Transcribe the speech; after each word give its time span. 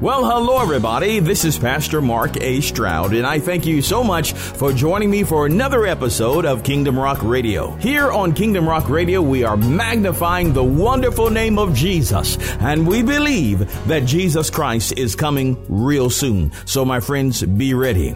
Well, 0.00 0.24
hello, 0.24 0.62
everybody. 0.62 1.18
This 1.18 1.44
is 1.44 1.58
Pastor 1.58 2.00
Mark 2.00 2.40
A. 2.40 2.60
Stroud, 2.60 3.14
and 3.14 3.26
I 3.26 3.40
thank 3.40 3.66
you 3.66 3.82
so 3.82 4.04
much 4.04 4.32
for 4.32 4.72
joining 4.72 5.10
me 5.10 5.24
for 5.24 5.44
another 5.44 5.86
episode 5.86 6.44
of 6.44 6.62
Kingdom 6.62 6.96
Rock 6.96 7.20
Radio. 7.24 7.72
Here 7.78 8.12
on 8.12 8.32
Kingdom 8.32 8.68
Rock 8.68 8.88
Radio, 8.88 9.20
we 9.20 9.42
are 9.42 9.56
magnifying 9.56 10.52
the 10.52 10.62
wonderful 10.62 11.30
name 11.30 11.58
of 11.58 11.74
Jesus, 11.74 12.38
and 12.60 12.86
we 12.86 13.02
believe 13.02 13.58
that 13.88 14.04
Jesus 14.04 14.50
Christ 14.50 14.92
is 14.96 15.16
coming 15.16 15.60
real 15.68 16.10
soon. 16.10 16.52
So, 16.64 16.84
my 16.84 17.00
friends, 17.00 17.42
be 17.42 17.74
ready. 17.74 18.14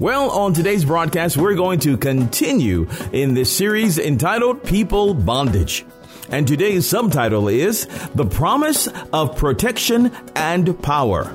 Well, 0.00 0.30
on 0.30 0.54
today's 0.54 0.84
broadcast, 0.84 1.36
we're 1.36 1.54
going 1.54 1.78
to 1.80 1.96
continue 1.96 2.88
in 3.12 3.34
this 3.34 3.56
series 3.56 4.00
entitled 4.00 4.64
People 4.64 5.14
Bondage. 5.14 5.84
And 6.28 6.46
today's 6.46 6.88
subtitle 6.88 7.48
is 7.48 7.86
The 8.14 8.26
Promise 8.26 8.88
of 9.12 9.36
Protection 9.36 10.10
and 10.34 10.80
Power. 10.82 11.32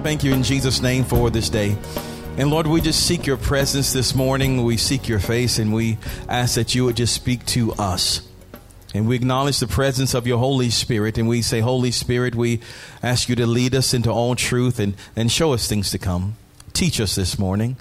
Thank 0.03 0.23
you 0.23 0.35
in 0.35 0.43
Jesus' 0.43 0.83
name 0.83 1.03
for 1.03 1.31
this 1.31 1.49
day. 1.49 1.79
And 2.37 2.51
Lord, 2.51 2.67
we 2.67 2.83
just 2.83 3.07
seek 3.07 3.25
your 3.25 3.39
presence 3.39 3.95
this 3.95 4.15
morning. 4.15 4.63
We 4.65 4.77
seek 4.77 5.09
your 5.09 5.19
face, 5.19 5.59
and 5.59 5.73
we 5.73 5.97
ask 6.29 6.57
that 6.57 6.75
you 6.75 6.85
would 6.85 6.97
just 6.97 7.15
speak 7.15 7.47
to 7.47 7.73
us. 7.73 8.21
And 8.93 9.09
we 9.09 9.17
acknowledge 9.17 9.61
the 9.61 9.67
presence 9.67 10.13
of 10.13 10.27
your 10.27 10.39
Holy 10.39 10.69
Spirit, 10.69 11.17
and 11.17 11.27
we 11.27 11.41
say, 11.41 11.61
Holy 11.61 11.91
Spirit, 11.91 12.35
we 12.35 12.61
ask 13.03 13.31
you 13.31 13.37
to 13.37 13.47
lead 13.47 13.75
us 13.75 13.95
into 13.95 14.11
all 14.11 14.35
truth 14.35 14.79
and, 14.79 14.95
and 15.17 15.33
show 15.33 15.55
us 15.55 15.67
things 15.67 15.91
to 15.93 15.99
come. 15.99 16.37
Teach 16.75 17.01
us 17.01 17.15
this 17.15 17.39
morning. 17.39 17.79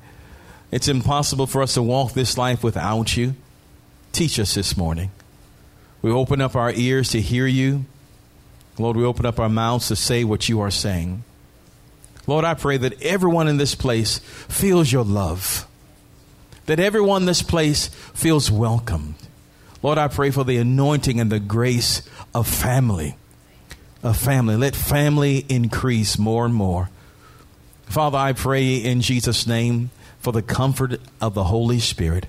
It's 0.71 0.87
impossible 0.87 1.47
for 1.47 1.61
us 1.61 1.75
to 1.75 1.81
walk 1.81 2.13
this 2.13 2.37
life 2.37 2.63
without 2.63 3.15
you. 3.15 3.35
Teach 4.11 4.39
us 4.39 4.55
this 4.55 4.75
morning. 4.75 5.11
We 6.01 6.11
open 6.11 6.41
up 6.41 6.55
our 6.55 6.71
ears 6.71 7.09
to 7.11 7.21
hear 7.21 7.47
you. 7.47 7.85
Lord, 8.77 8.97
we 8.97 9.05
open 9.05 9.25
up 9.25 9.39
our 9.39 9.49
mouths 9.49 9.87
to 9.87 9.95
say 9.95 10.23
what 10.23 10.49
you 10.49 10.59
are 10.61 10.71
saying. 10.71 11.23
Lord, 12.27 12.43
I 12.43 12.55
pray 12.55 12.77
that 12.77 13.01
everyone 13.01 13.47
in 13.47 13.57
this 13.57 13.75
place 13.75 14.19
feels 14.19 14.91
your 14.91 15.05
love, 15.05 15.67
that 16.65 16.79
everyone 16.79 17.23
in 17.23 17.25
this 17.25 17.41
place 17.41 17.87
feels 18.13 18.49
welcomed. 18.49 19.15
Lord, 19.83 19.97
I 19.97 20.07
pray 20.07 20.31
for 20.31 20.43
the 20.43 20.57
anointing 20.57 21.19
and 21.19 21.31
the 21.31 21.39
grace 21.39 22.01
of 22.33 22.47
family. 22.47 23.15
Of 24.01 24.17
family. 24.17 24.55
Let 24.55 24.75
family 24.75 25.45
increase 25.47 26.17
more 26.17 26.45
and 26.45 26.53
more. 26.53 26.89
Father, 27.85 28.17
I 28.17 28.33
pray 28.33 28.77
in 28.77 29.01
Jesus' 29.01 29.45
name 29.45 29.91
for 30.25 30.31
the 30.31 30.41
comfort 30.41 30.99
of 31.21 31.35
the 31.35 31.43
Holy 31.43 31.77
Spirit, 31.77 32.25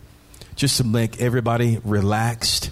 just 0.54 0.76
to 0.76 0.84
make 0.84 1.18
everybody 1.18 1.80
relaxed 1.82 2.70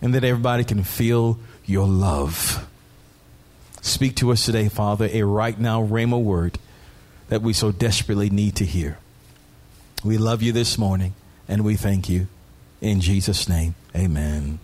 and 0.00 0.14
that 0.14 0.22
everybody 0.22 0.62
can 0.62 0.84
feel 0.84 1.40
your 1.66 1.88
love. 1.88 2.64
Speak 3.80 4.14
to 4.14 4.30
us 4.30 4.46
today, 4.46 4.68
Father, 4.68 5.08
a 5.10 5.24
right 5.24 5.58
now 5.58 5.84
Rhema 5.84 6.22
word 6.22 6.60
that 7.30 7.42
we 7.42 7.52
so 7.52 7.72
desperately 7.72 8.30
need 8.30 8.54
to 8.54 8.64
hear. 8.64 8.96
We 10.04 10.18
love 10.18 10.40
you 10.40 10.52
this 10.52 10.78
morning 10.78 11.14
and 11.48 11.64
we 11.64 11.74
thank 11.74 12.08
you. 12.08 12.28
In 12.80 13.00
Jesus' 13.00 13.48
name, 13.48 13.74
amen. 13.96 14.60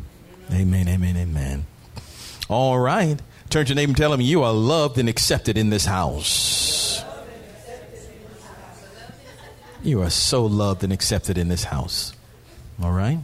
Amen, 0.52 0.86
amen, 0.86 1.16
amen. 1.16 1.66
All 2.48 2.78
right. 2.78 3.20
Turn 3.48 3.66
to 3.66 3.70
your 3.70 3.74
neighbor 3.74 3.90
and 3.90 3.96
tell 3.96 4.12
him 4.12 4.20
you 4.20 4.44
are 4.44 4.52
loved 4.52 4.98
and 4.98 5.08
accepted 5.08 5.58
in 5.58 5.70
this 5.70 5.84
house. 5.84 6.89
You 9.82 10.02
are 10.02 10.10
so 10.10 10.44
loved 10.44 10.84
and 10.84 10.92
accepted 10.92 11.38
in 11.38 11.48
this 11.48 11.64
house. 11.64 12.12
All 12.82 12.92
right? 12.92 13.18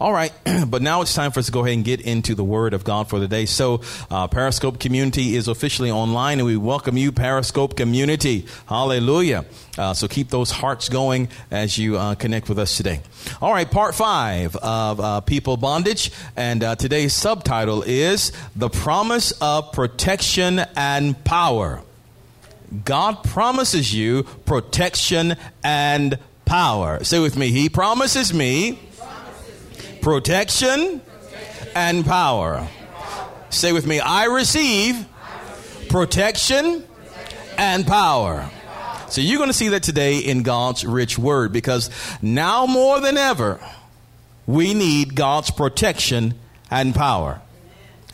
All 0.00 0.12
right, 0.12 0.32
but 0.66 0.82
now 0.82 1.02
it's 1.02 1.14
time 1.14 1.30
for 1.30 1.38
us 1.38 1.46
to 1.46 1.52
go 1.52 1.60
ahead 1.60 1.74
and 1.74 1.84
get 1.84 2.00
into 2.00 2.34
the 2.34 2.42
Word 2.42 2.74
of 2.74 2.82
God 2.82 3.08
for 3.08 3.20
the 3.20 3.28
day. 3.28 3.46
So, 3.46 3.82
uh, 4.10 4.26
Periscope 4.26 4.80
community 4.80 5.36
is 5.36 5.46
officially 5.46 5.90
online, 5.90 6.40
and 6.40 6.46
we 6.46 6.56
welcome 6.56 6.96
you, 6.96 7.12
Periscope 7.12 7.76
community. 7.76 8.46
Hallelujah. 8.66 9.44
Uh, 9.78 9.94
so, 9.94 10.08
keep 10.08 10.30
those 10.30 10.50
hearts 10.50 10.88
going 10.88 11.28
as 11.52 11.78
you 11.78 11.96
uh, 11.96 12.16
connect 12.16 12.48
with 12.48 12.58
us 12.58 12.76
today. 12.76 13.02
All 13.40 13.52
right, 13.52 13.70
part 13.70 13.94
five 13.94 14.56
of 14.56 14.98
uh, 14.98 15.20
People 15.20 15.56
Bondage, 15.56 16.10
and 16.36 16.64
uh, 16.64 16.74
today's 16.74 17.12
subtitle 17.12 17.82
is 17.82 18.32
The 18.56 18.70
Promise 18.70 19.32
of 19.40 19.70
Protection 19.72 20.58
and 20.74 21.22
Power. 21.24 21.82
God 22.84 23.22
promises 23.24 23.94
you 23.94 24.24
protection 24.44 25.36
and 25.62 26.18
power. 26.44 27.02
Say 27.04 27.18
with 27.20 27.36
me, 27.36 27.50
He 27.50 27.68
promises 27.68 28.32
me 28.34 28.78
protection 30.00 31.00
and 31.74 32.04
power. 32.04 32.66
Say 33.50 33.72
with 33.72 33.86
me, 33.86 34.00
I 34.00 34.24
receive 34.24 35.06
protection 35.88 36.84
and 37.56 37.86
power. 37.86 38.50
So 39.08 39.20
you're 39.20 39.38
going 39.38 39.50
to 39.50 39.54
see 39.54 39.68
that 39.68 39.82
today 39.82 40.18
in 40.18 40.42
God's 40.42 40.84
rich 40.84 41.18
word 41.18 41.52
because 41.52 41.88
now 42.20 42.66
more 42.66 43.00
than 43.00 43.16
ever, 43.16 43.60
we 44.46 44.74
need 44.74 45.14
God's 45.14 45.50
protection 45.50 46.34
and 46.70 46.94
power. 46.94 47.40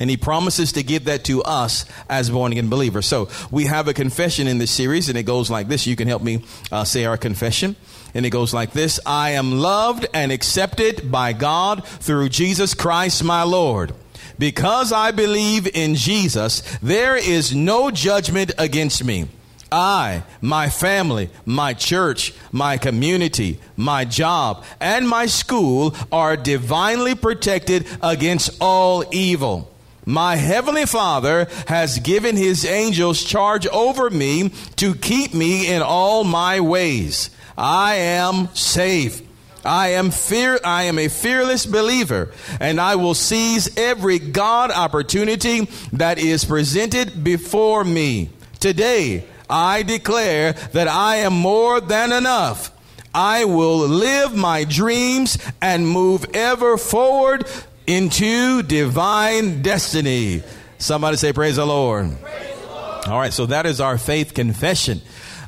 And 0.01 0.09
he 0.09 0.17
promises 0.17 0.73
to 0.73 0.83
give 0.83 1.05
that 1.05 1.25
to 1.25 1.43
us 1.43 1.85
as 2.09 2.31
born 2.31 2.53
again 2.53 2.71
believers. 2.71 3.07
So 3.07 3.29
we 3.51 3.67
have 3.67 3.87
a 3.87 3.95
confession 3.95 4.49
in 4.49 4.57
this 4.57 4.71
series, 4.71 5.11
and 5.11 5.19
it 5.19 5.25
goes 5.25 5.51
like 5.51 5.69
this. 5.69 5.87
You 5.87 5.95
can 5.95 6.09
help 6.09 6.23
me 6.23 6.43
uh, 6.73 6.85
say 6.85 7.05
our 7.05 7.19
confession. 7.19 7.77
And 8.15 8.27
it 8.27 8.31
goes 8.31 8.53
like 8.53 8.73
this 8.73 8.99
I 9.07 9.31
am 9.31 9.53
loved 9.53 10.07
and 10.13 10.33
accepted 10.33 11.13
by 11.13 11.33
God 11.33 11.85
through 11.85 12.31
Jesus 12.31 12.75
Christ 12.75 13.23
my 13.23 13.43
Lord. 13.43 13.95
Because 14.39 14.91
I 14.91 15.11
believe 15.11 15.69
in 15.77 15.95
Jesus, 15.95 16.63
there 16.83 17.17
is 17.17 17.55
no 17.55 17.91
judgment 17.91 18.53
against 18.57 19.05
me. 19.05 19.29
I, 19.71 20.25
my 20.41 20.69
family, 20.69 21.31
my 21.45 21.75
church, 21.75 22.33
my 22.51 22.77
community, 22.77 23.61
my 23.77 24.05
job, 24.05 24.65
and 24.81 25.09
my 25.09 25.27
school 25.27 25.95
are 26.11 26.37
divinely 26.37 27.15
protected 27.15 27.87
against 28.03 28.57
all 28.61 29.05
evil. 29.13 29.70
My 30.11 30.35
heavenly 30.35 30.87
Father 30.87 31.47
has 31.69 32.01
given 32.01 32.37
his 32.37 32.65
angels 32.65 33.23
charge 33.23 33.69
over 33.69 34.11
me 34.11 34.49
to 34.75 34.97
keep 34.97 35.33
me 35.33 35.73
in 35.73 35.83
all 35.83 36.25
my 36.25 36.59
ways. 36.59 37.31
I 37.57 37.95
am 37.95 38.49
safe. 38.53 39.23
I 39.65 39.91
am 39.91 40.11
fear 40.11 40.59
I 40.65 40.85
am 40.85 40.99
a 40.99 41.07
fearless 41.07 41.65
believer 41.65 42.33
and 42.59 42.81
I 42.81 42.97
will 42.97 43.15
seize 43.15 43.77
every 43.79 44.19
God 44.19 44.73
opportunity 44.73 45.69
that 45.93 46.19
is 46.19 46.45
presented 46.45 47.23
before 47.23 47.85
me. 47.85 48.31
Today, 48.59 49.27
I 49.49 49.85
declare 49.85 50.55
that 50.73 50.89
I 50.89 51.17
am 51.17 51.35
more 51.35 51.81
than 51.81 52.11
enough. 52.11 52.73
I 53.15 53.45
will 53.45 53.79
live 53.79 54.35
my 54.35 54.65
dreams 54.65 55.39
and 55.61 55.87
move 55.87 56.25
ever 56.35 56.77
forward 56.77 57.45
into 57.91 58.63
divine 58.63 59.63
destiny. 59.63 60.45
Somebody 60.79 61.17
say, 61.17 61.33
Praise 61.33 61.57
the 61.57 61.67
Lord. 61.67 62.07
Praise 62.23 62.61
the 62.61 62.67
Lord. 62.69 63.07
All 63.09 63.19
right, 63.19 63.33
so 63.33 63.47
that 63.47 63.67
is 63.67 63.81
our 63.81 63.99
faith 63.99 64.33
confession. 64.33 65.01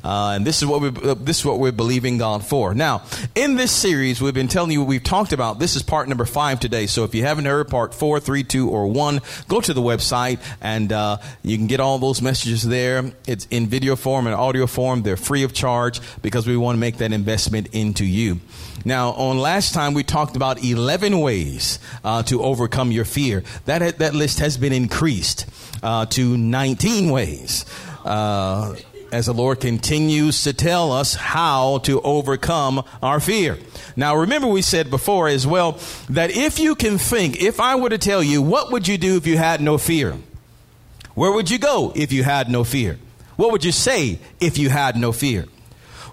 Uh, 0.03 0.33
and 0.35 0.45
this 0.45 0.61
is 0.61 0.67
what 0.67 0.81
we 0.81 0.89
uh, 0.89 1.13
this 1.13 1.39
is 1.39 1.45
what 1.45 1.59
we're 1.59 1.71
believing 1.71 2.17
God 2.17 2.45
for. 2.45 2.73
Now, 2.73 3.03
in 3.35 3.55
this 3.55 3.71
series, 3.71 4.21
we've 4.21 4.33
been 4.33 4.49
telling 4.49 4.71
you 4.71 4.83
we've 4.83 5.01
talked 5.01 5.31
about. 5.31 5.59
This 5.59 5.77
is 5.77 5.83
part 5.83 6.09
number 6.09 6.25
five 6.25 6.59
today. 6.59 6.87
So 6.87 7.05
if 7.05 7.15
you 7.15 7.23
haven't 7.23 7.45
heard 7.45 7.69
part 7.69 7.93
four, 7.93 8.19
three, 8.19 8.43
two, 8.43 8.69
or 8.69 8.87
one, 8.87 9.21
go 9.47 9.61
to 9.61 9.73
the 9.73 9.81
website 9.81 10.41
and 10.59 10.91
uh, 10.91 11.19
you 11.41 11.55
can 11.55 11.67
get 11.67 11.79
all 11.79 11.99
those 11.99 12.21
messages 12.21 12.63
there. 12.63 13.13
It's 13.25 13.47
in 13.49 13.67
video 13.67 13.95
form 13.95 14.27
and 14.27 14.35
audio 14.35 14.67
form. 14.67 15.03
They're 15.03 15.15
free 15.15 15.43
of 15.43 15.53
charge 15.53 16.01
because 16.21 16.45
we 16.45 16.57
want 16.57 16.75
to 16.75 16.79
make 16.81 16.97
that 16.97 17.13
investment 17.13 17.69
into 17.71 18.03
you. 18.03 18.41
Now, 18.85 19.11
on 19.11 19.37
last 19.37 19.73
time, 19.73 19.93
we 19.93 20.03
talked 20.03 20.35
about 20.35 20.63
11 20.63 21.19
ways 21.19 21.79
uh, 22.03 22.23
to 22.23 22.43
overcome 22.43 22.91
your 22.91 23.05
fear. 23.05 23.43
That, 23.65 23.99
that 23.99 24.13
list 24.13 24.39
has 24.39 24.57
been 24.57 24.73
increased 24.73 25.45
uh, 25.81 26.05
to 26.07 26.37
19 26.37 27.09
ways. 27.09 27.65
Uh, 28.03 28.75
as 29.13 29.27
the 29.27 29.33
Lord 29.33 29.59
continues 29.59 30.41
to 30.43 30.53
tell 30.53 30.91
us 30.91 31.13
how 31.13 31.77
to 31.79 32.01
overcome 32.01 32.83
our 33.03 33.19
fear. 33.19 33.59
Now, 33.95 34.15
remember, 34.15 34.47
we 34.47 34.63
said 34.63 34.89
before 34.89 35.27
as 35.27 35.45
well 35.45 35.77
that 36.09 36.31
if 36.31 36.57
you 36.57 36.73
can 36.73 36.97
think, 36.97 37.39
if 37.39 37.59
I 37.59 37.75
were 37.75 37.89
to 37.89 37.99
tell 37.99 38.23
you, 38.23 38.41
what 38.41 38.71
would 38.71 38.87
you 38.87 38.97
do 38.97 39.15
if 39.15 39.27
you 39.27 39.37
had 39.37 39.61
no 39.61 39.77
fear? 39.77 40.17
Where 41.13 41.31
would 41.31 41.51
you 41.51 41.59
go 41.59 41.93
if 41.95 42.11
you 42.11 42.23
had 42.23 42.49
no 42.49 42.63
fear? 42.63 42.97
What 43.35 43.51
would 43.51 43.63
you 43.63 43.71
say 43.71 44.19
if 44.39 44.57
you 44.57 44.69
had 44.69 44.95
no 44.95 45.11
fear? 45.11 45.45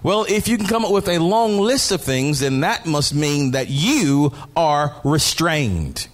Well, 0.03 0.25
if 0.27 0.47
you 0.47 0.57
can 0.57 0.65
come 0.65 0.83
up 0.83 0.91
with 0.91 1.07
a 1.07 1.19
long 1.19 1.59
list 1.59 1.91
of 1.91 2.01
things, 2.01 2.39
then 2.39 2.61
that 2.61 2.85
must 2.85 3.13
mean 3.13 3.51
that 3.51 3.69
you 3.69 4.33
are 4.55 4.95
restrained. 5.03 6.07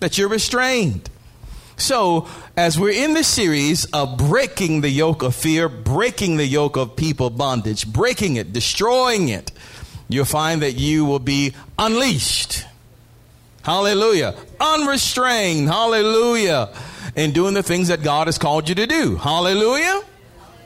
That 0.00 0.16
you're 0.16 0.28
restrained. 0.28 1.10
So, 1.76 2.26
as 2.56 2.78
we're 2.78 3.04
in 3.04 3.14
this 3.14 3.28
series 3.28 3.84
of 3.86 4.16
breaking 4.16 4.80
the 4.80 4.88
yoke 4.88 5.22
of 5.22 5.34
fear, 5.34 5.68
breaking 5.68 6.38
the 6.38 6.46
yoke 6.46 6.76
of 6.76 6.96
people 6.96 7.30
bondage, 7.30 7.86
breaking 7.86 8.36
it, 8.36 8.52
destroying 8.52 9.28
it, 9.28 9.52
you'll 10.08 10.24
find 10.24 10.62
that 10.62 10.72
you 10.72 11.04
will 11.04 11.20
be 11.20 11.54
unleashed. 11.78 12.64
Hallelujah. 13.62 14.34
Unrestrained. 14.58 15.68
Hallelujah. 15.68 16.70
In 17.14 17.32
doing 17.32 17.54
the 17.54 17.62
things 17.62 17.88
that 17.88 18.02
God 18.02 18.26
has 18.26 18.38
called 18.38 18.68
you 18.68 18.74
to 18.76 18.86
do. 18.86 19.16
Hallelujah. 19.16 20.02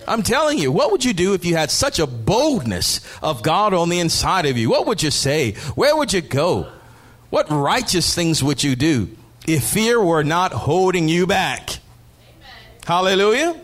I'm 0.07 0.23
telling 0.23 0.59
you, 0.59 0.71
what 0.73 0.91
would 0.91 1.05
you 1.05 1.13
do 1.13 1.35
if 1.35 1.45
you 1.45 1.57
had 1.57 1.71
such 1.71 1.99
a 1.99 2.07
boldness 2.07 3.01
of 3.23 3.43
God 3.43 3.75
on 3.75 3.89
the 3.89 4.01
inside 4.01 4.47
of 4.47 4.57
you? 4.57 4.71
What 4.71 4.87
would 4.87 5.03
you 5.03 5.11
say? 5.11 5.53
Where 5.75 5.97
would 5.97 6.13
you 6.13 6.21
go? 6.21 6.71
What 7.31 7.51
righteous 7.51 8.15
things 8.15 8.43
would 8.43 8.63
you 8.63 8.77
do 8.77 9.09
if 9.47 9.65
fear 9.65 10.03
were 10.03 10.25
not 10.25 10.53
holding 10.53 11.09
you 11.09 11.27
back? 11.27 11.79
Hallelujah. 12.87 13.59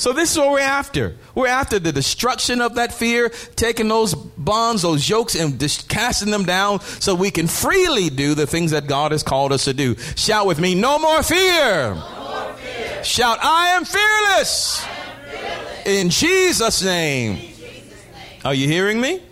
So 0.00 0.14
this 0.14 0.32
is 0.32 0.38
what 0.38 0.52
we're 0.52 0.60
after. 0.60 1.16
We're 1.34 1.48
after 1.48 1.78
the 1.78 1.92
destruction 1.92 2.62
of 2.62 2.76
that 2.76 2.90
fear, 2.90 3.28
taking 3.54 3.88
those 3.88 4.14
bonds, 4.14 4.80
those 4.80 5.06
yokes, 5.06 5.34
and 5.34 5.60
just 5.60 5.90
casting 5.90 6.30
them 6.30 6.44
down 6.44 6.80
so 6.80 7.14
we 7.14 7.30
can 7.30 7.46
freely 7.46 8.08
do 8.08 8.34
the 8.34 8.46
things 8.46 8.70
that 8.70 8.86
God 8.86 9.12
has 9.12 9.22
called 9.22 9.52
us 9.52 9.64
to 9.64 9.74
do. 9.74 9.96
Shout 10.16 10.46
with 10.46 10.58
me, 10.58 10.74
no 10.74 10.98
more 10.98 11.22
fear. 11.22 11.94
No 11.94 11.94
more 11.94 12.54
fear. 12.54 13.04
Shout, 13.04 13.40
I 13.42 13.76
am 13.76 13.84
fearless. 13.84 14.82
I 14.82 14.88
am 14.88 15.30
fearless. 15.30 15.69
In 15.86 16.10
Jesus' 16.10 16.82
name. 16.82 17.38
Are 18.44 18.54
you 18.54 18.66
hearing 18.66 19.00
me? 19.00 19.22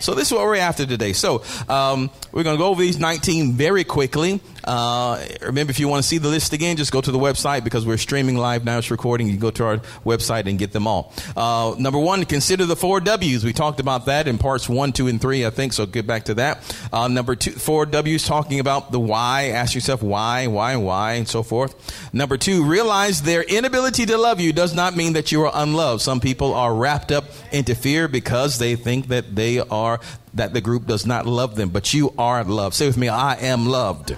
So 0.00 0.14
this 0.14 0.28
is 0.28 0.34
what 0.34 0.44
we're 0.44 0.56
after 0.56 0.84
today. 0.84 1.12
So 1.12 1.42
um, 1.68 2.10
we're 2.32 2.42
going 2.42 2.56
to 2.56 2.62
go 2.62 2.68
over 2.68 2.82
these 2.82 2.98
19 2.98 3.52
very 3.54 3.84
quickly. 3.84 4.40
Uh, 4.64 5.24
remember, 5.42 5.70
if 5.70 5.78
you 5.78 5.88
want 5.88 6.02
to 6.02 6.08
see 6.08 6.18
the 6.18 6.28
list 6.28 6.52
again, 6.52 6.76
just 6.76 6.90
go 6.90 7.00
to 7.00 7.12
the 7.12 7.18
website 7.18 7.64
because 7.64 7.86
we're 7.86 7.98
streaming 7.98 8.36
live 8.36 8.64
now. 8.64 8.78
It's 8.78 8.90
recording. 8.90 9.26
You 9.26 9.34
can 9.34 9.40
go 9.40 9.50
to 9.52 9.64
our 9.64 9.76
website 10.04 10.46
and 10.48 10.58
get 10.58 10.72
them 10.72 10.86
all. 10.86 11.12
Uh, 11.36 11.74
number 11.78 11.98
one, 11.98 12.24
consider 12.24 12.66
the 12.66 12.76
four 12.76 13.00
W's. 13.00 13.44
We 13.44 13.52
talked 13.52 13.80
about 13.80 14.06
that 14.06 14.26
in 14.26 14.38
parts 14.38 14.68
one, 14.68 14.92
two, 14.92 15.06
and 15.06 15.20
three, 15.20 15.44
I 15.44 15.50
think. 15.50 15.72
So 15.72 15.86
get 15.86 16.06
back 16.06 16.24
to 16.24 16.34
that. 16.34 16.76
Uh, 16.92 17.08
number 17.08 17.36
two, 17.36 17.52
four 17.52 17.86
W's 17.86 18.26
talking 18.26 18.60
about 18.60 18.90
the 18.90 19.00
why. 19.00 19.48
Ask 19.48 19.74
yourself 19.74 20.02
why, 20.02 20.46
why, 20.46 20.76
why, 20.76 21.12
and 21.14 21.28
so 21.28 21.42
forth. 21.42 21.74
Number 22.14 22.36
two, 22.36 22.64
realize 22.64 23.22
their 23.22 23.42
inability 23.42 24.06
to 24.06 24.16
love 24.16 24.40
you 24.40 24.52
does 24.52 24.74
not 24.74 24.96
mean 24.96 25.12
that 25.12 25.30
you 25.30 25.42
are 25.42 25.52
unloved. 25.54 26.02
Some 26.02 26.20
people 26.20 26.54
are 26.54 26.74
wrapped 26.74 27.12
up 27.12 27.26
into 27.52 27.74
fear 27.74 28.08
because 28.08 28.58
they 28.58 28.76
think 28.76 29.08
that 29.08 29.34
they 29.36 29.58
are 29.58 30.00
that 30.34 30.52
the 30.52 30.60
group 30.60 30.86
does 30.86 31.06
not 31.06 31.26
love 31.26 31.54
them, 31.54 31.70
but 31.70 31.94
you 31.94 32.12
are 32.18 32.42
loved. 32.42 32.74
Say 32.74 32.86
with 32.86 32.96
me, 32.96 33.08
I 33.08 33.34
am 33.36 33.66
loved. 33.66 34.16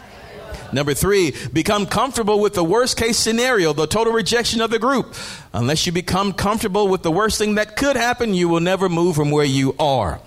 Number 0.73 0.95
three, 0.95 1.35
become 1.53 1.87
comfortable 1.87 2.41
with 2.41 2.55
the 2.55 2.65
worst 2.65 2.97
case 2.97 3.17
scenario, 3.17 3.73
the 3.73 3.87
total 3.87 4.13
rejection 4.13 4.61
of 4.61 4.71
the 4.71 4.79
group. 4.79 5.15
Unless 5.53 5.87
you 5.87 5.93
become 5.93 6.33
comfortable 6.33 6.89
with 6.89 7.03
the 7.03 7.11
worst 7.11 7.39
thing 7.39 7.57
that 7.57 7.77
could 7.77 7.97
happen, 7.97 8.35
you 8.35 8.49
will 8.49 8.61
never 8.61 8.89
move 8.89 9.17
from 9.17 9.31
where 9.31 9.45
you 9.45 9.75
are. 9.79 10.21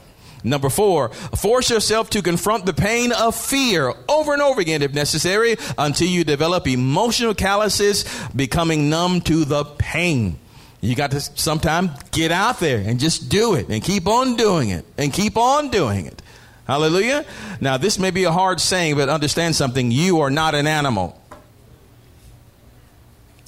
Number 0.43 0.69
four, 0.69 1.09
force 1.09 1.69
yourself 1.69 2.09
to 2.11 2.21
confront 2.21 2.65
the 2.65 2.73
pain 2.73 3.11
of 3.11 3.35
fear 3.35 3.93
over 4.07 4.33
and 4.33 4.41
over 4.41 4.61
again 4.61 4.81
if 4.81 4.93
necessary 4.93 5.57
until 5.77 6.07
you 6.07 6.23
develop 6.23 6.67
emotional 6.67 7.33
calluses, 7.33 8.05
becoming 8.35 8.89
numb 8.89 9.21
to 9.21 9.43
the 9.43 9.65
pain. 9.65 10.39
You 10.81 10.95
got 10.95 11.11
to 11.11 11.19
sometime 11.19 11.91
get 12.11 12.31
out 12.31 12.61
there 12.61 12.79
and 12.79 13.01
just 13.01 13.27
do 13.27 13.55
it 13.55 13.67
and 13.67 13.83
keep 13.83 14.07
on 14.07 14.37
doing 14.37 14.69
it 14.69 14.85
and 14.97 15.11
keep 15.11 15.35
on 15.35 15.69
doing 15.69 16.05
it. 16.05 16.21
Hallelujah. 16.69 17.25
Now, 17.59 17.77
this 17.77 17.97
may 17.97 18.11
be 18.11 18.25
a 18.25 18.31
hard 18.31 18.61
saying, 18.61 18.95
but 18.95 19.09
understand 19.09 19.55
something. 19.55 19.89
You 19.89 20.19
are 20.19 20.29
not 20.29 20.53
an 20.53 20.67
animal. 20.67 21.19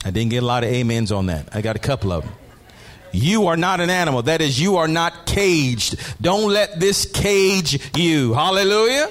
I 0.03 0.09
didn't 0.09 0.31
get 0.31 0.41
a 0.41 0.45
lot 0.47 0.63
of 0.63 0.73
amens 0.73 1.11
on 1.11 1.27
that. 1.27 1.55
I 1.55 1.61
got 1.61 1.75
a 1.75 1.79
couple 1.79 2.11
of 2.11 2.23
them. 2.23 2.33
You 3.11 3.45
are 3.45 3.57
not 3.57 3.79
an 3.79 3.91
animal. 3.91 4.23
That 4.23 4.41
is, 4.41 4.59
you 4.59 4.77
are 4.77 4.87
not 4.87 5.27
caged. 5.27 5.97
Don't 6.19 6.51
let 6.51 6.79
this 6.79 7.05
cage 7.05 7.95
you. 7.95 8.33
Hallelujah. 8.33 9.07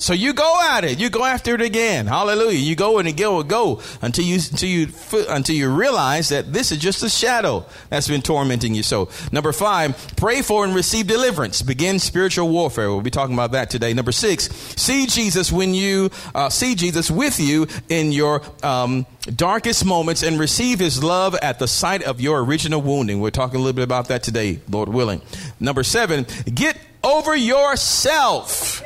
So 0.00 0.14
you 0.14 0.32
go 0.32 0.58
at 0.62 0.82
it. 0.84 0.98
You 0.98 1.10
go 1.10 1.26
after 1.26 1.54
it 1.54 1.60
again. 1.60 2.06
Hallelujah. 2.06 2.58
You 2.58 2.74
go 2.74 2.98
and 2.98 3.14
go 3.14 3.40
and 3.40 3.50
go 3.50 3.82
until 4.00 4.24
you 4.24 4.36
until 4.36 4.68
you 4.68 4.88
until 5.28 5.54
you 5.54 5.70
realize 5.70 6.30
that 6.30 6.54
this 6.54 6.72
is 6.72 6.78
just 6.78 7.02
a 7.02 7.10
shadow 7.10 7.66
that's 7.90 8.08
been 8.08 8.22
tormenting 8.22 8.74
you. 8.74 8.82
So 8.82 9.10
number 9.30 9.52
five, 9.52 10.14
pray 10.16 10.40
for 10.40 10.64
and 10.64 10.74
receive 10.74 11.06
deliverance. 11.06 11.60
Begin 11.60 11.98
spiritual 11.98 12.48
warfare. 12.48 12.88
We'll 12.88 13.02
be 13.02 13.10
talking 13.10 13.34
about 13.34 13.52
that 13.52 13.68
today. 13.68 13.92
Number 13.92 14.10
six, 14.10 14.48
see 14.80 15.06
Jesus 15.06 15.52
when 15.52 15.74
you 15.74 16.08
uh, 16.34 16.48
see 16.48 16.74
Jesus 16.74 17.10
with 17.10 17.38
you 17.38 17.66
in 17.90 18.10
your 18.10 18.40
um, 18.62 19.04
darkest 19.36 19.84
moments 19.84 20.22
and 20.22 20.40
receive 20.40 20.78
His 20.78 21.04
love 21.04 21.34
at 21.42 21.58
the 21.58 21.68
site 21.68 22.04
of 22.04 22.22
your 22.22 22.42
original 22.42 22.80
wounding. 22.80 23.20
We're 23.20 23.30
talking 23.30 23.56
a 23.56 23.62
little 23.62 23.76
bit 23.76 23.84
about 23.84 24.08
that 24.08 24.22
today, 24.22 24.60
Lord 24.70 24.88
willing. 24.88 25.20
Number 25.60 25.82
seven, 25.82 26.26
get 26.54 26.78
over 27.04 27.36
yourself. 27.36 28.82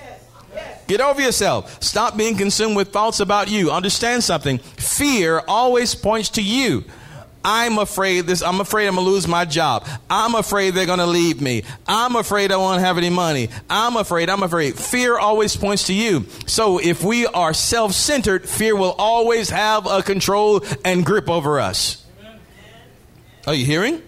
Get 0.87 1.01
over 1.01 1.21
yourself. 1.21 1.83
Stop 1.83 2.17
being 2.17 2.37
consumed 2.37 2.77
with 2.77 2.93
thoughts 2.93 3.21
about 3.21 3.51
you. 3.51 3.71
Understand 3.71 4.23
something. 4.25 4.59
Fear 4.59 5.43
always 5.49 5.95
points 5.95 6.31
to 6.31 6.43
you. 6.43 6.85
I'm 7.47 7.77
afraid 7.77 8.23
this, 8.23 8.43
I'm 8.43 8.61
afraid 8.61 8.87
I'm 8.87 8.95
gonna 8.95 9.07
lose 9.07 9.29
my 9.29 9.45
job. 9.45 9.87
I'm 10.09 10.35
afraid 10.35 10.71
they're 10.73 10.87
gonna 10.87 11.07
leave 11.07 11.43
me. 11.43 11.65
I'm 11.87 12.17
afraid 12.17 12.51
I 12.51 12.57
won't 12.57 12.81
have 12.81 12.97
any 12.97 13.11
money. 13.11 13.51
I'm 13.69 13.97
afraid, 13.97 14.31
I'm 14.31 14.43
afraid. 14.43 14.79
Fear 14.79 15.19
always 15.19 15.55
points 15.55 15.89
to 15.89 15.93
you. 15.93 16.25
So 16.47 16.79
if 16.79 17.05
we 17.05 17.27
are 17.27 17.53
self-centered, 17.53 18.49
fear 18.49 18.75
will 18.75 18.95
always 18.97 19.51
have 19.51 19.87
a 19.87 20.03
control 20.03 20.65
and 20.87 21.05
grip 21.05 21.29
over 21.29 21.61
us. 21.61 22.03
Are 23.47 23.55
you 23.55 23.67
hearing? 23.67 24.01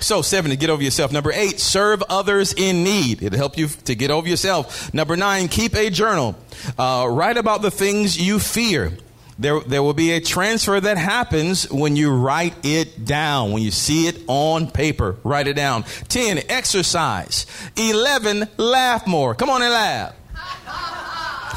So, 0.00 0.22
seven, 0.22 0.50
to 0.50 0.56
get 0.56 0.70
over 0.70 0.82
yourself. 0.82 1.12
Number 1.12 1.32
eight, 1.32 1.58
serve 1.58 2.02
others 2.08 2.52
in 2.52 2.84
need. 2.84 3.22
It'll 3.22 3.38
help 3.38 3.58
you 3.58 3.68
to 3.84 3.94
get 3.94 4.10
over 4.10 4.28
yourself. 4.28 4.92
Number 4.94 5.16
nine, 5.16 5.48
keep 5.48 5.74
a 5.74 5.90
journal. 5.90 6.36
Uh, 6.78 7.06
write 7.10 7.36
about 7.36 7.62
the 7.62 7.70
things 7.70 8.18
you 8.20 8.38
fear. 8.38 8.92
There, 9.38 9.60
there 9.60 9.82
will 9.82 9.94
be 9.94 10.12
a 10.12 10.20
transfer 10.20 10.80
that 10.80 10.96
happens 10.96 11.70
when 11.70 11.94
you 11.94 12.10
write 12.10 12.54
it 12.64 13.04
down, 13.04 13.52
when 13.52 13.62
you 13.62 13.70
see 13.70 14.06
it 14.06 14.22
on 14.28 14.70
paper. 14.70 15.16
Write 15.24 15.46
it 15.46 15.54
down. 15.54 15.84
10, 16.08 16.44
exercise. 16.48 17.46
11, 17.76 18.48
laugh 18.56 19.06
more. 19.06 19.34
Come 19.34 19.50
on 19.50 19.60
and 19.62 19.72
laugh. 19.72 20.14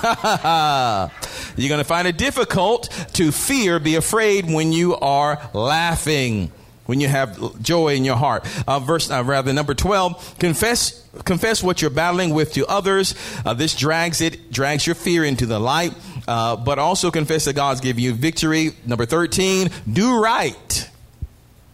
You're 1.55 1.69
going 1.69 1.79
to 1.79 1.85
find 1.85 2.07
it 2.07 2.17
difficult 2.17 2.89
to 3.13 3.31
fear, 3.31 3.79
be 3.79 3.95
afraid 3.95 4.45
when 4.45 4.73
you 4.73 4.95
are 4.95 5.49
laughing 5.53 6.51
when 6.89 6.99
you 6.99 7.07
have 7.07 7.61
joy 7.61 7.93
in 7.93 8.03
your 8.03 8.15
heart. 8.15 8.47
Uh, 8.67 8.79
verse, 8.79 9.11
uh, 9.11 9.23
rather, 9.23 9.53
number 9.53 9.75
12, 9.75 10.39
confess, 10.39 11.07
confess 11.23 11.61
what 11.61 11.83
you're 11.83 11.91
battling 11.91 12.33
with 12.33 12.51
to 12.53 12.65
others. 12.65 13.13
Uh, 13.45 13.53
this 13.53 13.75
drags 13.75 14.21
it, 14.21 14.51
drags 14.51 14.87
your 14.87 14.95
fear 14.95 15.23
into 15.23 15.45
the 15.45 15.59
light, 15.59 15.93
uh, 16.27 16.55
but 16.55 16.79
also 16.79 17.11
confess 17.11 17.45
that 17.45 17.53
God's 17.53 17.79
given 17.79 18.01
you 18.01 18.15
victory. 18.15 18.71
Number 18.87 19.05
13, 19.05 19.69
do 19.93 20.19
right. 20.19 20.89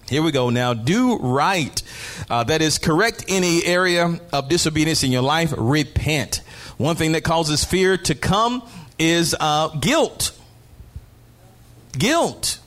Here 0.10 0.22
we 0.22 0.34
go 0.34 0.50
now. 0.50 0.74
Do 0.74 1.18
right. 1.18 1.82
Uh, 2.30 2.44
that 2.44 2.62
is, 2.62 2.78
correct 2.78 3.24
any 3.30 3.64
area 3.66 4.20
of 4.34 4.50
disobedience 4.50 5.02
in 5.02 5.14
your 5.14 5.22
life. 5.22 5.54
Repent. 5.58 6.42
One 6.76 6.98
thing 6.98 7.14
that 7.14 7.24
causes 7.24 7.64
fear 7.64 7.96
to 8.00 8.16
come 8.16 8.68
is 9.00 9.34
uh, 9.40 9.70
guilt. 9.80 10.38
Guilt. 11.94 12.60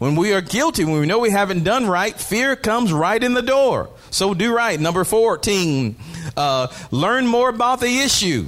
When 0.00 0.16
we 0.16 0.32
are 0.32 0.40
guilty, 0.40 0.82
when 0.86 0.98
we 0.98 1.06
know 1.06 1.18
we 1.18 1.28
haven't 1.28 1.62
done 1.62 1.86
right, 1.86 2.18
fear 2.18 2.56
comes 2.56 2.90
right 2.90 3.22
in 3.22 3.34
the 3.34 3.42
door. 3.42 3.90
So 4.10 4.32
do 4.32 4.56
right. 4.56 4.80
Number 4.80 5.04
14, 5.04 5.94
uh, 6.38 6.68
learn 6.90 7.26
more 7.26 7.50
about 7.50 7.80
the 7.80 7.98
issue. 7.98 8.46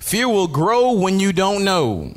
Fear 0.00 0.30
will 0.30 0.48
grow 0.48 0.92
when 0.92 1.20
you 1.20 1.34
don't 1.34 1.62
know. 1.62 2.14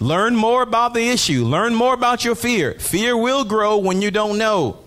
Learn 0.00 0.34
more 0.34 0.62
about 0.62 0.92
the 0.92 1.08
issue. 1.08 1.44
Learn 1.44 1.72
more 1.72 1.94
about 1.94 2.24
your 2.24 2.34
fear. 2.34 2.74
Fear 2.80 3.16
will 3.16 3.44
grow 3.44 3.76
when 3.76 4.02
you 4.02 4.10
don't 4.10 4.36
know. 4.36 4.80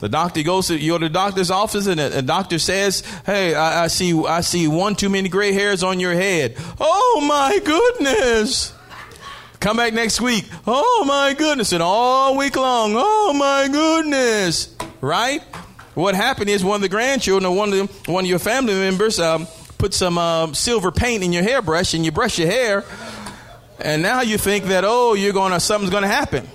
The 0.00 0.10
doctor 0.10 0.42
goes 0.42 0.66
to 0.66 0.76
you 0.76 0.92
go 0.92 0.98
the 0.98 1.08
doctor's 1.08 1.50
office, 1.50 1.86
and 1.86 1.98
the, 1.98 2.20
doctor 2.20 2.58
says, 2.58 3.02
"Hey, 3.24 3.54
I, 3.54 3.84
I 3.84 3.86
see 3.86 4.12
I 4.26 4.42
see 4.42 4.68
one 4.68 4.94
too 4.94 5.08
many 5.08 5.30
gray 5.30 5.52
hairs 5.52 5.82
on 5.82 6.00
your 6.00 6.12
head." 6.12 6.54
Oh 6.78 7.24
my 7.26 7.58
goodness! 7.64 8.75
Come 9.60 9.78
back 9.78 9.92
next 9.92 10.20
week. 10.20 10.44
Oh 10.66 11.04
my 11.06 11.34
goodness! 11.34 11.72
And 11.72 11.82
all 11.82 12.36
week 12.36 12.56
long, 12.56 12.92
oh 12.96 13.32
my 13.32 13.68
goodness! 13.70 14.74
Right? 15.00 15.42
What 15.94 16.14
happened 16.14 16.50
is 16.50 16.62
one 16.62 16.76
of 16.76 16.82
the 16.82 16.88
grandchildren 16.88 17.50
or 17.50 17.56
one 17.56 17.72
of 17.72 18.04
the, 18.04 18.12
one 18.12 18.24
of 18.24 18.28
your 18.28 18.38
family 18.38 18.74
members 18.74 19.18
um, 19.18 19.46
put 19.78 19.94
some 19.94 20.18
uh, 20.18 20.52
silver 20.52 20.92
paint 20.92 21.24
in 21.24 21.32
your 21.32 21.42
hairbrush, 21.42 21.94
and 21.94 22.04
you 22.04 22.12
brush 22.12 22.38
your 22.38 22.48
hair, 22.48 22.84
and 23.80 24.02
now 24.02 24.20
you 24.20 24.38
think 24.38 24.66
that 24.66 24.84
oh, 24.86 25.14
you're 25.14 25.32
gonna 25.32 25.58
something's 25.58 25.90
gonna 25.90 26.06
happen. 26.06 26.46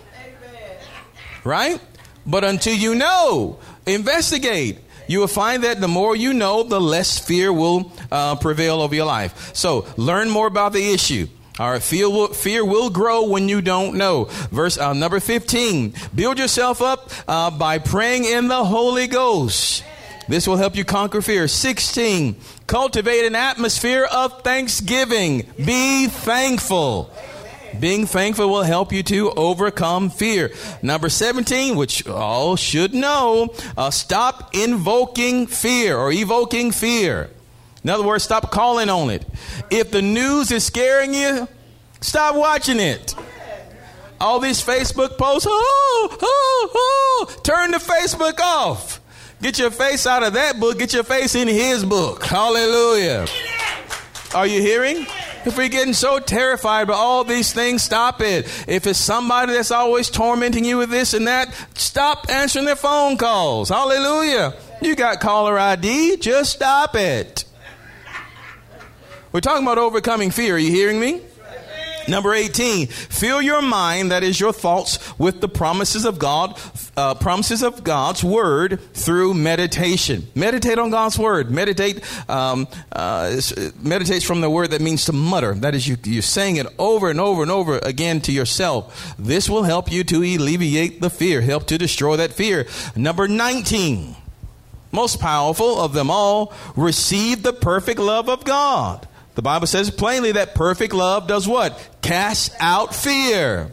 Right? 1.43 1.81
But 2.25 2.43
until 2.43 2.75
you 2.75 2.95
know, 2.95 3.59
investigate. 3.85 4.79
You 5.07 5.19
will 5.19 5.27
find 5.27 5.63
that 5.63 5.81
the 5.81 5.89
more 5.89 6.15
you 6.15 6.33
know, 6.33 6.63
the 6.63 6.79
less 6.79 7.19
fear 7.19 7.51
will 7.51 7.91
uh, 8.11 8.35
prevail 8.35 8.79
over 8.79 8.95
your 8.95 9.05
life. 9.05 9.53
So 9.53 9.85
learn 9.97 10.29
more 10.29 10.47
about 10.47 10.71
the 10.71 10.93
issue. 10.93 11.27
Right, 11.59 11.81
fear 11.81 12.09
will, 12.09 12.29
fear 12.29 12.65
will 12.65 12.89
grow 12.89 13.27
when 13.27 13.49
you 13.49 13.61
don't 13.61 13.97
know. 13.97 14.25
Verse 14.51 14.77
uh, 14.77 14.93
number 14.93 15.19
15 15.19 15.93
build 16.15 16.39
yourself 16.39 16.81
up 16.81 17.11
uh, 17.27 17.51
by 17.51 17.77
praying 17.77 18.25
in 18.25 18.47
the 18.47 18.63
Holy 18.63 19.07
Ghost. 19.07 19.83
This 20.27 20.47
will 20.47 20.57
help 20.57 20.75
you 20.75 20.85
conquer 20.85 21.21
fear. 21.21 21.47
16 21.47 22.35
cultivate 22.67 23.25
an 23.25 23.35
atmosphere 23.35 24.05
of 24.05 24.43
thanksgiving. 24.43 25.45
Be 25.57 26.07
thankful. 26.07 27.11
Being 27.79 28.05
thankful 28.05 28.49
will 28.49 28.63
help 28.63 28.91
you 28.91 29.03
to 29.03 29.31
overcome 29.31 30.09
fear. 30.09 30.51
Number 30.81 31.09
17, 31.09 31.75
which 31.75 32.07
all 32.07 32.55
should 32.55 32.93
know, 32.93 33.53
uh, 33.77 33.91
stop 33.91 34.53
invoking 34.53 35.47
fear 35.47 35.97
or 35.97 36.11
evoking 36.11 36.71
fear. 36.71 37.29
In 37.83 37.89
other 37.89 38.05
words, 38.05 38.23
stop 38.23 38.51
calling 38.51 38.89
on 38.89 39.09
it. 39.09 39.25
If 39.69 39.91
the 39.91 40.01
news 40.01 40.51
is 40.51 40.63
scaring 40.63 41.13
you, 41.13 41.47
stop 41.99 42.35
watching 42.35 42.79
it. 42.79 43.15
All 44.19 44.39
these 44.39 44.63
Facebook 44.63 45.17
posts, 45.17 45.47
oh, 45.49 46.17
oh, 46.21 46.69
oh, 46.75 47.35
turn 47.43 47.71
the 47.71 47.77
Facebook 47.77 48.39
off. 48.39 49.01
Get 49.41 49.57
your 49.57 49.71
face 49.71 50.05
out 50.05 50.21
of 50.21 50.33
that 50.33 50.59
book, 50.59 50.77
get 50.77 50.93
your 50.93 51.03
face 51.03 51.33
in 51.33 51.47
his 51.47 51.83
book. 51.83 52.23
Hallelujah. 52.23 53.25
Are 54.35 54.45
you 54.45 54.61
hearing? 54.61 55.07
If 55.43 55.57
we're 55.57 55.69
getting 55.69 55.93
so 55.93 56.19
terrified 56.19 56.87
by 56.87 56.93
all 56.93 57.23
these 57.23 57.51
things, 57.51 57.81
stop 57.81 58.21
it. 58.21 58.45
If 58.67 58.85
it's 58.85 58.99
somebody 58.99 59.53
that's 59.53 59.71
always 59.71 60.11
tormenting 60.11 60.63
you 60.63 60.77
with 60.77 60.91
this 60.91 61.15
and 61.15 61.25
that, 61.25 61.51
stop 61.73 62.29
answering 62.29 62.65
their 62.65 62.75
phone 62.75 63.17
calls. 63.17 63.69
Hallelujah. 63.69 64.53
You 64.83 64.95
got 64.95 65.19
caller 65.19 65.57
ID, 65.57 66.17
just 66.17 66.53
stop 66.53 66.95
it. 66.95 67.45
We're 69.31 69.39
talking 69.39 69.63
about 69.63 69.77
overcoming 69.77 70.29
fear. 70.31 70.55
Are 70.55 70.59
you 70.59 70.71
hearing 70.71 70.99
me? 70.99 71.21
Number 72.07 72.33
18, 72.33 72.87
fill 72.87 73.41
your 73.41 73.61
mind, 73.61 74.11
that 74.11 74.23
is 74.23 74.39
your 74.39 74.51
thoughts, 74.51 75.17
with 75.19 75.39
the 75.39 75.47
promises 75.47 76.03
of 76.03 76.19
God, 76.19 76.59
uh, 76.97 77.13
promises 77.15 77.61
of 77.61 77.83
God's 77.83 78.23
word 78.23 78.79
through 78.93 79.35
meditation. 79.35 80.27
Meditate 80.35 80.79
on 80.79 80.89
God's 80.89 81.19
word. 81.19 81.51
Meditate, 81.51 82.01
um, 82.29 82.67
uh, 82.91 83.39
meditates 83.79 84.25
from 84.25 84.41
the 84.41 84.49
word 84.49 84.71
that 84.71 84.81
means 84.81 85.05
to 85.05 85.13
mutter. 85.13 85.53
That 85.53 85.75
is, 85.75 85.87
you, 85.87 85.95
you're 86.03 86.21
saying 86.21 86.57
it 86.57 86.67
over 86.79 87.09
and 87.09 87.19
over 87.19 87.43
and 87.43 87.51
over 87.51 87.77
again 87.77 88.19
to 88.21 88.31
yourself. 88.31 89.15
This 89.17 89.49
will 89.49 89.63
help 89.63 89.91
you 89.91 90.03
to 90.05 90.17
alleviate 90.17 91.01
the 91.01 91.09
fear, 91.09 91.41
help 91.41 91.67
to 91.67 91.77
destroy 91.77 92.17
that 92.17 92.33
fear. 92.33 92.65
Number 92.95 93.27
19, 93.27 94.15
most 94.91 95.19
powerful 95.19 95.79
of 95.79 95.93
them 95.93 96.09
all, 96.09 96.51
receive 96.75 97.43
the 97.43 97.53
perfect 97.53 97.99
love 97.99 98.27
of 98.27 98.43
God. 98.43 99.07
The 99.35 99.41
Bible 99.41 99.67
says 99.67 99.89
plainly 99.89 100.33
that 100.33 100.55
perfect 100.55 100.93
love 100.93 101.27
does 101.27 101.47
what? 101.47 101.79
Cast 102.01 102.53
out 102.59 102.93
fear. 102.93 103.71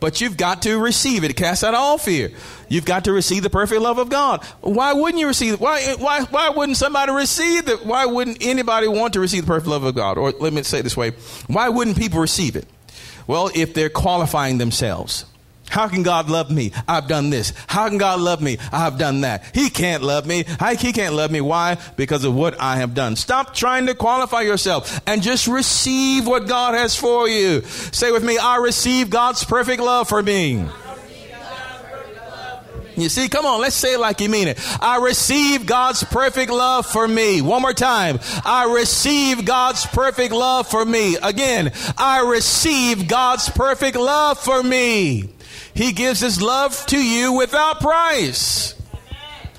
But 0.00 0.20
you've 0.20 0.36
got 0.36 0.62
to 0.62 0.78
receive 0.78 1.24
it. 1.24 1.34
Cast 1.36 1.64
out 1.64 1.74
all 1.74 1.98
fear. 1.98 2.30
You've 2.68 2.84
got 2.84 3.04
to 3.04 3.12
receive 3.12 3.42
the 3.42 3.50
perfect 3.50 3.80
love 3.80 3.98
of 3.98 4.08
God. 4.08 4.44
Why 4.60 4.92
wouldn't 4.92 5.18
you 5.18 5.26
receive 5.26 5.54
it? 5.54 5.60
Why, 5.60 5.94
why, 5.98 6.22
why 6.22 6.50
wouldn't 6.50 6.76
somebody 6.76 7.10
receive 7.10 7.68
it? 7.68 7.84
Why 7.84 8.06
wouldn't 8.06 8.38
anybody 8.40 8.86
want 8.86 9.14
to 9.14 9.20
receive 9.20 9.42
the 9.42 9.48
perfect 9.48 9.68
love 9.68 9.82
of 9.82 9.96
God? 9.96 10.16
Or 10.18 10.30
let 10.30 10.52
me 10.52 10.62
say 10.62 10.80
it 10.80 10.82
this 10.82 10.96
way. 10.96 11.12
Why 11.48 11.68
wouldn't 11.68 11.96
people 11.96 12.20
receive 12.20 12.54
it? 12.54 12.66
Well, 13.26 13.50
if 13.54 13.74
they're 13.74 13.90
qualifying 13.90 14.58
themselves. 14.58 15.24
How 15.68 15.88
can 15.88 16.02
God 16.02 16.30
love 16.30 16.50
me? 16.50 16.72
I've 16.86 17.08
done 17.08 17.30
this. 17.30 17.52
How 17.66 17.88
can 17.88 17.98
God 17.98 18.20
love 18.20 18.40
me? 18.40 18.58
I've 18.72 18.98
done 18.98 19.22
that. 19.22 19.44
He 19.54 19.70
can't 19.70 20.02
love 20.02 20.26
me. 20.26 20.44
He 20.78 20.92
can't 20.92 21.14
love 21.14 21.30
me. 21.30 21.40
Why? 21.40 21.76
Because 21.96 22.24
of 22.24 22.34
what 22.34 22.60
I 22.60 22.76
have 22.76 22.94
done. 22.94 23.16
Stop 23.16 23.54
trying 23.54 23.86
to 23.86 23.94
qualify 23.94 24.42
yourself 24.42 25.00
and 25.06 25.22
just 25.22 25.46
receive 25.46 26.26
what 26.26 26.46
God 26.46 26.74
has 26.74 26.96
for 26.96 27.28
you. 27.28 27.62
Say 27.62 28.12
with 28.12 28.24
me, 28.24 28.38
I 28.38 28.56
receive 28.56 29.10
God's 29.10 29.44
perfect 29.44 29.82
love 29.82 30.08
for 30.08 30.22
me. 30.22 30.66
You 32.98 33.08
see, 33.08 33.28
come 33.28 33.46
on, 33.46 33.60
let's 33.60 33.76
say 33.76 33.94
it 33.94 34.00
like 34.00 34.20
you 34.20 34.28
mean 34.28 34.48
it. 34.48 34.58
I 34.82 34.98
receive 34.98 35.66
God's 35.66 36.02
perfect 36.02 36.50
love 36.50 36.84
for 36.84 37.06
me. 37.06 37.40
One 37.40 37.62
more 37.62 37.72
time. 37.72 38.18
I 38.44 38.74
receive 38.74 39.44
God's 39.44 39.86
perfect 39.86 40.34
love 40.34 40.66
for 40.66 40.84
me. 40.84 41.16
Again, 41.16 41.70
I 41.96 42.28
receive 42.28 43.06
God's 43.06 43.48
perfect 43.50 43.96
love 43.96 44.38
for 44.38 44.64
me. 44.64 45.28
He 45.74 45.92
gives 45.92 46.20
his 46.20 46.40
love 46.40 46.84
to 46.86 46.98
you 46.98 47.32
without 47.32 47.80
price. 47.80 48.74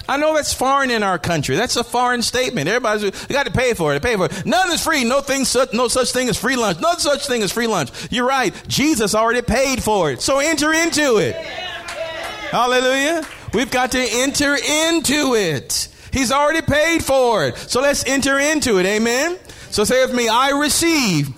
I 0.10 0.18
know 0.18 0.34
that's 0.34 0.56
foreign 0.56 0.90
in 0.90 1.04
our 1.04 1.20
country. 1.20 1.56
That's 1.56 1.76
a 1.76 1.84
foreign 1.84 2.24
statement. 2.24 2.68
Everybody's 2.68 3.04
you 3.04 3.12
got 3.30 3.46
to 3.46 3.52
pay 3.52 3.76
for 3.76 3.94
it. 3.94 4.02
Pay 4.02 4.16
for 4.16 4.26
it. 4.26 4.44
None 4.44 4.72
is 4.72 4.84
free. 4.84 5.04
No 5.04 5.22
thing, 5.22 5.46
such, 5.46 5.72
no 5.72 5.88
such 5.88 6.12
thing 6.12 6.30
as 6.30 6.38
free 6.38 6.56
lunch. 6.56 6.80
No 6.80 6.94
such 6.96 7.28
thing 7.28 7.44
as 7.44 7.52
free 7.52 7.68
lunch. 7.68 7.92
You're 8.12 8.28
right. 8.28 8.52
Jesus 8.68 9.14
already 9.14 9.44
paid 9.44 9.84
for 9.84 10.12
it. 10.12 10.22
So 10.22 10.40
enter 10.40 10.74
into 10.74 11.18
it. 11.18 11.36
Hallelujah. 11.36 13.24
We've 13.54 13.70
got 13.70 13.92
to 13.92 14.00
enter 14.00 14.56
into 14.56 15.36
it. 15.36 15.90
He's 16.12 16.32
already 16.32 16.64
paid 16.64 17.04
for 17.04 17.46
it. 17.46 17.58
So 17.58 17.80
let's 17.80 18.04
enter 18.08 18.40
into 18.40 18.80
it. 18.80 18.88
Amen. 18.88 19.38
So 19.70 19.84
say 19.84 20.04
with 20.04 20.16
me, 20.16 20.28
I 20.28 20.60
receive 20.60 21.30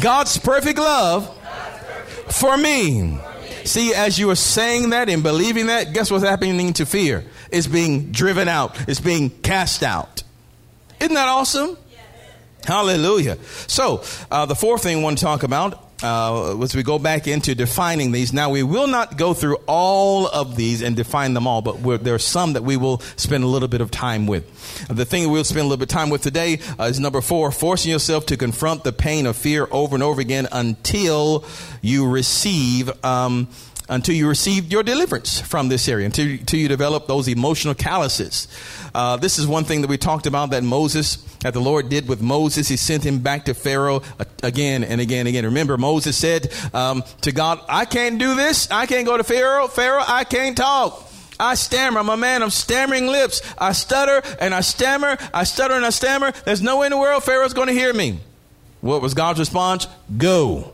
God's 0.00 0.38
perfect 0.38 0.80
love 0.80 1.38
for 2.30 2.56
me. 2.56 3.16
See, 3.64 3.94
as 3.94 4.18
you 4.18 4.30
are 4.30 4.36
saying 4.36 4.90
that 4.90 5.08
and 5.08 5.22
believing 5.22 5.66
that, 5.66 5.92
guess 5.92 6.10
what's 6.10 6.24
happening 6.24 6.72
to 6.74 6.86
fear? 6.86 7.24
It's 7.50 7.66
being 7.66 8.12
driven 8.12 8.48
out, 8.48 8.76
it's 8.88 9.00
being 9.00 9.30
cast 9.30 9.82
out. 9.82 10.22
Isn't 11.00 11.14
that 11.14 11.28
awesome? 11.28 11.76
Hallelujah. 12.64 13.38
So, 13.66 14.04
uh, 14.30 14.46
the 14.46 14.54
fourth 14.54 14.84
thing 14.84 14.98
I 14.98 15.02
want 15.02 15.18
to 15.18 15.24
talk 15.24 15.42
about 15.42 15.91
uh, 16.02 16.60
as 16.60 16.74
we 16.74 16.82
go 16.82 16.98
back 16.98 17.26
into 17.26 17.54
defining 17.54 18.12
these. 18.12 18.32
Now, 18.32 18.50
we 18.50 18.62
will 18.62 18.86
not 18.86 19.16
go 19.16 19.34
through 19.34 19.56
all 19.66 20.26
of 20.26 20.56
these 20.56 20.82
and 20.82 20.96
define 20.96 21.34
them 21.34 21.46
all, 21.46 21.62
but 21.62 22.04
there 22.04 22.14
are 22.14 22.18
some 22.18 22.54
that 22.54 22.62
we 22.64 22.76
will 22.76 23.00
spend 23.16 23.44
a 23.44 23.46
little 23.46 23.68
bit 23.68 23.80
of 23.80 23.90
time 23.90 24.26
with. 24.26 24.44
The 24.88 25.04
thing 25.04 25.30
we'll 25.30 25.44
spend 25.44 25.60
a 25.60 25.64
little 25.64 25.78
bit 25.78 25.90
of 25.90 25.96
time 25.96 26.10
with 26.10 26.22
today 26.22 26.58
uh, 26.78 26.84
is 26.84 26.98
number 27.00 27.20
four, 27.20 27.52
forcing 27.52 27.90
yourself 27.90 28.26
to 28.26 28.36
confront 28.36 28.84
the 28.84 28.92
pain 28.92 29.26
of 29.26 29.36
fear 29.36 29.68
over 29.70 29.94
and 29.94 30.02
over 30.02 30.20
again 30.20 30.48
until 30.52 31.44
you 31.80 32.08
receive. 32.08 32.90
Um, 33.04 33.48
until 33.92 34.14
you 34.14 34.26
received 34.26 34.72
your 34.72 34.82
deliverance 34.82 35.40
from 35.40 35.68
this 35.68 35.86
area, 35.86 36.06
until, 36.06 36.26
until 36.26 36.58
you 36.58 36.68
develop 36.68 37.06
those 37.06 37.28
emotional 37.28 37.74
calluses. 37.74 38.48
Uh, 38.94 39.16
this 39.16 39.38
is 39.38 39.46
one 39.46 39.64
thing 39.64 39.82
that 39.82 39.88
we 39.88 39.98
talked 39.98 40.26
about 40.26 40.50
that 40.50 40.62
Moses, 40.64 41.16
that 41.40 41.52
the 41.52 41.60
Lord 41.60 41.90
did 41.90 42.08
with 42.08 42.22
Moses. 42.22 42.68
He 42.68 42.76
sent 42.76 43.04
him 43.04 43.18
back 43.18 43.44
to 43.44 43.54
Pharaoh 43.54 44.02
uh, 44.18 44.24
again 44.42 44.82
and 44.82 45.00
again 45.00 45.20
and 45.20 45.28
again. 45.28 45.44
Remember, 45.44 45.76
Moses 45.76 46.16
said 46.16 46.52
um, 46.72 47.04
to 47.20 47.32
God, 47.32 47.60
I 47.68 47.84
can't 47.84 48.18
do 48.18 48.34
this. 48.34 48.70
I 48.70 48.86
can't 48.86 49.06
go 49.06 49.16
to 49.16 49.24
Pharaoh. 49.24 49.68
Pharaoh, 49.68 50.04
I 50.06 50.24
can't 50.24 50.56
talk. 50.56 51.10
I 51.38 51.54
stammer. 51.54 52.00
I'm 52.00 52.08
a 52.08 52.16
man 52.16 52.42
of 52.42 52.52
stammering 52.52 53.08
lips. 53.08 53.42
I 53.58 53.72
stutter 53.72 54.22
and 54.40 54.54
I 54.54 54.60
stammer. 54.60 55.18
I 55.34 55.44
stutter 55.44 55.74
and 55.74 55.84
I 55.84 55.90
stammer. 55.90 56.32
There's 56.44 56.62
no 56.62 56.78
way 56.78 56.86
in 56.86 56.92
the 56.92 56.98
world 56.98 57.24
Pharaoh's 57.24 57.52
going 57.52 57.68
to 57.68 57.74
hear 57.74 57.92
me. 57.92 58.20
What 58.80 59.02
was 59.02 59.12
God's 59.12 59.38
response? 59.38 59.86
Go. 60.16 60.72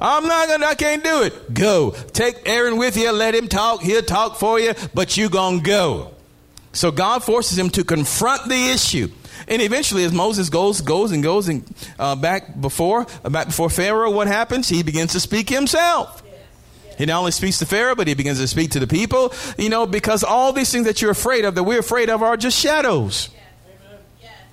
I'm 0.00 0.26
not 0.26 0.48
gonna, 0.48 0.66
I 0.66 0.74
can't 0.74 1.02
do 1.02 1.22
it. 1.22 1.54
Go. 1.54 1.92
Take 2.12 2.48
Aaron 2.48 2.76
with 2.76 2.96
you, 2.96 3.10
let 3.12 3.34
him 3.34 3.48
talk. 3.48 3.82
He'll 3.82 4.02
talk 4.02 4.36
for 4.36 4.58
you, 4.60 4.74
but 4.94 5.16
you 5.16 5.28
gonna 5.28 5.60
go. 5.60 6.12
So 6.72 6.90
God 6.90 7.24
forces 7.24 7.58
him 7.58 7.70
to 7.70 7.84
confront 7.84 8.48
the 8.48 8.70
issue. 8.70 9.08
And 9.48 9.62
eventually, 9.62 10.04
as 10.04 10.12
Moses 10.12 10.50
goes, 10.50 10.80
goes 10.80 11.12
and 11.12 11.22
goes 11.22 11.48
and 11.48 11.64
uh, 11.98 12.16
back 12.16 12.60
before, 12.60 13.06
uh, 13.24 13.30
back 13.30 13.46
before 13.46 13.70
Pharaoh, 13.70 14.10
what 14.10 14.26
happens? 14.26 14.68
He 14.68 14.82
begins 14.82 15.12
to 15.12 15.20
speak 15.20 15.48
himself. 15.48 16.22
He 16.98 17.06
not 17.06 17.18
only 17.18 17.30
speaks 17.30 17.58
to 17.58 17.66
Pharaoh, 17.66 17.94
but 17.94 18.08
he 18.08 18.14
begins 18.14 18.40
to 18.40 18.48
speak 18.48 18.72
to 18.72 18.80
the 18.80 18.86
people. 18.86 19.32
You 19.58 19.68
know, 19.68 19.86
because 19.86 20.24
all 20.24 20.52
these 20.52 20.72
things 20.72 20.86
that 20.86 21.02
you're 21.02 21.10
afraid 21.10 21.44
of, 21.44 21.54
that 21.54 21.62
we're 21.62 21.78
afraid 21.78 22.10
of, 22.10 22.22
are 22.22 22.36
just 22.36 22.58
shadows. 22.58 23.28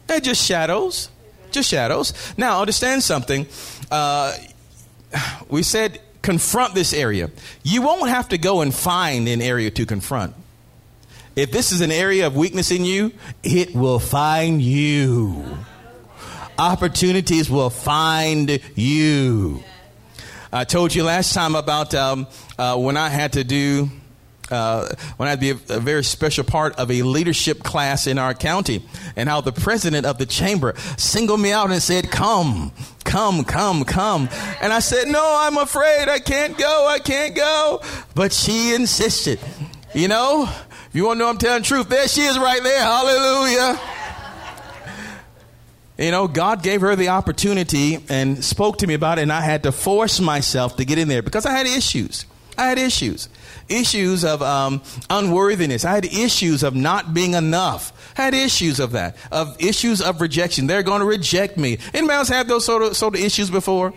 They're 0.08 0.20
just 0.20 0.46
shadows, 0.46 1.10
just 1.52 1.70
shadows. 1.70 2.14
Now, 2.38 2.60
understand 2.60 3.04
something. 3.04 3.48
Uh, 3.90 4.36
we 5.50 5.64
said 5.64 6.00
confront 6.22 6.74
this 6.74 6.94
area. 6.94 7.30
You 7.64 7.82
won't 7.82 8.10
have 8.10 8.30
to 8.30 8.38
go 8.38 8.62
and 8.62 8.74
find 8.74 9.28
an 9.28 9.42
area 9.42 9.70
to 9.72 9.86
confront. 9.86 10.34
if 11.36 11.52
this 11.52 11.72
is 11.72 11.82
an 11.82 11.92
area 11.92 12.28
of 12.28 12.36
weakness 12.36 12.72
in 12.72 12.86
you, 12.86 13.12
it 13.44 13.76
will 13.76 14.00
find 14.00 14.62
you. 14.62 15.44
Opportunities 16.58 17.50
will 17.50 17.72
find 17.72 18.60
you. 18.76 19.64
I 20.52 20.66
told 20.66 20.94
you 20.94 21.04
last 21.04 21.34
time 21.34 21.56
about 21.56 21.96
um, 21.96 22.28
uh, 22.60 22.78
when 22.78 22.96
I 22.96 23.10
had 23.10 23.34
to 23.34 23.44
do 23.44 23.90
uh, 24.52 24.94
when 25.18 25.28
I 25.28 25.32
had 25.32 25.42
to 25.42 25.56
be 25.56 25.74
a, 25.74 25.78
a, 25.78 25.80
very 25.80 26.04
special 26.04 26.44
part 26.44 26.76
of 26.76 26.92
a 26.92 27.02
leadership 27.02 27.64
class 27.64 28.08
in 28.08 28.20
our 28.20 28.34
county, 28.34 28.84
and 29.16 29.28
how 29.28 29.42
the 29.42 29.52
president 29.52 30.06
of 30.06 30.18
the 30.18 30.26
chamber 30.26 30.76
singled 30.98 31.40
me 31.40 31.52
out 31.52 31.72
and 31.72 31.82
said, 31.82 32.12
Come, 32.12 32.72
come, 33.14 33.44
come, 33.44 33.84
come. 33.84 34.28
And 34.60 34.74
I 34.74 34.80
said, 34.80 35.08
No, 35.08 35.24
I'm 35.24 35.58
afraid 35.58 36.10
I 36.10 36.18
can't 36.18 36.58
go, 36.58 36.88
I 36.88 36.98
can't 36.98 37.36
go. 37.36 37.80
But 38.16 38.34
she 38.34 38.74
insisted. 38.74 39.40
You 39.94 40.08
know, 40.08 40.50
you 40.94 41.06
want 41.06 41.18
to 41.18 41.24
know 41.24 41.30
I'm 41.30 41.38
telling 41.38 41.62
the 41.62 41.68
truth, 41.68 41.90
there 41.90 42.08
she 42.08 42.22
is 42.22 42.40
right 42.40 42.64
there. 42.64 42.82
Hallelujah. 42.82 43.80
You 46.00 46.10
know, 46.10 46.28
God 46.28 46.64
gave 46.64 46.82
her 46.82 46.96
the 46.96 47.10
opportunity 47.10 48.04
and 48.10 48.44
spoke 48.44 48.80
to 48.80 48.88
me 48.88 48.96
about 48.96 49.20
it, 49.20 49.22
and 49.22 49.32
I 49.32 49.42
had 49.42 49.62
to 49.64 49.72
force 49.72 50.20
myself 50.20 50.78
to 50.78 50.86
get 50.86 50.98
in 50.98 51.08
there 51.08 51.22
because 51.22 51.46
I 51.46 51.52
had 51.52 51.68
issues. 51.68 52.26
I 52.58 52.68
had 52.68 52.78
issues. 52.78 53.30
Issues 53.70 54.24
of 54.24 54.42
um, 54.42 54.82
unworthiness. 55.10 55.86
I 55.86 55.94
had 55.94 56.06
issues 56.06 56.64
of 56.64 56.76
not 56.76 57.14
being 57.14 57.34
enough. 57.34 58.14
I 58.18 58.24
had 58.24 58.34
issues 58.34 58.80
of 58.80 58.92
that. 58.92 59.16
Of 59.32 59.62
issues 59.62 60.02
of 60.02 60.22
rejection. 60.22 60.68
They're 60.68 60.84
going 60.84 61.00
to 61.00 61.06
reject 61.06 61.58
me. 61.58 61.78
Anybody 61.94 62.18
else 62.18 62.30
have 62.30 62.48
those 62.48 62.66
sort 62.66 62.84
of, 62.84 62.96
sort 62.96 63.16
of 63.16 63.22
issues 63.22 63.50
before? 63.50 63.94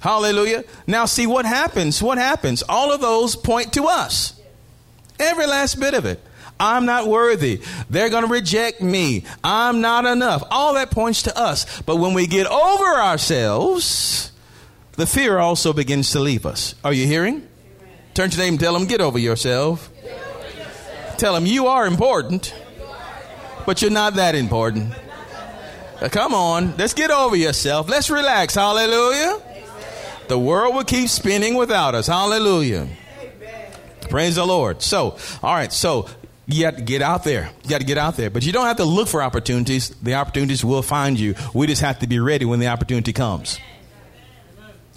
Hallelujah. 0.00 0.64
Now, 0.86 1.06
see 1.06 1.26
what 1.26 1.44
happens. 1.44 2.02
What 2.02 2.18
happens? 2.18 2.62
All 2.68 2.92
of 2.92 3.00
those 3.00 3.34
point 3.36 3.72
to 3.74 3.84
us. 3.84 4.40
Every 5.18 5.46
last 5.46 5.80
bit 5.80 5.94
of 5.94 6.04
it. 6.04 6.20
I'm 6.60 6.86
not 6.86 7.06
worthy. 7.06 7.60
They're 7.88 8.10
going 8.10 8.24
to 8.24 8.30
reject 8.30 8.80
me. 8.80 9.24
I'm 9.44 9.80
not 9.80 10.06
enough. 10.06 10.42
All 10.50 10.74
that 10.74 10.90
points 10.90 11.22
to 11.24 11.38
us. 11.38 11.82
But 11.82 11.96
when 11.96 12.14
we 12.14 12.26
get 12.26 12.46
over 12.46 12.84
ourselves, 12.84 14.32
the 14.98 15.06
fear 15.06 15.38
also 15.38 15.72
begins 15.72 16.10
to 16.10 16.18
leave 16.18 16.44
us. 16.44 16.74
Are 16.82 16.92
you 16.92 17.06
hearing? 17.06 17.46
Turn 18.14 18.30
to 18.30 18.36
them 18.36 18.48
and 18.48 18.60
tell 18.60 18.72
them, 18.72 18.84
get 18.86 19.00
over 19.00 19.16
yourself. 19.16 19.88
Tell 21.16 21.34
them 21.34 21.46
you 21.46 21.68
are 21.68 21.86
important, 21.86 22.52
but 23.64 23.80
you're 23.80 23.92
not 23.92 24.14
that 24.14 24.34
important. 24.34 24.92
Uh, 26.00 26.08
come 26.08 26.34
on, 26.34 26.76
let's 26.76 26.94
get 26.94 27.12
over 27.12 27.36
yourself. 27.36 27.88
Let's 27.88 28.10
relax. 28.10 28.56
Hallelujah. 28.56 29.40
The 30.26 30.38
world 30.38 30.74
will 30.74 30.84
keep 30.84 31.08
spinning 31.08 31.54
without 31.54 31.94
us. 31.94 32.08
Hallelujah. 32.08 32.88
Praise 34.10 34.34
the 34.34 34.44
Lord. 34.44 34.82
So, 34.82 35.16
all 35.44 35.54
right, 35.54 35.72
so 35.72 36.08
you 36.48 36.64
have 36.64 36.76
to 36.76 36.82
get 36.82 37.02
out 37.02 37.22
there. 37.22 37.50
You 37.62 37.70
got 37.70 37.80
to 37.80 37.86
get 37.86 37.98
out 37.98 38.16
there. 38.16 38.30
But 38.30 38.44
you 38.44 38.52
don't 38.52 38.66
have 38.66 38.78
to 38.78 38.84
look 38.84 39.06
for 39.06 39.22
opportunities. 39.22 39.90
The 39.90 40.14
opportunities 40.14 40.64
will 40.64 40.82
find 40.82 41.20
you. 41.20 41.36
We 41.54 41.68
just 41.68 41.82
have 41.82 42.00
to 42.00 42.08
be 42.08 42.18
ready 42.18 42.44
when 42.44 42.58
the 42.58 42.66
opportunity 42.66 43.12
comes. 43.12 43.60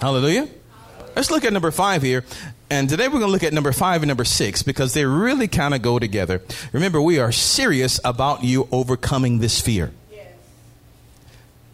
Hallelujah. 0.01 0.47
Let's 1.15 1.29
look 1.29 1.45
at 1.45 1.53
number 1.53 1.69
five 1.69 2.01
here. 2.01 2.25
And 2.71 2.89
today 2.89 3.07
we're 3.07 3.19
going 3.19 3.27
to 3.27 3.31
look 3.31 3.43
at 3.43 3.53
number 3.53 3.71
five 3.71 4.01
and 4.01 4.07
number 4.07 4.23
six 4.23 4.63
because 4.63 4.95
they 4.95 5.05
really 5.05 5.47
kind 5.47 5.75
of 5.75 5.83
go 5.83 5.99
together. 5.99 6.41
Remember, 6.73 6.99
we 6.99 7.19
are 7.19 7.31
serious 7.31 7.99
about 8.03 8.43
you 8.43 8.67
overcoming 8.71 9.39
this 9.39 9.61
fear. 9.61 9.91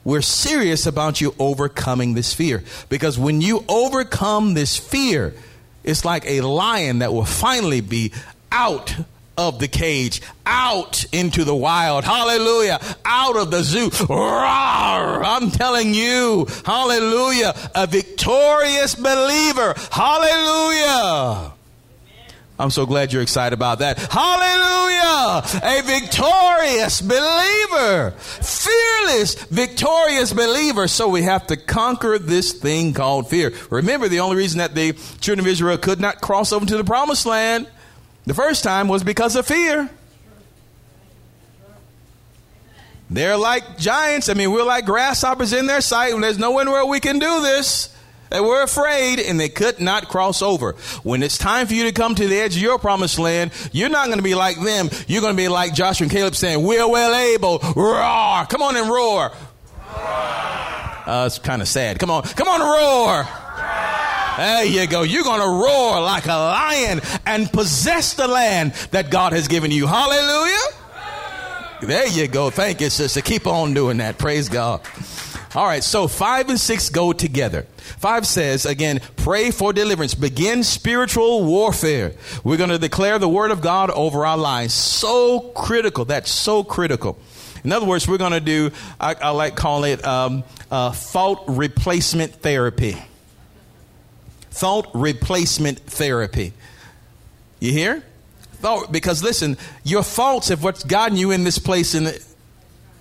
We're 0.03 0.21
serious 0.21 0.85
about 0.85 1.21
you 1.21 1.35
overcoming 1.39 2.15
this 2.15 2.33
fear 2.33 2.63
because 2.89 3.17
when 3.17 3.39
you 3.39 3.63
overcome 3.69 4.55
this 4.55 4.77
fear, 4.77 5.33
it's 5.85 6.03
like 6.03 6.25
a 6.25 6.41
lion 6.41 6.99
that 6.99 7.13
will 7.13 7.25
finally 7.25 7.79
be 7.79 8.11
out 8.51 8.93
of 9.37 9.59
the 9.59 9.67
cage, 9.67 10.21
out 10.45 11.05
into 11.13 11.43
the 11.43 11.55
wild. 11.55 12.03
Hallelujah. 12.03 12.79
Out 13.05 13.37
of 13.37 13.51
the 13.51 13.63
zoo. 13.63 13.89
Rawr, 13.89 15.23
I'm 15.23 15.51
telling 15.51 15.93
you, 15.93 16.47
hallelujah. 16.65 17.53
A 17.75 17.85
victorious 17.87 18.95
believer. 18.95 19.75
Hallelujah. 19.91 21.53
I'm 22.59 22.71
so 22.71 22.87
glad 22.87 23.13
you're 23.13 23.21
excited 23.21 23.53
about 23.53 23.79
that. 23.79 23.99
Hallelujah! 23.99 25.43
A 25.61 25.81
victorious 25.83 27.01
believer. 27.01 28.11
Fearless, 28.17 29.35
victorious 29.45 30.33
believer. 30.33 30.87
So 30.87 31.07
we 31.07 31.21
have 31.21 31.45
to 31.47 31.57
conquer 31.57 32.17
this 32.17 32.53
thing 32.53 32.93
called 32.93 33.29
fear. 33.29 33.53
Remember, 33.69 34.07
the 34.07 34.21
only 34.21 34.37
reason 34.37 34.57
that 34.57 34.73
the 34.73 34.93
children 35.21 35.45
of 35.45 35.47
Israel 35.47 35.77
could 35.77 35.99
not 35.99 36.19
cross 36.19 36.51
over 36.51 36.65
to 36.65 36.77
the 36.77 36.83
promised 36.83 37.27
land 37.27 37.67
the 38.27 38.33
first 38.33 38.63
time 38.63 38.89
was 38.89 39.03
because 39.03 39.35
of 39.35 39.47
fear. 39.47 39.89
They're 43.09 43.37
like 43.37 43.77
giants. 43.77 44.27
I 44.27 44.33
mean, 44.33 44.51
we're 44.51 44.65
like 44.65 44.85
grasshoppers 44.85 45.53
in 45.53 45.65
their 45.65 45.79
sight, 45.79 46.13
and 46.13 46.21
there's 46.21 46.37
nowhere 46.37 46.69
where 46.69 46.85
we 46.85 46.99
can 46.99 47.19
do 47.19 47.41
this. 47.41 47.95
They 48.29 48.41
were 48.41 48.61
afraid 48.61 49.21
and 49.21 49.39
they 49.39 49.47
could 49.47 49.79
not 49.79 50.09
cross 50.09 50.41
over. 50.41 50.73
When 51.03 51.23
it's 51.23 51.37
time 51.37 51.65
for 51.67 51.73
you 51.73 51.85
to 51.85 51.93
come 51.93 52.13
to 52.15 52.27
the 52.27 52.37
edge 52.37 52.57
of 52.57 52.61
your 52.61 52.77
promised 52.77 53.17
land, 53.17 53.51
you're 53.71 53.87
not 53.87 54.07
going 54.07 54.17
to 54.17 54.23
be 54.23 54.35
like 54.35 54.59
them. 54.61 54.89
You're 55.07 55.21
going 55.21 55.33
to 55.33 55.41
be 55.41 55.47
like 55.47 55.73
Joshua 55.73 56.03
and 56.03 56.11
Caleb 56.11 56.35
saying, 56.35 56.61
We're 56.61 56.89
well 56.89 57.15
able. 57.15 57.59
Roar. 57.59 58.45
Come 58.47 58.61
on 58.61 58.75
and 58.75 58.89
roar. 58.89 59.31
Uh, 59.95 61.23
it's 61.25 61.39
kind 61.39 61.61
of 61.61 61.69
sad. 61.69 61.99
Come 61.99 62.11
on. 62.11 62.23
Come 62.23 62.49
on, 62.49 62.59
roar. 62.59 63.25
There 64.37 64.65
you 64.65 64.85
go. 64.85 65.01
You're 65.01 65.23
going 65.23 65.41
to 65.41 65.47
roar 65.47 65.99
like 65.99 66.27
a 66.27 66.29
lion 66.29 67.01
and 67.25 67.51
possess 67.51 68.13
the 68.13 68.27
land 68.27 68.73
that 68.91 69.09
God 69.09 69.33
has 69.33 69.47
given 69.47 69.71
you. 69.71 69.87
Hallelujah. 69.87 70.57
There 71.81 72.07
you 72.07 72.27
go. 72.27 72.51
Thank 72.51 72.81
you, 72.81 72.91
sister. 72.91 73.21
Keep 73.21 73.47
on 73.47 73.73
doing 73.73 73.97
that. 73.97 74.19
Praise 74.19 74.47
God. 74.47 74.81
All 75.55 75.65
right, 75.65 75.83
so 75.83 76.07
five 76.07 76.49
and 76.49 76.59
six 76.59 76.89
go 76.89 77.13
together. 77.13 77.63
Five 77.97 78.27
says, 78.27 78.67
again, 78.67 78.99
pray 79.15 79.49
for 79.49 79.73
deliverance. 79.73 80.13
Begin 80.13 80.63
spiritual 80.63 81.43
warfare. 81.43 82.13
We're 82.43 82.57
going 82.57 82.69
to 82.69 82.77
declare 82.77 83.17
the 83.17 83.29
word 83.29 83.49
of 83.49 83.61
God 83.61 83.89
over 83.89 84.23
our 84.23 84.37
lives. 84.37 84.73
So 84.75 85.39
critical. 85.55 86.05
That's 86.05 86.29
so 86.29 86.63
critical. 86.63 87.17
In 87.63 87.71
other 87.71 87.87
words, 87.87 88.07
we're 88.07 88.19
going 88.19 88.33
to 88.33 88.39
do, 88.39 88.69
I, 88.99 89.15
I 89.15 89.29
like 89.31 89.55
call 89.55 89.83
it 89.83 90.05
um, 90.05 90.43
uh, 90.69 90.91
fault 90.91 91.45
replacement 91.47 92.33
therapy 92.33 92.97
thought 94.57 94.89
replacement 94.93 95.79
therapy. 95.79 96.53
You 97.59 97.71
hear? 97.71 98.03
Thought, 98.53 98.91
because 98.91 99.23
listen, 99.23 99.57
your 99.83 100.01
thoughts 100.01 100.47
have 100.47 100.63
what's 100.63 100.83
gotten 100.83 101.15
you 101.15 101.31
in 101.31 101.43
this 101.43 101.59
place 101.59 101.93
in 101.93 102.05
the, 102.05 102.25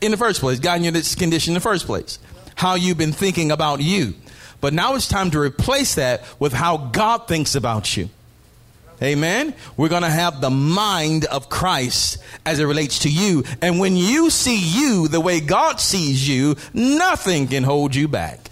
in 0.03 0.11
the 0.11 0.17
first 0.19 0.41
place, 0.41 0.61
gotten 0.61 0.85
you 0.85 0.89
in 0.89 0.95
this 0.95 1.15
condition 1.15 1.53
in 1.53 1.55
the 1.55 1.61
first 1.61 1.87
place. 1.87 2.19
How 2.57 2.75
you've 2.75 2.99
been 2.99 3.13
thinking 3.13 3.51
about 3.51 3.81
you. 3.81 4.15
But 4.61 4.75
now 4.75 4.95
it's 4.95 5.09
time 5.09 5.31
to 5.31 5.41
replace 5.41 5.95
that 5.95 6.25
with 6.39 6.53
how 6.53 6.77
God 6.77 7.27
thinks 7.27 7.55
about 7.55 7.97
you. 7.97 8.11
Amen. 9.03 9.55
We're 9.77 9.91
going 9.91 10.03
to 10.03 10.11
have 10.11 10.41
the 10.41 10.51
mind 10.51 11.27
of 11.27 11.49
Christ 11.49 12.19
as 12.47 12.61
it 12.61 12.65
relates 12.65 13.01
to 13.01 13.11
you. 13.11 13.45
And 13.61 13.79
when 13.79 13.97
you 13.97 14.31
see 14.31 14.59
you 14.59 15.09
the 15.09 15.21
way 15.21 15.41
God 15.41 15.81
sees 15.81 16.27
you, 16.27 16.57
nothing 16.73 17.49
can 17.49 17.63
hold 17.63 17.95
you 17.95 18.09
back. 18.09 18.51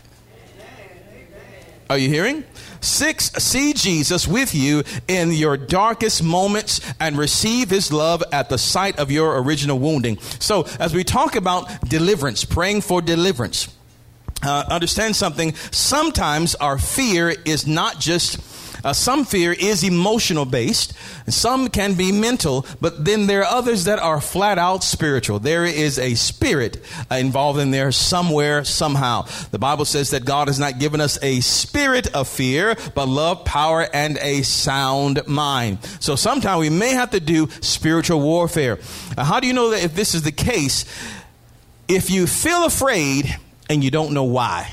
Are 1.91 1.99
you 1.99 2.09
hearing? 2.09 2.45
Six, 2.81 3.31
see 3.33 3.73
Jesus 3.73 4.27
with 4.27 4.55
you 4.55 4.85
in 5.09 5.33
your 5.33 5.57
darkest 5.57 6.23
moments 6.23 6.81
and 6.99 7.17
receive 7.17 7.71
his 7.71 7.93
love 7.93 8.23
at 8.33 8.49
the 8.49 8.59
site 8.59 8.99
of 8.99 9.11
your 9.11 9.43
original 9.43 9.79
wounding. 9.79 10.19
So, 10.39 10.67
as 10.79 10.95
we 10.95 11.05
talk 11.05 11.37
about 11.37 11.89
deliverance, 11.89 12.45
praying 12.45 12.83
for 12.83 13.03
deliverance, 13.03 13.69
uh, 14.43 14.65
understand 14.69 15.17
something. 15.17 15.55
Sometimes 15.71 16.55
our 16.57 16.79
fear 16.79 17.31
is 17.45 17.67
not 17.67 18.01
just 18.01 18.39
uh, 18.85 18.93
some 18.93 19.25
fear 19.25 19.53
is 19.53 19.83
emotional 19.83 20.45
based, 20.45 20.93
some 21.29 21.69
can 21.69 21.95
be 21.95 22.13
mental, 22.13 22.67
but 22.81 23.05
then 23.05 23.27
there 23.27 23.41
are 23.43 23.57
others 23.57 23.85
that 23.85 23.99
are 23.99 24.21
flat 24.21 24.59
out 24.59 24.85
spiritual. 24.85 25.39
There 25.39 25.65
is 25.65 25.99
a 25.99 26.15
spirit 26.15 26.85
uh, 27.11 27.17
involved 27.17 27.59
in 27.59 27.71
there 27.71 27.91
somewhere, 27.93 28.65
somehow. 28.65 29.23
The 29.51 29.59
Bible 29.59 29.85
says 29.85 30.11
that 30.11 30.25
God 30.25 30.49
has 30.49 30.59
not 30.59 30.79
given 30.79 31.01
us 31.01 31.19
a 31.23 31.41
spirit 31.41 32.15
of 32.15 32.29
fear, 32.29 32.77
but 32.95 33.09
love, 33.09 33.45
power, 33.45 33.89
and 33.93 34.19
a 34.21 34.43
sound 34.43 35.27
mind. 35.27 35.79
So 36.01 36.17
sometimes 36.17 36.61
we 36.61 36.71
may 36.71 36.91
have 36.91 37.11
to 37.11 37.21
do 37.21 37.49
spiritual 37.61 38.21
warfare. 38.21 38.79
Uh, 39.17 39.25
how 39.25 39.41
do 39.41 39.47
you 39.47 39.53
know 39.53 39.71
that 39.71 39.83
if 39.83 39.95
this 39.95 40.15
is 40.15 40.23
the 40.23 40.33
case? 40.33 40.85
If 41.89 42.11
you 42.11 42.27
feel 42.27 42.65
afraid 42.65 43.35
and 43.69 43.83
you 43.83 43.91
don't 43.91 44.13
know 44.13 44.25
why. 44.25 44.73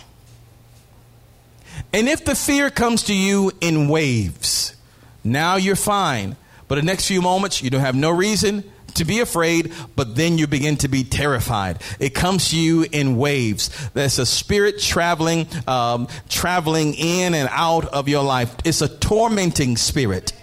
And 1.94 2.08
if 2.08 2.24
the 2.24 2.36
fear 2.36 2.70
comes 2.70 3.04
to 3.04 3.14
you 3.14 3.52
in 3.60 3.90
waves, 3.90 4.76
now 5.24 5.58
you're 5.58 5.76
fine. 5.76 6.38
But 6.68 6.76
the 6.76 6.84
next 6.84 7.08
few 7.08 7.22
moments, 7.22 7.62
you 7.62 7.70
don't 7.70 7.82
have 7.82 7.96
no 7.96 8.12
reason 8.12 8.64
to 8.96 9.06
be 9.06 9.20
afraid, 9.20 9.74
but 9.96 10.16
then 10.16 10.38
you 10.38 10.48
begin 10.48 10.78
to 10.78 10.88
be 10.88 11.04
terrified. 11.04 11.82
It 12.00 12.12
comes 12.12 12.50
to 12.52 12.60
you 12.60 12.86
in 12.92 13.18
waves. 13.18 13.70
There's 13.94 14.20
a 14.20 14.26
spirit 14.26 14.80
traveling, 14.80 15.48
um, 15.68 16.08
traveling 16.30 16.94
in 16.94 17.34
and 17.34 17.50
out 17.52 17.86
of 17.86 18.08
your 18.08 18.24
life. 18.24 18.56
It's 18.64 18.82
a 18.82 18.88
tormenting 18.88 19.78
spirit. 19.78 20.34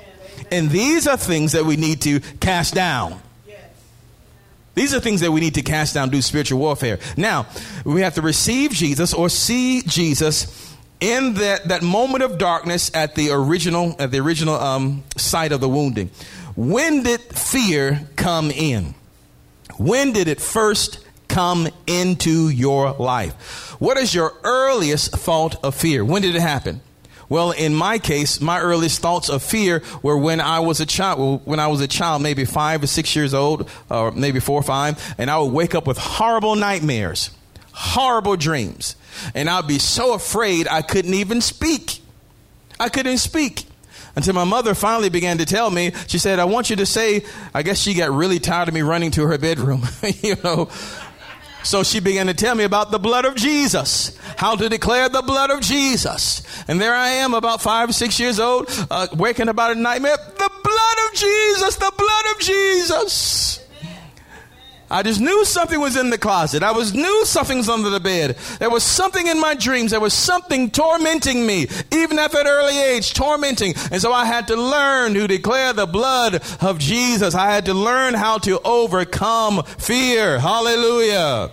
And 0.51 0.71
these 0.71 1.07
are 1.07 1.17
things 1.17 1.53
that 1.53 1.65
we 1.65 1.77
need 1.77 2.03
to 2.03 2.21
cast 2.21 2.75
down. 2.75 3.21
These 4.75 4.95
are 4.95 5.01
things 5.01 5.23
that 5.23 5.33
we 5.33 5.41
need 5.41 5.55
to 5.55 5.63
cast 5.63 5.95
down, 5.95 6.11
do 6.11 6.23
spiritual 6.23 6.61
warfare. 6.61 7.01
Now, 7.17 7.47
we 7.85 8.03
have 8.03 8.15
to 8.15 8.23
receive 8.23 8.71
Jesus 8.71 9.13
or 9.13 9.29
see 9.29 9.83
Jesus 9.83 10.68
in 11.01 11.35
that, 11.35 11.69
that 11.69 11.83
moment 11.83 12.25
of 12.25 12.39
darkness 12.39 12.91
at 12.95 13.15
the 13.15 13.31
original 13.31 13.95
at 13.99 14.11
the 14.11 14.19
original 14.19 14.55
um, 14.55 15.05
site 15.17 15.53
of 15.53 15.61
the 15.61 15.69
wounding. 15.69 16.11
When 16.57 17.03
did 17.03 17.21
fear 17.21 18.09
come 18.17 18.51
in? 18.51 18.95
When 19.77 20.13
did 20.13 20.27
it 20.27 20.41
first 20.41 21.05
come 21.29 21.69
into 21.87 22.49
your 22.49 22.93
life? 22.93 23.77
What 23.81 23.97
is 23.97 24.13
your 24.13 24.35
earliest 24.43 25.13
thought 25.13 25.63
of 25.65 25.75
fear? 25.75 26.05
When 26.05 26.23
did 26.23 26.35
it 26.35 26.41
happen? 26.41 26.81
Well, 27.29 27.51
in 27.51 27.75
my 27.75 27.99
case, 27.99 28.41
my 28.41 28.59
earliest 28.59 29.01
thoughts 29.01 29.29
of 29.29 29.43
fear 29.43 29.83
were 30.03 30.17
when 30.17 30.41
I 30.41 30.61
was 30.61 30.81
a 30.81 30.87
child, 30.87 31.43
when 31.45 31.61
I 31.61 31.67
was 31.69 31.81
a 31.81 31.87
child, 31.87 32.23
maybe 32.23 32.45
five 32.47 32.83
or 32.83 32.87
six 32.87 33.15
years 33.15 33.35
old, 33.35 33.69
or 33.91 34.11
maybe 34.13 34.41
four 34.41 34.59
or 34.59 34.63
five, 34.63 35.15
and 35.19 35.31
I 35.31 35.39
would 35.39 35.53
wake 35.53 35.75
up 35.75 35.87
with 35.87 35.99
horrible 35.99 36.57
nightmares, 36.57 37.31
horrible 37.79 38.37
dreams. 38.37 38.97
And 39.35 39.49
I'd 39.49 39.69
be 39.69 39.79
so 39.79 40.15
afraid 40.15 40.67
I 40.69 40.83
couldn't 40.83 41.15
even 41.15 41.41
speak. 41.41 42.01
I 42.81 42.89
couldn't 42.89 43.19
speak 43.19 43.67
until 44.17 44.35
my 44.35 44.43
mother 44.43 44.75
finally 44.75 45.11
began 45.11 45.39
to 45.39 45.47
tell 45.47 45.71
me, 45.71 45.93
she 46.09 46.19
said, 46.19 46.41
I 46.41 46.45
want 46.45 46.71
you 46.71 46.77
to 46.77 46.87
say, 46.87 47.25
I 47.55 47.63
guess 47.63 47.79
she 47.79 47.95
got 47.95 48.11
really 48.11 48.41
tired 48.41 48.67
of 48.67 48.75
me 48.75 48.83
running 48.83 49.13
to 49.13 49.27
her 49.29 49.39
bedroom, 49.39 49.83
you 50.23 50.35
know. 50.43 50.69
So 51.63 51.85
she 51.85 52.01
began 52.01 52.27
to 52.27 52.35
tell 52.35 52.57
me 52.57 52.65
about 52.65 52.91
the 52.91 52.99
blood 52.99 53.25
of 53.25 53.37
Jesus, 53.37 54.19
how 54.37 54.57
to 54.57 54.69
declare 54.69 55.09
the 55.09 55.23
blood 55.23 55.51
of 55.51 55.61
Jesus. 55.61 56.43
And 56.67 56.81
there 56.81 56.95
I 56.95 57.09
am, 57.09 57.33
about 57.33 57.63
five 57.63 57.95
six 57.95 58.19
years 58.19 58.41
old, 58.41 58.69
uh, 58.91 59.07
waking 59.15 59.49
about 59.49 59.77
a 59.77 59.81
nightmare. 59.81 60.17
The 60.17 60.51
blood 60.65 61.09
of 61.09 61.15
Jesus, 61.15 61.77
the 61.77 61.93
blood 61.97 62.25
of 62.35 62.41
Jesus. 62.41 63.68
I 64.91 65.03
just 65.03 65.21
knew 65.21 65.45
something 65.45 65.79
was 65.79 65.97
in 65.97 66.09
the 66.09 66.17
closet. 66.17 66.63
I 66.63 66.73
was 66.73 66.95
knew 66.95 67.25
something's 67.27 67.69
under 67.69 67.91
the 67.91 68.01
bed. 68.01 68.37
There 68.59 68.71
was 68.71 68.83
something 68.83 69.27
in 69.27 69.39
my 69.39 69.55
dreams. 69.55 69.91
There 69.91 70.01
was 70.01 70.15
something 70.15 70.71
tormenting 70.71 71.47
me, 71.47 71.69
even 71.93 72.19
at 72.19 72.33
that 72.33 72.47
early 72.47 72.79
age, 72.79 73.13
tormenting. 73.13 73.75
And 73.91 74.01
so 74.01 74.13
I 74.13 74.25
had 74.25 74.49
to 74.49 74.57
learn 74.57 75.13
to 75.15 75.27
declare 75.27 75.75
the 75.75 75.87
blood 75.87 76.43
of 76.63 76.79
Jesus. 76.79 77.35
I 77.35 77.51
had 77.51 77.67
to 77.67 77.75
learn 77.75 78.15
how 78.15 78.39
to 78.39 78.61
overcome 78.61 79.63
fear. 79.65 80.39
Hallelujah. 80.39 81.51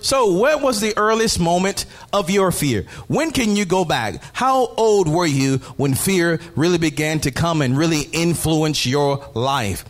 So, 0.00 0.32
what 0.32 0.60
was 0.60 0.80
the 0.80 0.94
earliest 0.96 1.38
moment 1.38 1.86
of 2.12 2.28
your 2.28 2.50
fear? 2.50 2.82
When 3.06 3.30
can 3.30 3.54
you 3.54 3.64
go 3.64 3.84
back? 3.84 4.20
How 4.32 4.66
old 4.66 5.06
were 5.08 5.26
you 5.26 5.58
when 5.76 5.94
fear 5.94 6.40
really 6.56 6.78
began 6.78 7.20
to 7.20 7.30
come 7.30 7.62
and 7.62 7.78
really 7.78 8.02
influence 8.12 8.84
your 8.84 9.24
life? 9.34 9.84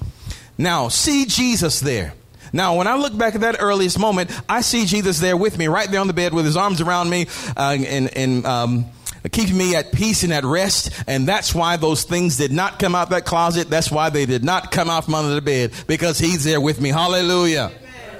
Now, 0.58 0.88
see 0.88 1.24
Jesus 1.24 1.80
there. 1.80 2.12
Now, 2.52 2.76
when 2.76 2.86
I 2.86 2.96
look 2.96 3.16
back 3.16 3.34
at 3.34 3.40
that 3.40 3.56
earliest 3.60 3.98
moment, 3.98 4.30
I 4.48 4.60
see 4.60 4.84
Jesus 4.84 5.20
there 5.20 5.36
with 5.36 5.56
me, 5.58 5.68
right 5.68 5.90
there 5.90 6.00
on 6.00 6.06
the 6.06 6.12
bed 6.12 6.34
with 6.34 6.44
his 6.44 6.56
arms 6.56 6.80
around 6.80 7.08
me, 7.08 7.26
uh, 7.56 7.76
and, 7.80 8.16
and 8.16 8.46
um, 8.46 8.84
keeping 9.30 9.56
me 9.56 9.74
at 9.74 9.92
peace 9.92 10.22
and 10.22 10.32
at 10.32 10.44
rest. 10.44 10.90
And 11.06 11.26
that's 11.26 11.54
why 11.54 11.76
those 11.76 12.04
things 12.04 12.36
did 12.36 12.52
not 12.52 12.78
come 12.78 12.94
out 12.94 13.10
that 13.10 13.24
closet. 13.24 13.70
That's 13.70 13.90
why 13.90 14.10
they 14.10 14.26
did 14.26 14.44
not 14.44 14.70
come 14.70 14.90
out 14.90 15.04
from 15.04 15.14
under 15.14 15.34
the 15.34 15.42
bed, 15.42 15.72
because 15.86 16.18
he's 16.18 16.44
there 16.44 16.60
with 16.60 16.80
me. 16.80 16.90
Hallelujah. 16.90 17.72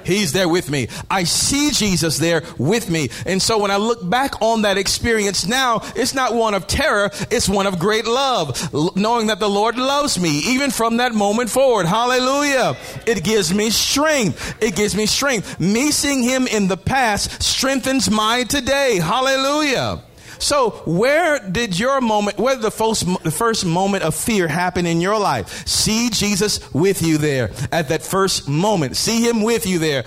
He's 0.05 0.33
there 0.33 0.49
with 0.49 0.69
me. 0.69 0.87
I 1.09 1.23
see 1.23 1.71
Jesus 1.71 2.17
there 2.17 2.43
with 2.57 2.89
me. 2.89 3.09
And 3.25 3.41
so 3.41 3.57
when 3.59 3.71
I 3.71 3.77
look 3.77 4.07
back 4.07 4.41
on 4.41 4.63
that 4.63 4.77
experience 4.77 5.45
now, 5.45 5.81
it's 5.95 6.13
not 6.13 6.33
one 6.33 6.53
of 6.53 6.67
terror, 6.67 7.11
it's 7.31 7.49
one 7.49 7.67
of 7.67 7.79
great 7.79 8.05
love, 8.05 8.95
knowing 8.95 9.27
that 9.27 9.39
the 9.39 9.49
Lord 9.49 9.77
loves 9.77 10.19
me 10.19 10.29
even 10.53 10.71
from 10.71 10.97
that 10.97 11.13
moment 11.13 11.49
forward. 11.49 11.85
Hallelujah. 11.85 12.75
It 13.05 13.23
gives 13.23 13.53
me 13.53 13.69
strength. 13.69 14.61
It 14.61 14.75
gives 14.75 14.95
me 14.95 15.05
strength. 15.05 15.59
Me 15.59 15.91
seeing 15.91 16.23
him 16.23 16.47
in 16.47 16.67
the 16.67 16.77
past 16.77 17.41
strengthens 17.41 18.09
my 18.09 18.43
today. 18.43 18.99
Hallelujah. 18.99 20.01
So, 20.43 20.71
where 20.85 21.39
did 21.39 21.79
your 21.79 22.01
moment, 22.01 22.37
where 22.37 22.55
did 22.55 22.63
the 22.63 22.69
first, 22.69 23.05
the 23.23 23.31
first 23.31 23.65
moment 23.65 24.03
of 24.03 24.13
fear 24.13 24.49
happen 24.49 24.85
in 24.85 24.99
your 24.99 25.17
life? 25.17 25.65
See 25.65 26.09
Jesus 26.09 26.59
with 26.73 27.01
you 27.01 27.17
there 27.17 27.51
at 27.71 27.87
that 27.87 28.03
first 28.03 28.49
moment. 28.49 28.97
See 28.97 29.25
him 29.25 29.41
with 29.41 29.65
you 29.65 29.79
there. 29.79 30.03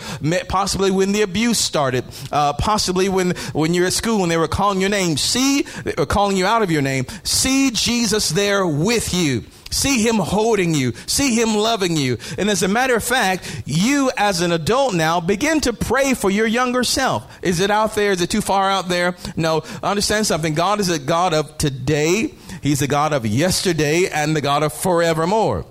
Possibly 0.49 0.91
when 0.91 1.13
the 1.13 1.23
abuse 1.23 1.59
started. 1.59 2.05
Uh, 2.31 2.53
possibly 2.53 3.09
when, 3.09 3.31
when 3.55 3.73
you're 3.73 3.87
at 3.87 3.95
school 3.95 4.23
and 4.23 4.31
they 4.31 4.37
were 4.37 4.47
calling 4.47 4.79
your 4.79 4.91
name. 4.91 5.17
See, 5.17 5.65
or 5.97 6.05
calling 6.05 6.37
you 6.37 6.45
out 6.45 6.61
of 6.61 6.71
your 6.71 6.83
name. 6.83 7.07
See 7.23 7.71
Jesus 7.71 8.29
there 8.29 8.67
with 8.67 9.15
you. 9.15 9.43
See 9.77 10.03
him 10.03 10.17
holding 10.17 10.73
you. 10.73 10.95
See 11.05 11.39
him 11.39 11.55
loving 11.55 11.99
you. 11.99 12.17
And 12.39 12.49
as 12.49 12.63
a 12.63 12.69
matter 12.69 12.97
of 12.97 13.05
fact, 13.05 13.63
you 13.67 14.11
as 14.17 14.41
an 14.41 14.51
adult 14.51 14.95
now 14.95 15.21
begin 15.21 15.61
to 15.61 15.75
pray 15.75 16.15
for 16.15 16.31
your 16.31 16.47
younger 16.47 16.83
self. 16.83 17.31
Is 17.43 17.61
it 17.61 17.71
out 17.71 17.95
there? 17.95 18.13
Is 18.13 18.23
it 18.23 18.31
too 18.31 18.41
far 18.41 18.71
out 18.71 18.89
there? 18.89 19.17
No. 19.37 19.65
Understand 19.83 20.27
something. 20.27 20.55
God 20.55 20.81
is 20.81 20.89
a 20.89 20.99
God 20.99 21.35
of 21.35 21.59
today. 21.59 22.33
He's 22.63 22.81
a 22.81 22.87
God 22.87 23.13
of 23.13 23.27
yesterday 23.27 24.09
and 24.09 24.35
the 24.35 24.41
God 24.41 24.63
of 24.63 24.73
forevermore. 24.73 25.67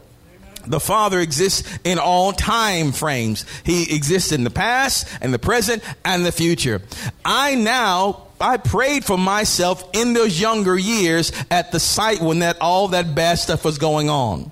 The 0.68 0.80
Father 0.80 1.20
exists 1.20 1.68
in 1.84 1.98
all 1.98 2.32
time 2.32 2.91
frames. 2.91 3.44
He 3.63 3.96
exists 3.96 4.32
in 4.32 4.44
the 4.44 4.52
past 4.52 5.08
and 5.20 5.34
the 5.34 5.39
present 5.39 5.82
and 6.04 6.24
the 6.24 6.32
future. 6.32 6.84
I 7.26 7.56
now 7.56 8.24
I 8.39 8.58
prayed 8.58 9.06
for 9.06 9.17
myself 9.17 9.89
in 9.93 10.13
those 10.13 10.39
younger 10.39 10.78
years 10.78 11.32
at 11.50 11.71
the 11.71 11.80
site 11.80 12.21
when 12.21 12.39
that 12.39 12.60
all 12.60 12.89
that 12.89 13.15
bad 13.15 13.39
stuff 13.39 13.63
was 13.63 13.78
going 13.78 14.10
on. 14.10 14.52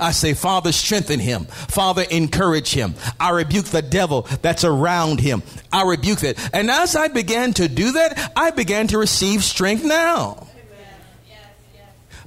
I 0.00 0.12
say, 0.12 0.34
Father, 0.34 0.72
strengthen 0.72 1.20
him. 1.20 1.44
Father, 1.44 2.04
encourage 2.10 2.72
him. 2.72 2.94
I 3.18 3.30
rebuke 3.30 3.66
the 3.66 3.82
devil 3.82 4.22
that's 4.42 4.64
around 4.64 5.20
him. 5.20 5.42
I 5.72 5.84
rebuke 5.84 6.22
it. 6.22 6.38
And 6.52 6.70
as 6.70 6.94
I 6.94 7.08
began 7.08 7.52
to 7.54 7.68
do 7.68 7.92
that, 7.92 8.32
I 8.36 8.50
began 8.50 8.86
to 8.88 8.98
receive 8.98 9.42
strength 9.42 9.84
now. 9.84 10.47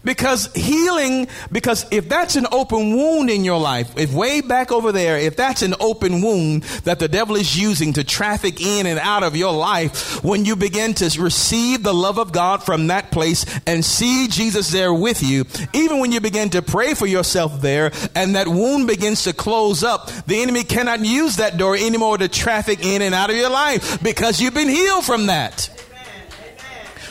Because 0.03 0.51
healing, 0.55 1.27
because 1.51 1.85
if 1.91 2.09
that's 2.09 2.35
an 2.35 2.47
open 2.51 2.95
wound 2.95 3.29
in 3.29 3.45
your 3.45 3.59
life, 3.59 3.97
if 3.97 4.11
way 4.11 4.41
back 4.41 4.71
over 4.71 4.91
there, 4.91 5.17
if 5.17 5.35
that's 5.35 5.61
an 5.61 5.75
open 5.79 6.23
wound 6.23 6.63
that 6.85 6.97
the 6.97 7.07
devil 7.07 7.35
is 7.35 7.55
using 7.55 7.93
to 7.93 8.03
traffic 8.03 8.59
in 8.61 8.87
and 8.87 8.97
out 8.97 9.21
of 9.21 9.35
your 9.35 9.53
life, 9.53 10.23
when 10.23 10.43
you 10.43 10.55
begin 10.55 10.95
to 10.95 11.21
receive 11.21 11.83
the 11.83 11.93
love 11.93 12.17
of 12.17 12.31
God 12.31 12.63
from 12.63 12.87
that 12.87 13.11
place 13.11 13.45
and 13.67 13.85
see 13.85 14.27
Jesus 14.27 14.71
there 14.71 14.93
with 14.93 15.21
you, 15.21 15.45
even 15.73 15.99
when 15.99 16.11
you 16.11 16.19
begin 16.19 16.49
to 16.51 16.63
pray 16.63 16.95
for 16.95 17.05
yourself 17.05 17.61
there 17.61 17.91
and 18.15 18.35
that 18.35 18.47
wound 18.47 18.87
begins 18.87 19.23
to 19.25 19.33
close 19.33 19.83
up, 19.83 20.07
the 20.25 20.41
enemy 20.41 20.63
cannot 20.63 21.05
use 21.05 21.35
that 21.35 21.57
door 21.57 21.75
anymore 21.75 22.17
to 22.17 22.27
traffic 22.27 22.83
in 22.83 23.03
and 23.03 23.13
out 23.13 23.29
of 23.29 23.35
your 23.35 23.51
life 23.51 24.01
because 24.01 24.41
you've 24.41 24.55
been 24.55 24.69
healed 24.69 25.05
from 25.05 25.27
that. 25.27 25.69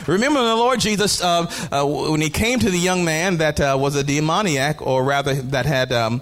Remember 0.07 0.39
the 0.39 0.55
Lord 0.55 0.79
Jesus, 0.79 1.21
uh, 1.21 1.45
uh, 1.71 1.85
when 1.85 2.21
he 2.21 2.29
came 2.29 2.59
to 2.59 2.69
the 2.69 2.79
young 2.79 3.05
man 3.05 3.37
that 3.37 3.59
uh, 3.59 3.77
was 3.79 3.95
a 3.95 4.03
demoniac, 4.03 4.85
or 4.85 5.03
rather 5.03 5.35
that 5.35 5.65
had. 5.65 5.91
Um, 5.91 6.21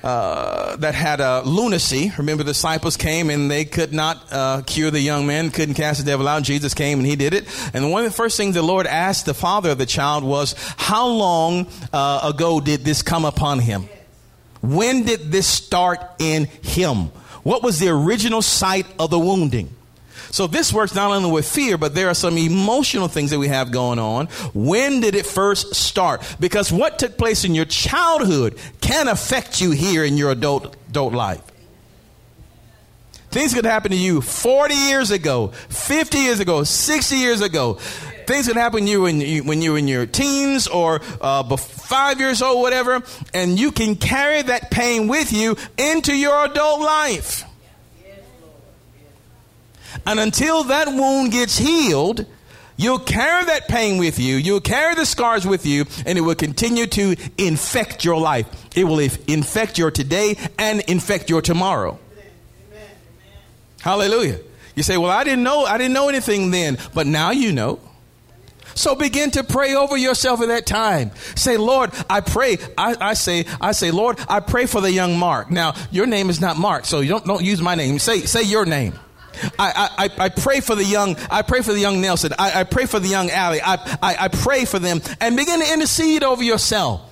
uh, 0.00 0.76
that 0.76 0.94
had 0.94 1.20
a 1.20 1.42
lunacy. 1.42 2.12
Remember, 2.18 2.44
the 2.44 2.52
disciples 2.52 2.96
came 2.96 3.30
and 3.30 3.50
they 3.50 3.64
could 3.64 3.92
not 3.92 4.24
uh, 4.30 4.62
cure 4.64 4.92
the 4.92 5.00
young 5.00 5.26
man, 5.26 5.50
couldn't 5.50 5.74
cast 5.74 5.98
the 5.98 6.06
devil 6.06 6.28
out. 6.28 6.44
Jesus 6.44 6.72
came 6.72 6.98
and 6.98 7.06
he 7.06 7.16
did 7.16 7.34
it. 7.34 7.48
And 7.74 7.90
one 7.90 8.04
of 8.04 8.10
the 8.10 8.16
first 8.16 8.36
things 8.36 8.54
the 8.54 8.62
Lord 8.62 8.86
asked 8.86 9.26
the 9.26 9.34
father 9.34 9.70
of 9.70 9.78
the 9.78 9.86
child 9.86 10.22
was, 10.22 10.54
How 10.76 11.08
long 11.08 11.66
uh, 11.92 12.30
ago 12.32 12.60
did 12.60 12.84
this 12.84 13.02
come 13.02 13.24
upon 13.24 13.58
him? 13.58 13.88
When 14.62 15.04
did 15.04 15.32
this 15.32 15.48
start 15.48 16.00
in 16.20 16.44
him? 16.62 17.06
What 17.42 17.64
was 17.64 17.80
the 17.80 17.88
original 17.88 18.40
site 18.40 18.86
of 19.00 19.10
the 19.10 19.18
wounding? 19.18 19.74
So 20.30 20.46
this 20.46 20.72
works 20.72 20.94
not 20.94 21.10
only 21.10 21.30
with 21.30 21.48
fear, 21.48 21.78
but 21.78 21.94
there 21.94 22.08
are 22.08 22.14
some 22.14 22.36
emotional 22.36 23.08
things 23.08 23.30
that 23.30 23.38
we 23.38 23.48
have 23.48 23.70
going 23.70 23.98
on. 23.98 24.26
When 24.54 25.00
did 25.00 25.14
it 25.14 25.26
first 25.26 25.74
start? 25.74 26.22
Because 26.38 26.72
what 26.72 26.98
took 26.98 27.16
place 27.16 27.44
in 27.44 27.54
your 27.54 27.64
childhood 27.64 28.58
can 28.80 29.08
affect 29.08 29.60
you 29.60 29.70
here 29.70 30.04
in 30.04 30.16
your 30.16 30.30
adult, 30.30 30.76
adult 30.88 31.14
life. 31.14 31.42
Things 33.30 33.52
could 33.52 33.66
happen 33.66 33.90
to 33.90 33.96
you 33.96 34.22
40 34.22 34.74
years 34.74 35.10
ago, 35.10 35.48
50 35.68 36.18
years 36.18 36.40
ago, 36.40 36.64
60 36.64 37.16
years 37.16 37.42
ago. 37.42 37.74
Things 38.26 38.46
could 38.46 38.56
happen 38.56 38.84
to 38.84 38.90
you 38.90 39.02
when, 39.02 39.20
you, 39.20 39.44
when 39.44 39.62
you're 39.62 39.78
in 39.78 39.88
your 39.88 40.06
teens 40.06 40.66
or 40.66 41.00
uh, 41.20 41.56
five 41.56 42.20
years 42.20 42.42
old, 42.42 42.62
whatever, 42.62 43.02
and 43.34 43.58
you 43.58 43.70
can 43.70 43.96
carry 43.96 44.42
that 44.42 44.70
pain 44.70 45.08
with 45.08 45.32
you 45.32 45.56
into 45.76 46.14
your 46.14 46.44
adult 46.46 46.80
life. 46.80 47.44
And 50.06 50.20
until 50.20 50.64
that 50.64 50.88
wound 50.88 51.32
gets 51.32 51.58
healed, 51.58 52.26
you'll 52.76 52.98
carry 52.98 53.44
that 53.46 53.68
pain 53.68 53.98
with 53.98 54.18
you, 54.18 54.36
you'll 54.36 54.60
carry 54.60 54.94
the 54.94 55.06
scars 55.06 55.46
with 55.46 55.66
you, 55.66 55.84
and 56.06 56.16
it 56.16 56.22
will 56.22 56.34
continue 56.34 56.86
to 56.86 57.16
infect 57.36 58.04
your 58.04 58.20
life. 58.20 58.46
It 58.76 58.84
will 58.84 59.00
infect 59.00 59.78
your 59.78 59.90
today 59.90 60.36
and 60.58 60.80
infect 60.82 61.28
your 61.28 61.42
tomorrow. 61.42 61.98
Amen. 62.72 62.88
Hallelujah. 63.80 64.40
You 64.74 64.82
say, 64.82 64.96
Well, 64.96 65.10
I 65.10 65.24
didn't 65.24 65.42
know, 65.42 65.64
I 65.64 65.76
didn't 65.76 65.92
know 65.92 66.08
anything 66.08 66.50
then, 66.50 66.78
but 66.94 67.06
now 67.06 67.32
you 67.32 67.52
know. 67.52 67.80
So 68.78 68.94
begin 68.94 69.32
to 69.32 69.42
pray 69.42 69.74
over 69.74 69.96
yourself 69.96 70.40
at 70.40 70.48
that 70.48 70.64
time. 70.64 71.10
Say, 71.34 71.56
Lord, 71.56 71.90
I 72.08 72.20
pray. 72.20 72.58
I, 72.78 72.94
I 73.00 73.14
say, 73.14 73.44
I 73.60 73.72
say, 73.72 73.90
Lord, 73.90 74.20
I 74.28 74.38
pray 74.38 74.66
for 74.66 74.80
the 74.80 74.92
young 74.92 75.18
Mark. 75.18 75.50
Now, 75.50 75.74
your 75.90 76.06
name 76.06 76.30
is 76.30 76.40
not 76.40 76.56
Mark, 76.58 76.84
so 76.84 77.00
you 77.00 77.08
don't, 77.08 77.26
don't 77.26 77.44
use 77.44 77.60
my 77.60 77.74
name. 77.74 77.98
Say, 77.98 78.20
say 78.20 78.44
your 78.44 78.64
name. 78.64 78.94
I, 79.58 80.10
I, 80.18 80.24
I 80.24 80.28
pray 80.28 80.60
for 80.60 80.74
the 80.74 80.84
young, 80.84 81.16
I 81.30 81.42
pray 81.42 81.62
for 81.62 81.72
the 81.72 81.80
young 81.80 82.00
Nelson. 82.00 82.32
I, 82.38 82.60
I 82.60 82.64
pray 82.64 82.86
for 82.86 82.98
the 82.98 83.08
young 83.08 83.30
Allie. 83.30 83.60
I, 83.62 83.74
I, 84.02 84.16
I 84.20 84.28
pray 84.28 84.64
for 84.64 84.78
them 84.78 85.00
and 85.20 85.36
begin 85.36 85.60
to 85.60 85.72
intercede 85.72 86.22
over 86.22 86.42
yourself. 86.42 87.02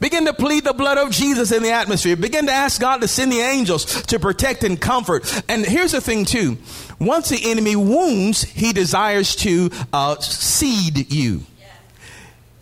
Begin 0.00 0.26
to 0.26 0.32
plead 0.32 0.64
the 0.64 0.72
blood 0.72 0.98
of 0.98 1.10
Jesus 1.10 1.50
in 1.50 1.62
the 1.62 1.72
atmosphere. 1.72 2.16
Begin 2.16 2.46
to 2.46 2.52
ask 2.52 2.80
God 2.80 3.00
to 3.00 3.08
send 3.08 3.32
the 3.32 3.40
angels 3.40 4.02
to 4.04 4.18
protect 4.18 4.62
and 4.62 4.80
comfort. 4.80 5.42
And 5.48 5.66
here's 5.66 5.92
the 5.92 6.00
thing 6.00 6.24
too. 6.24 6.58
Once 7.00 7.28
the 7.28 7.50
enemy 7.50 7.74
wounds, 7.74 8.42
he 8.42 8.72
desires 8.72 9.34
to 9.36 9.70
uh, 9.92 10.18
seed 10.20 11.12
you. 11.12 11.42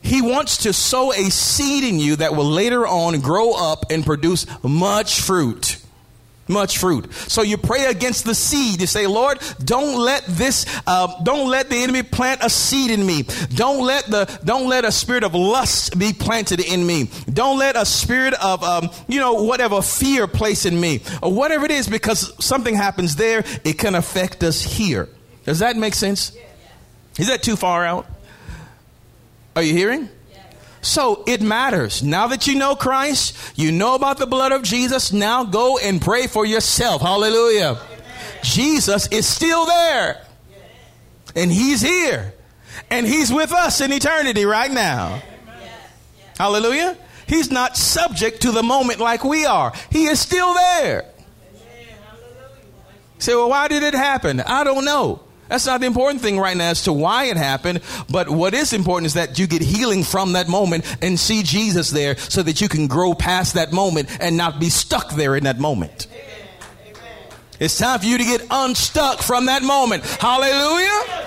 He 0.01 0.23
wants 0.23 0.59
to 0.59 0.73
sow 0.73 1.13
a 1.13 1.31
seed 1.31 1.83
in 1.83 1.99
you 1.99 2.17
that 2.17 2.37
will 2.37 2.49
later 2.49 2.87
on 2.87 3.21
grow 3.21 3.53
up 3.53 3.91
and 3.91 4.07
produce 4.07 4.47
much 4.63 5.21
fruit 5.21 5.79
much 6.49 6.79
fruit. 6.79 7.13
So 7.13 7.43
you 7.43 7.57
pray 7.57 7.87
against 7.87 8.25
the 8.25 8.35
seed. 8.35 8.81
You 8.81 8.87
say, 8.87 9.07
Lord, 9.07 9.39
don't 9.65 9.99
let 9.99 10.25
this, 10.27 10.67
uh, 10.87 11.23
don't 11.23 11.51
let 11.51 11.69
the 11.69 11.77
enemy 11.77 12.03
plant 12.03 12.41
a 12.43 12.51
seed 12.51 12.91
in 12.91 13.05
me. 13.05 13.25
Don't 13.55 13.85
let 13.85 14.07
the, 14.07 14.41
don't 14.45 14.69
let 14.69 14.85
a 14.85 14.93
spirit 14.93 15.25
of 15.25 15.35
lust 15.35 15.99
be 15.99 16.13
planted 16.13 16.61
in 16.61 16.87
me. 16.87 17.11
Don't 17.33 17.59
let 17.59 17.77
a 17.77 17.85
spirit 17.85 18.35
of, 18.35 18.63
um, 18.63 18.91
you 19.09 19.21
know, 19.21 19.43
whatever 19.43 19.83
fear 19.83 20.27
place 20.27 20.67
in 20.67 20.81
me 20.81 21.03
or 21.23 21.33
whatever 21.33 21.65
it 21.65 21.71
is, 21.71 21.89
because 21.89 22.33
something 22.45 22.75
happens 22.75 23.17
there, 23.17 23.45
it 23.65 23.79
can 23.79 23.95
affect 23.95 24.43
us 24.43 24.63
here. 24.63 25.09
Does 25.45 25.61
that 25.61 25.77
make 25.77 25.95
sense? 25.95 26.37
Is 27.19 27.29
that 27.29 27.43
too 27.43 27.57
far 27.57 27.85
out? 27.85 28.07
Are 29.55 29.63
you 29.63 29.73
hearing? 29.73 30.09
So 30.87 31.25
it 31.27 31.42
matters. 31.42 32.05
Now 32.05 32.29
that 32.29 32.46
you 32.46 32.55
know 32.55 32.77
Christ, 32.77 33.37
you 33.57 33.72
know 33.72 33.96
about 33.96 34.18
the 34.18 34.27
blood 34.27 34.53
of 34.53 34.62
Jesus, 34.62 35.12
now 35.12 35.42
go 35.42 35.79
and 35.79 36.01
pray 36.01 36.29
for 36.29 36.46
yourself. 36.46 37.03
Hallelujah. 37.03 37.77
Amen. 37.77 38.05
Jesus 38.44 39.09
is 39.09 39.27
still 39.27 39.66
there. 39.66 40.25
And 41.35 41.51
he's 41.51 41.83
here. 41.83 42.33
And 42.88 43.05
he's 43.05 43.33
with 43.33 43.51
us 43.51 43.81
in 43.81 43.92
eternity 43.92 44.44
right 44.44 44.70
now. 44.70 45.20
Hallelujah. 46.38 46.96
He's 47.27 47.51
not 47.51 47.77
subject 47.77 48.42
to 48.42 48.53
the 48.53 48.62
moment 48.62 49.01
like 49.01 49.25
we 49.25 49.44
are. 49.44 49.72
He 49.90 50.07
is 50.07 50.20
still 50.20 50.55
there. 50.55 51.11
Say, 53.18 53.35
well, 53.35 53.51
why 53.51 53.66
did 53.66 53.83
it 53.83 53.94
happen? 53.94 54.40
I 54.40 54.62
don't 54.62 54.85
know. 54.85 55.26
That's 55.49 55.67
not 55.67 55.81
the 55.81 55.87
important 55.87 56.23
thing 56.23 56.39
right 56.39 56.57
now 56.57 56.71
as 56.71 56.83
to 56.85 56.93
why 56.93 57.25
it 57.25 57.37
happened. 57.37 57.81
But 58.11 58.29
what 58.29 58.55
is 58.55 58.73
important 58.73 59.07
is 59.07 59.15
that 59.15 59.39
you 59.39 59.47
get 59.47 59.63
healing 59.63 60.03
from 60.03 60.33
that 60.33 60.49
moment 60.49 60.85
and 61.03 61.19
see 61.19 61.43
Jesus 61.43 61.91
there 61.91 62.17
so 62.17 62.43
that 62.43 62.61
you 62.61 62.69
can 62.69 62.87
grow 62.87 63.15
past 63.15 63.55
that 63.55 63.73
moment 63.73 64.09
and 64.21 64.37
not 64.37 64.59
be 64.59 64.69
stuck 64.69 65.15
there 65.15 65.37
in 65.37 65.45
that 65.45 65.59
moment. 65.59 66.09
It's 67.59 67.79
time 67.79 68.01
for 68.01 68.07
you 68.07 68.19
to 68.19 68.25
get 68.25 68.47
unstuck 68.51 69.23
from 69.23 69.47
that 69.47 69.63
moment. 69.63 70.05
Hallelujah. 70.05 71.27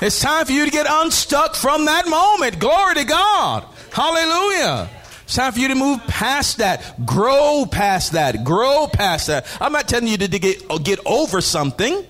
It's 0.00 0.18
time 0.18 0.46
for 0.46 0.52
you 0.52 0.64
to 0.64 0.70
get 0.70 0.86
unstuck 0.88 1.54
from 1.54 1.84
that 1.84 2.08
moment. 2.08 2.58
Glory 2.58 2.94
to 2.96 3.04
God. 3.04 3.64
Hallelujah. 3.92 4.88
It's 5.24 5.36
time 5.36 5.52
for 5.52 5.60
you 5.60 5.68
to 5.68 5.76
move 5.76 6.00
past 6.08 6.58
that, 6.58 7.06
grow 7.06 7.64
past 7.70 8.12
that, 8.12 8.42
grow 8.42 8.88
past 8.92 9.28
that. 9.28 9.46
I'm 9.60 9.70
not 9.70 9.86
telling 9.86 10.08
you 10.08 10.16
to 10.16 10.38
get, 10.38 10.66
get 10.82 10.98
over 11.06 11.40
something. 11.40 12.04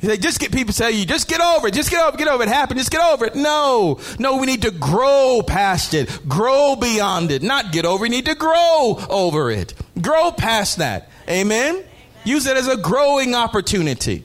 They 0.00 0.16
just 0.16 0.38
get 0.38 0.52
people 0.52 0.72
tell 0.72 0.90
you, 0.90 1.04
just 1.04 1.28
get 1.28 1.40
over 1.40 1.66
it, 1.66 1.74
just 1.74 1.90
get 1.90 2.00
over 2.00 2.14
it, 2.14 2.18
get 2.18 2.28
over 2.28 2.44
it, 2.44 2.48
happened, 2.48 2.78
just 2.78 2.90
get 2.90 3.02
over 3.02 3.24
it. 3.24 3.34
No, 3.34 3.98
no, 4.20 4.36
we 4.36 4.46
need 4.46 4.62
to 4.62 4.70
grow 4.70 5.42
past 5.44 5.92
it, 5.92 6.20
grow 6.28 6.76
beyond 6.76 7.32
it, 7.32 7.42
not 7.42 7.72
get 7.72 7.84
over 7.84 8.02
we 8.02 8.08
need 8.08 8.26
to 8.26 8.36
grow 8.36 9.04
over 9.10 9.50
it, 9.50 9.74
grow 10.00 10.30
past 10.30 10.78
that. 10.78 11.10
Amen? 11.28 11.82
Use 12.24 12.46
it 12.46 12.56
as 12.56 12.68
a 12.68 12.76
growing 12.76 13.34
opportunity. 13.34 14.24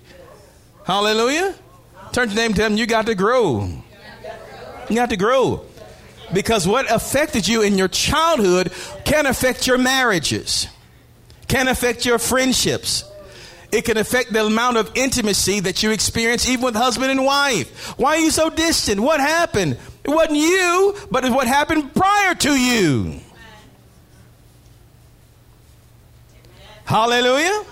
Hallelujah. 0.85 1.55
Turn 2.11 2.29
to 2.29 2.35
name, 2.35 2.53
tell 2.53 2.69
them 2.69 2.77
you 2.77 2.85
got 2.85 3.07
to 3.07 3.15
grow. 3.15 3.67
You 4.89 4.95
got 4.95 5.09
to 5.09 5.17
grow. 5.17 5.65
Because 6.33 6.67
what 6.67 6.91
affected 6.91 7.47
you 7.47 7.63
in 7.63 7.77
your 7.77 7.87
childhood 7.87 8.71
can 9.05 9.25
affect 9.25 9.65
your 9.65 9.79
marriages, 9.79 10.67
can 11.47 11.67
affect 11.67 12.05
your 12.05 12.19
friendships 12.19 13.05
it 13.73 13.85
can 13.85 13.97
affect 13.97 14.31
the 14.31 14.45
amount 14.45 14.77
of 14.77 14.91
intimacy 14.93 15.59
that 15.61 15.81
you 15.81 15.91
experience 15.91 16.47
even 16.47 16.63
with 16.63 16.75
husband 16.75 17.09
and 17.09 17.25
wife. 17.25 17.97
Why 17.97 18.17
are 18.17 18.19
you 18.19 18.31
so 18.31 18.49
distant? 18.49 18.99
What 18.99 19.19
happened? 19.19 19.77
It 20.03 20.09
wasn't 20.09 20.37
you, 20.37 20.95
but 21.09 21.25
it's 21.25 21.33
what 21.33 21.47
happened 21.47 21.93
prior 21.95 22.35
to 22.35 22.51
you. 22.51 23.19
Hallelujah. 26.85 27.63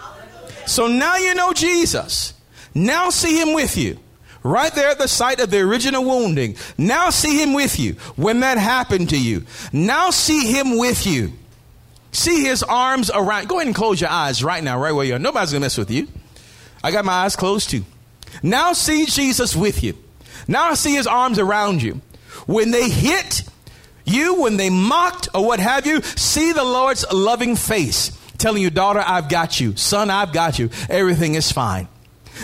So 0.66 0.88
now 0.88 1.18
you 1.18 1.36
know 1.36 1.54
Jesus. 1.54 2.34
Now 2.74 3.10
see 3.10 3.40
him 3.40 3.54
with 3.54 3.78
you. 3.78 4.00
Right 4.44 4.74
there 4.74 4.90
at 4.90 4.98
the 4.98 5.08
site 5.08 5.40
of 5.40 5.52
the 5.52 5.60
original 5.60 6.04
wounding. 6.04 6.56
Now 6.78 7.12
see 7.12 7.42
him 7.42 7.54
with 7.54 7.80
you 7.80 7.94
when 8.16 8.40
that 8.40 8.58
happened 8.58 9.10
to 9.10 9.20
you. 9.20 9.46
Now 9.72 10.10
see 10.10 10.52
him 10.52 10.80
with 10.80 11.06
you. 11.06 11.34
See 12.12 12.43
his 12.43 12.63
arms 12.63 13.10
around. 13.10 13.47
Go 13.47 13.58
ahead 13.58 13.67
and 13.67 13.76
close 13.76 14.02
your 14.02 14.10
eyes 14.10 14.43
right 14.43 14.63
now, 14.63 14.80
right 14.80 14.91
where 14.91 15.06
you 15.06 15.15
are. 15.15 15.19
Nobody's 15.19 15.52
going 15.52 15.62
to 15.62 15.65
mess 15.65 15.78
with 15.78 15.91
you. 15.91 16.08
I 16.84 16.91
got 16.91 17.06
my 17.06 17.13
eyes 17.13 17.36
closed 17.36 17.69
too. 17.69 17.86
Now 18.43 18.74
see 18.74 19.06
Jesus 19.06 19.56
with 19.56 19.84
you. 19.84 19.97
Now 20.47 20.74
see 20.74 20.95
his 20.95 21.08
arms 21.08 21.39
around 21.39 21.82
you. 21.82 22.02
When 22.47 22.71
they 22.71 22.89
hit 22.89 23.43
you, 24.06 24.41
when 24.41 24.58
they 24.58 24.69
mocked 24.69 25.30
or 25.34 25.45
what 25.45 25.60
have 25.60 25.86
you, 25.86 26.02
see 26.02 26.54
the 26.54 26.63
Lord's 26.63 27.06
loving 27.12 27.56
face 27.56 28.17
telling 28.38 28.62
you, 28.62 28.69
daughter, 28.69 29.04
I've 29.06 29.30
got 29.30 29.60
you. 29.60 29.76
Son, 29.76 30.10
I've 30.10 30.34
got 30.34 30.58
you. 30.60 30.69
Everything 30.89 31.36
is 31.36 31.52
fine. 31.52 31.88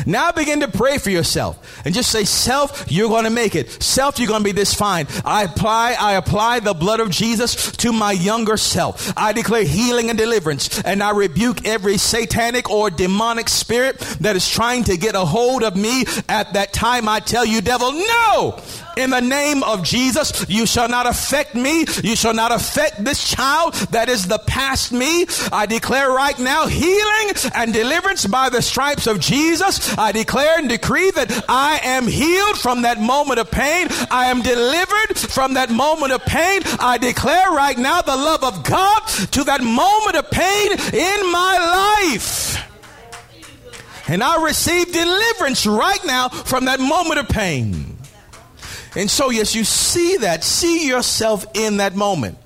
Now 0.05 0.31
begin 0.31 0.61
to 0.61 0.67
pray 0.67 0.97
for 0.97 1.09
yourself 1.09 1.81
and 1.85 1.93
just 1.93 2.11
say, 2.11 2.23
self, 2.23 2.85
you're 2.89 3.09
going 3.09 3.23
to 3.23 3.29
make 3.29 3.55
it. 3.55 3.69
Self, 3.81 4.19
you're 4.19 4.27
going 4.27 4.41
to 4.41 4.45
be 4.45 4.51
this 4.51 4.73
fine. 4.73 5.07
I 5.25 5.43
apply, 5.43 5.95
I 5.99 6.13
apply 6.13 6.59
the 6.59 6.73
blood 6.73 6.99
of 6.99 7.09
Jesus 7.09 7.71
to 7.77 7.91
my 7.91 8.11
younger 8.11 8.57
self. 8.57 9.13
I 9.17 9.33
declare 9.33 9.63
healing 9.63 10.09
and 10.09 10.17
deliverance 10.17 10.81
and 10.83 11.01
I 11.01 11.11
rebuke 11.11 11.65
every 11.65 11.97
satanic 11.97 12.69
or 12.69 12.89
demonic 12.89 13.49
spirit 13.49 13.99
that 14.21 14.35
is 14.35 14.49
trying 14.49 14.83
to 14.85 14.97
get 14.97 15.15
a 15.15 15.25
hold 15.25 15.63
of 15.63 15.75
me 15.75 16.05
at 16.29 16.53
that 16.53 16.73
time. 16.73 17.07
I 17.07 17.19
tell 17.19 17.45
you, 17.45 17.61
devil, 17.61 17.91
no! 17.91 18.61
In 18.97 19.11
the 19.11 19.21
name 19.21 19.61
of 19.61 19.83
Jesus, 19.83 20.43
you 20.49 20.65
shall 20.65 20.89
not 20.89 21.05
affect 21.05 21.53
me. 21.53 21.85
You 22.03 22.15
shall 22.15 22.33
not 22.33 22.51
affect 22.51 23.03
this 23.03 23.29
child 23.29 23.75
that 23.91 24.09
is 24.09 24.27
the 24.27 24.39
past 24.39 24.91
me. 24.91 25.27
I 25.51 25.67
declare 25.67 26.09
right 26.09 26.37
now 26.39 26.65
healing 26.65 27.35
and 27.53 27.71
deliverance 27.71 28.25
by 28.25 28.49
the 28.49 28.59
stripes 28.59 29.05
of 29.05 29.19
Jesus. 29.19 29.95
I 29.99 30.11
declare 30.11 30.57
and 30.57 30.67
decree 30.67 31.11
that 31.11 31.45
I 31.47 31.79
am 31.83 32.07
healed 32.07 32.57
from 32.57 32.81
that 32.81 32.99
moment 32.99 33.39
of 33.39 33.51
pain. 33.51 33.87
I 34.09 34.31
am 34.31 34.41
delivered 34.41 35.15
from 35.15 35.53
that 35.53 35.69
moment 35.69 36.13
of 36.13 36.25
pain. 36.25 36.61
I 36.79 36.97
declare 36.97 37.51
right 37.51 37.77
now 37.77 38.01
the 38.01 38.17
love 38.17 38.43
of 38.43 38.63
God 38.63 38.99
to 39.31 39.43
that 39.43 39.61
moment 39.61 40.15
of 40.15 40.31
pain 40.31 40.71
in 40.71 41.31
my 41.31 42.01
life. 42.09 42.63
And 44.09 44.23
I 44.23 44.43
receive 44.43 44.91
deliverance 44.91 45.67
right 45.67 46.03
now 46.03 46.29
from 46.29 46.65
that 46.65 46.79
moment 46.79 47.19
of 47.19 47.29
pain. 47.29 47.96
And 48.97 49.11
so, 49.11 49.29
yes, 49.29 49.53
you 49.53 49.63
see 49.63 50.17
that, 50.17 50.43
see 50.43 50.87
yourself 50.87 51.45
in 51.53 51.77
that 51.77 51.95
moment. 51.95 52.39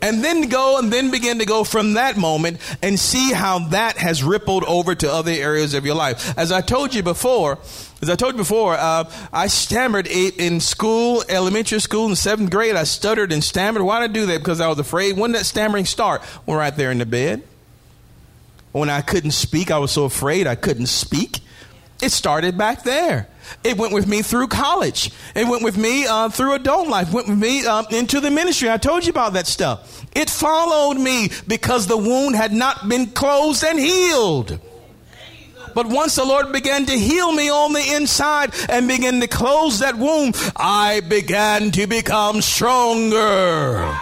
And 0.00 0.22
then 0.22 0.48
go 0.48 0.78
and 0.78 0.92
then 0.92 1.10
begin 1.12 1.38
to 1.38 1.46
go 1.46 1.62
from 1.62 1.94
that 1.94 2.16
moment 2.16 2.58
and 2.82 2.98
see 2.98 3.32
how 3.32 3.60
that 3.70 3.96
has 3.96 4.22
rippled 4.22 4.64
over 4.64 4.94
to 4.96 5.12
other 5.12 5.30
areas 5.30 5.74
of 5.74 5.86
your 5.86 5.94
life. 5.94 6.36
As 6.36 6.50
I 6.50 6.60
told 6.60 6.92
you 6.94 7.04
before, 7.04 7.58
as 8.00 8.10
I 8.10 8.16
told 8.16 8.34
you 8.34 8.38
before, 8.38 8.74
uh, 8.74 9.10
I 9.32 9.46
stammered 9.46 10.08
in 10.08 10.58
school, 10.58 11.22
elementary 11.28 11.80
school, 11.80 12.08
in 12.08 12.16
seventh 12.16 12.50
grade. 12.50 12.74
I 12.74 12.84
stuttered 12.84 13.30
and 13.32 13.42
stammered. 13.42 13.82
Why 13.82 14.00
did 14.00 14.10
I 14.10 14.12
do 14.12 14.26
that? 14.26 14.38
Because 14.38 14.60
I 14.60 14.66
was 14.66 14.80
afraid. 14.80 15.16
When 15.16 15.30
did 15.30 15.40
that 15.40 15.44
stammering 15.44 15.84
start? 15.84 16.22
When 16.44 16.56
right 16.56 16.74
there 16.74 16.90
in 16.90 16.98
the 16.98 17.06
bed. 17.06 17.42
When 18.72 18.88
I 18.90 19.02
couldn't 19.02 19.32
speak, 19.32 19.70
I 19.70 19.78
was 19.78 19.92
so 19.92 20.04
afraid 20.04 20.48
I 20.48 20.56
couldn't 20.56 20.86
speak. 20.86 21.41
It 22.02 22.10
started 22.10 22.58
back 22.58 22.82
there. 22.82 23.28
It 23.62 23.78
went 23.78 23.92
with 23.92 24.08
me 24.08 24.22
through 24.22 24.48
college. 24.48 25.12
It 25.36 25.46
went 25.46 25.62
with 25.62 25.78
me 25.78 26.04
uh, 26.04 26.30
through 26.30 26.54
adult 26.54 26.88
life. 26.88 27.12
Went 27.12 27.28
with 27.28 27.38
me 27.38 27.64
uh, 27.64 27.84
into 27.92 28.18
the 28.18 28.30
ministry. 28.30 28.68
I 28.68 28.76
told 28.76 29.04
you 29.04 29.10
about 29.10 29.34
that 29.34 29.46
stuff. 29.46 30.04
It 30.16 30.28
followed 30.28 30.98
me 30.98 31.30
because 31.46 31.86
the 31.86 31.96
wound 31.96 32.34
had 32.34 32.52
not 32.52 32.88
been 32.88 33.06
closed 33.06 33.62
and 33.62 33.78
healed. 33.78 34.58
But 35.74 35.86
once 35.86 36.16
the 36.16 36.24
Lord 36.24 36.52
began 36.52 36.86
to 36.86 36.92
heal 36.92 37.32
me 37.32 37.48
on 37.48 37.72
the 37.72 37.94
inside 37.94 38.52
and 38.68 38.88
began 38.88 39.20
to 39.20 39.28
close 39.28 39.78
that 39.78 39.96
wound, 39.96 40.34
I 40.56 41.00
began 41.00 41.70
to 41.70 41.86
become 41.86 42.42
stronger. 42.42 43.96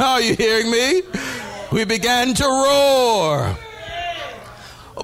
Are 0.00 0.20
you 0.20 0.34
hearing 0.34 0.70
me? 0.70 1.02
We 1.70 1.84
began 1.84 2.34
to 2.34 2.44
roar. 2.44 3.56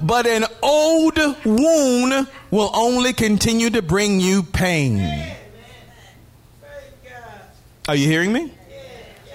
But 0.01 0.27
an 0.27 0.45
old 0.61 1.17
wound 1.45 2.27
will 2.49 2.71
only 2.73 3.13
continue 3.13 3.69
to 3.71 3.81
bring 3.81 4.19
you 4.19 4.43
pain. 4.43 5.35
Are 7.87 7.95
you 7.95 8.07
hearing 8.07 8.31
me? 8.31 8.53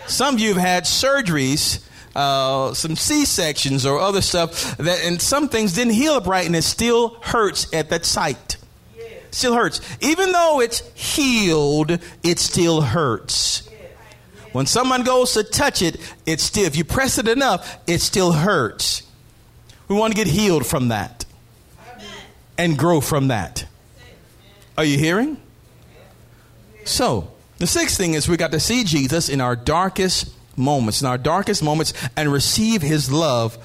Some 0.06 0.36
of 0.36 0.40
you 0.40 0.54
have 0.54 0.62
had 0.62 0.84
surgeries, 0.84 1.84
uh, 2.14 2.72
some 2.74 2.96
C 2.96 3.24
sections 3.24 3.84
or 3.84 3.98
other 3.98 4.22
stuff 4.22 4.76
that, 4.76 5.04
and 5.04 5.20
some 5.20 5.48
things 5.48 5.74
didn't 5.74 5.94
heal 5.94 6.14
up 6.14 6.26
right, 6.26 6.46
and 6.46 6.54
it 6.54 6.62
still 6.62 7.18
hurts 7.22 7.72
at 7.74 7.90
that 7.90 8.04
site. 8.04 8.56
Still 9.32 9.54
hurts, 9.54 9.80
even 10.00 10.32
though 10.32 10.60
it's 10.60 10.80
healed. 10.94 11.98
It 12.22 12.38
still 12.38 12.80
hurts. 12.80 13.68
When 14.52 14.64
someone 14.64 15.02
goes 15.02 15.34
to 15.34 15.44
touch 15.44 15.82
it, 15.82 15.98
it 16.24 16.40
still. 16.40 16.64
If 16.64 16.76
you 16.76 16.84
press 16.84 17.18
it 17.18 17.28
enough, 17.28 17.78
it 17.86 18.00
still 18.00 18.32
hurts. 18.32 19.02
We 19.88 19.96
want 19.96 20.12
to 20.12 20.16
get 20.16 20.26
healed 20.26 20.66
from 20.66 20.88
that 20.88 21.24
and 22.58 22.78
grow 22.78 23.00
from 23.00 23.28
that. 23.28 23.66
Are 24.76 24.84
you 24.84 24.98
hearing? 24.98 25.38
So, 26.84 27.30
the 27.58 27.66
sixth 27.66 27.96
thing 27.96 28.14
is 28.14 28.28
we 28.28 28.36
got 28.36 28.52
to 28.52 28.60
see 28.60 28.84
Jesus 28.84 29.28
in 29.28 29.40
our 29.40 29.56
darkest 29.56 30.32
moments, 30.56 31.00
in 31.00 31.06
our 31.06 31.18
darkest 31.18 31.62
moments, 31.62 31.92
and 32.16 32.32
receive 32.32 32.82
his 32.82 33.10
love 33.10 33.58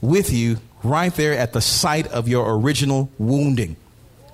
with 0.00 0.32
you 0.32 0.58
right 0.82 1.14
there 1.14 1.32
at 1.36 1.52
the 1.52 1.60
site 1.60 2.06
of 2.08 2.28
your 2.28 2.58
original 2.58 3.10
wounding. 3.18 3.76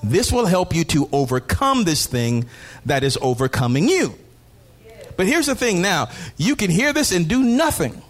This 0.02 0.32
will 0.32 0.46
help 0.46 0.74
you 0.74 0.84
to 0.84 1.08
overcome 1.12 1.84
this 1.84 2.06
thing 2.06 2.46
that 2.86 3.04
is 3.04 3.18
overcoming 3.20 3.88
you. 3.88 4.14
But 5.16 5.26
here's 5.26 5.46
the 5.46 5.54
thing 5.54 5.82
now 5.82 6.08
you 6.36 6.56
can 6.56 6.70
hear 6.70 6.92
this 6.92 7.12
and 7.12 7.28
do 7.28 7.42
nothing. 7.42 8.02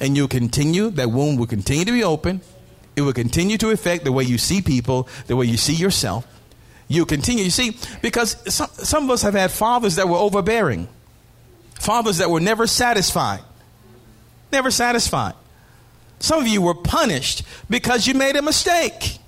And 0.00 0.16
you'll 0.16 0.28
continue, 0.28 0.90
that 0.90 1.10
wound 1.10 1.38
will 1.38 1.46
continue 1.46 1.84
to 1.84 1.92
be 1.92 2.04
open. 2.04 2.40
It 2.96 3.02
will 3.02 3.12
continue 3.12 3.58
to 3.58 3.70
affect 3.70 4.04
the 4.04 4.12
way 4.12 4.24
you 4.24 4.38
see 4.38 4.60
people, 4.60 5.08
the 5.26 5.36
way 5.36 5.46
you 5.46 5.56
see 5.56 5.74
yourself 5.74 6.26
you 6.88 7.04
continue. 7.06 7.44
You 7.44 7.50
see, 7.50 7.76
because 8.02 8.36
some, 8.52 8.70
some 8.70 9.04
of 9.04 9.10
us 9.10 9.22
have 9.22 9.34
had 9.34 9.50
fathers 9.50 9.96
that 9.96 10.08
were 10.08 10.18
overbearing, 10.18 10.88
fathers 11.74 12.18
that 12.18 12.30
were 12.30 12.40
never 12.40 12.66
satisfied. 12.66 13.40
Never 14.52 14.70
satisfied. 14.70 15.34
Some 16.18 16.40
of 16.40 16.48
you 16.48 16.62
were 16.62 16.74
punished 16.74 17.42
because 17.68 18.06
you 18.06 18.14
made 18.14 18.36
a 18.36 18.42
mistake. 18.42 19.18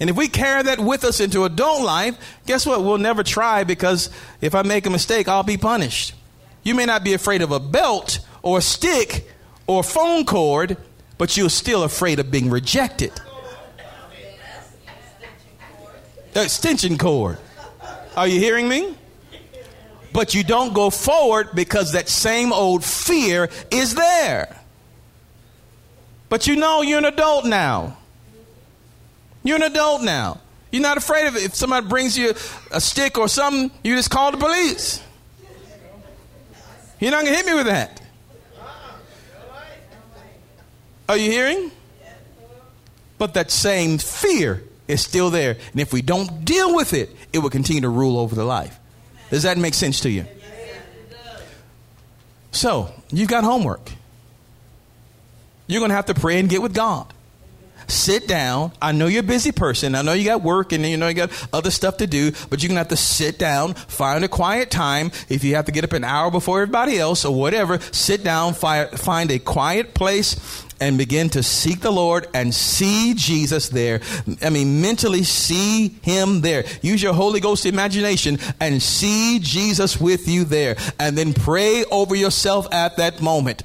And 0.00 0.10
if 0.10 0.16
we 0.16 0.28
carry 0.28 0.62
that 0.64 0.80
with 0.80 1.04
us 1.04 1.20
into 1.20 1.44
adult 1.44 1.82
life, 1.82 2.18
guess 2.46 2.66
what? 2.66 2.82
We'll 2.82 2.98
never 2.98 3.22
try 3.22 3.64
because 3.64 4.10
if 4.40 4.54
I 4.54 4.62
make 4.62 4.84
a 4.84 4.90
mistake, 4.90 5.28
I'll 5.28 5.42
be 5.42 5.56
punished. 5.56 6.14
You 6.66 6.74
may 6.74 6.84
not 6.84 7.04
be 7.04 7.14
afraid 7.14 7.42
of 7.42 7.52
a 7.52 7.60
belt 7.60 8.18
or 8.42 8.58
a 8.58 8.60
stick 8.60 9.30
or 9.68 9.80
a 9.80 9.82
phone 9.84 10.24
cord, 10.24 10.76
but 11.16 11.36
you're 11.36 11.48
still 11.48 11.84
afraid 11.84 12.18
of 12.18 12.32
being 12.32 12.50
rejected. 12.50 13.12
the 16.32 16.42
extension 16.42 16.98
cord. 16.98 17.38
Are 18.16 18.26
you 18.26 18.40
hearing 18.40 18.68
me? 18.68 18.96
But 20.12 20.34
you 20.34 20.42
don't 20.42 20.74
go 20.74 20.90
forward 20.90 21.50
because 21.54 21.92
that 21.92 22.08
same 22.08 22.52
old 22.52 22.84
fear 22.84 23.48
is 23.70 23.94
there. 23.94 24.60
But 26.28 26.48
you 26.48 26.56
know 26.56 26.82
you're 26.82 26.98
an 26.98 27.04
adult 27.04 27.44
now. 27.44 27.96
You're 29.44 29.58
an 29.58 29.62
adult 29.62 30.02
now. 30.02 30.40
You're 30.72 30.82
not 30.82 30.96
afraid 30.96 31.28
of 31.28 31.36
it. 31.36 31.44
If 31.44 31.54
somebody 31.54 31.86
brings 31.86 32.18
you 32.18 32.34
a 32.72 32.80
stick 32.80 33.18
or 33.18 33.28
something, 33.28 33.70
you 33.84 33.94
just 33.94 34.10
call 34.10 34.32
the 34.32 34.38
police. 34.38 35.05
You're 36.98 37.10
not 37.10 37.24
going 37.24 37.32
to 37.32 37.36
hit 37.36 37.46
me 37.46 37.54
with 37.54 37.66
that. 37.66 38.00
Are 41.08 41.16
you 41.16 41.30
hearing? 41.30 41.70
But 43.18 43.34
that 43.34 43.50
same 43.50 43.98
fear 43.98 44.62
is 44.88 45.00
still 45.00 45.30
there. 45.30 45.56
And 45.72 45.80
if 45.80 45.92
we 45.92 46.02
don't 46.02 46.44
deal 46.44 46.74
with 46.74 46.92
it, 46.92 47.10
it 47.32 47.38
will 47.38 47.50
continue 47.50 47.82
to 47.82 47.88
rule 47.88 48.18
over 48.18 48.34
the 48.34 48.44
life. 48.44 48.78
Does 49.30 49.42
that 49.44 49.58
make 49.58 49.74
sense 49.74 50.00
to 50.00 50.10
you? 50.10 50.26
So, 52.50 52.92
you've 53.10 53.28
got 53.28 53.44
homework. 53.44 53.90
You're 55.66 55.80
going 55.80 55.90
to 55.90 55.96
have 55.96 56.06
to 56.06 56.14
pray 56.14 56.38
and 56.38 56.48
get 56.48 56.62
with 56.62 56.74
God. 56.74 57.12
Sit 57.88 58.26
down. 58.26 58.72
I 58.82 58.92
know 58.92 59.06
you're 59.06 59.20
a 59.20 59.22
busy 59.22 59.52
person. 59.52 59.94
I 59.94 60.02
know 60.02 60.12
you 60.12 60.24
got 60.24 60.42
work 60.42 60.72
and 60.72 60.84
you 60.84 60.96
know 60.96 61.08
you 61.08 61.14
got 61.14 61.48
other 61.52 61.70
stuff 61.70 61.98
to 61.98 62.06
do, 62.06 62.32
but 62.50 62.62
you're 62.62 62.68
going 62.68 62.76
to 62.76 62.80
have 62.80 62.88
to 62.88 62.96
sit 62.96 63.38
down, 63.38 63.74
find 63.74 64.24
a 64.24 64.28
quiet 64.28 64.70
time. 64.70 65.12
If 65.28 65.44
you 65.44 65.54
have 65.54 65.66
to 65.66 65.72
get 65.72 65.84
up 65.84 65.92
an 65.92 66.04
hour 66.04 66.30
before 66.30 66.62
everybody 66.62 66.98
else 66.98 67.24
or 67.24 67.34
whatever, 67.34 67.78
sit 67.92 68.24
down, 68.24 68.54
find 68.54 69.30
a 69.30 69.38
quiet 69.38 69.94
place 69.94 70.64
and 70.80 70.98
begin 70.98 71.30
to 71.30 71.42
seek 71.42 71.80
the 71.80 71.90
Lord 71.90 72.28
and 72.34 72.54
see 72.54 73.14
Jesus 73.14 73.68
there. 73.70 74.00
I 74.42 74.50
mean, 74.50 74.82
mentally 74.82 75.22
see 75.22 75.88
Him 76.02 76.42
there. 76.42 76.64
Use 76.82 77.02
your 77.02 77.14
Holy 77.14 77.40
Ghost 77.40 77.66
imagination 77.66 78.38
and 78.60 78.82
see 78.82 79.38
Jesus 79.38 79.98
with 80.00 80.28
you 80.28 80.44
there. 80.44 80.76
And 80.98 81.16
then 81.16 81.32
pray 81.32 81.84
over 81.84 82.14
yourself 82.14 82.66
at 82.72 82.98
that 82.98 83.22
moment. 83.22 83.62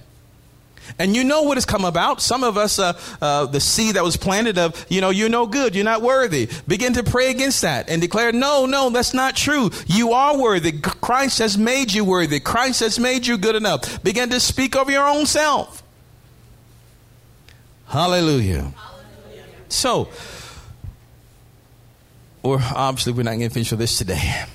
And 0.99 1.15
you 1.15 1.23
know 1.23 1.43
what 1.43 1.57
has 1.57 1.65
come 1.65 1.85
about. 1.85 2.21
Some 2.21 2.43
of 2.43 2.57
us, 2.57 2.79
uh, 2.79 2.99
uh, 3.21 3.45
the 3.45 3.59
seed 3.59 3.95
that 3.95 4.03
was 4.03 4.17
planted 4.17 4.57
of, 4.57 4.85
you 4.89 5.01
know, 5.01 5.09
you're 5.09 5.29
no 5.29 5.47
good, 5.47 5.75
you're 5.75 5.85
not 5.85 6.01
worthy. 6.01 6.49
Begin 6.67 6.93
to 6.93 7.03
pray 7.03 7.31
against 7.31 7.61
that 7.61 7.89
and 7.89 8.01
declare, 8.01 8.31
no, 8.31 8.65
no, 8.65 8.89
that's 8.89 9.13
not 9.13 9.35
true. 9.35 9.69
You 9.87 10.13
are 10.13 10.37
worthy. 10.37 10.71
Christ 10.71 11.39
has 11.39 11.57
made 11.57 11.93
you 11.93 12.03
worthy. 12.03 12.39
Christ 12.39 12.81
has 12.81 12.99
made 12.99 13.27
you 13.27 13.37
good 13.37 13.55
enough. 13.55 14.03
Begin 14.03 14.29
to 14.29 14.39
speak 14.39 14.75
over 14.75 14.91
your 14.91 15.07
own 15.07 15.25
self. 15.25 15.83
Hallelujah. 17.87 18.73
So, 19.69 20.09
or 22.43 22.59
obviously 22.61 23.13
we're 23.13 23.23
not 23.23 23.31
going 23.31 23.41
to 23.41 23.49
finish 23.49 23.71
with 23.71 23.79
this 23.79 23.97
today. 23.97 24.45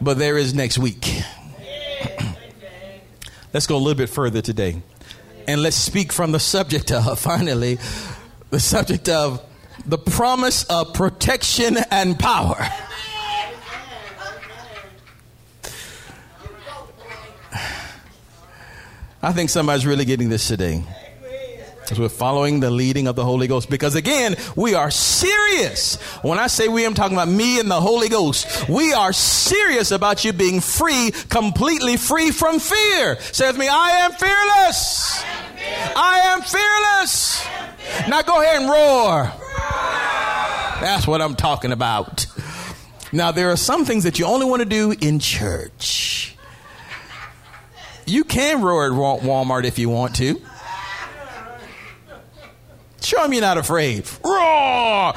But 0.00 0.18
there 0.18 0.38
is 0.38 0.54
next 0.54 0.78
week. 0.78 1.22
let's 3.52 3.66
go 3.66 3.76
a 3.76 3.78
little 3.78 3.94
bit 3.94 4.08
further 4.08 4.40
today. 4.40 4.82
And 5.46 5.62
let's 5.62 5.76
speak 5.76 6.12
from 6.12 6.32
the 6.32 6.40
subject 6.40 6.90
of, 6.90 7.18
finally, 7.18 7.78
the 8.50 8.60
subject 8.60 9.08
of 9.08 9.44
the 9.84 9.98
promise 9.98 10.64
of 10.64 10.94
protection 10.94 11.76
and 11.90 12.18
power. 12.18 12.56
I 19.22 19.32
think 19.32 19.50
somebody's 19.50 19.84
really 19.84 20.06
getting 20.06 20.30
this 20.30 20.48
today. 20.48 20.82
We're 21.98 22.08
following 22.08 22.60
the 22.60 22.70
leading 22.70 23.06
of 23.08 23.16
the 23.16 23.24
Holy 23.24 23.46
Ghost. 23.46 23.68
Because 23.68 23.94
again, 23.94 24.36
we 24.56 24.74
are 24.74 24.90
serious. 24.90 25.96
When 26.22 26.38
I 26.38 26.46
say 26.46 26.68
we, 26.68 26.84
I'm 26.84 26.94
talking 26.94 27.16
about 27.16 27.28
me 27.28 27.58
and 27.58 27.70
the 27.70 27.80
Holy 27.80 28.08
Ghost. 28.08 28.68
We 28.68 28.92
are 28.92 29.12
serious 29.12 29.90
about 29.90 30.24
you 30.24 30.32
being 30.32 30.60
free, 30.60 31.10
completely 31.28 31.96
free 31.96 32.30
from 32.30 32.58
fear. 32.60 33.18
Say 33.20 33.50
me, 33.52 33.68
I 33.68 33.90
am 34.02 34.12
fearless. 34.12 35.22
I 35.96 36.20
am 36.24 36.42
fearless. 36.42 36.60
Fearless. 37.00 37.46
Now 38.08 38.22
go 38.22 38.40
ahead 38.42 38.60
and 38.60 38.70
roar. 38.70 39.22
roar. 39.22 39.32
That's 40.80 41.06
what 41.06 41.20
I'm 41.22 41.34
talking 41.34 41.72
about. 41.72 42.26
Now, 43.12 43.32
there 43.32 43.50
are 43.50 43.56
some 43.56 43.84
things 43.84 44.04
that 44.04 44.18
you 44.18 44.26
only 44.26 44.46
want 44.46 44.60
to 44.60 44.68
do 44.68 44.94
in 45.00 45.18
church. 45.18 46.36
You 48.06 48.24
can 48.24 48.62
roar 48.62 48.86
at 48.86 48.92
Walmart 48.92 49.64
if 49.64 49.78
you 49.78 49.88
want 49.88 50.14
to. 50.16 50.40
Show 53.00 53.22
them 53.22 53.32
you're 53.32 53.42
not 53.42 53.58
afraid. 53.58 54.08
Roar! 54.24 55.14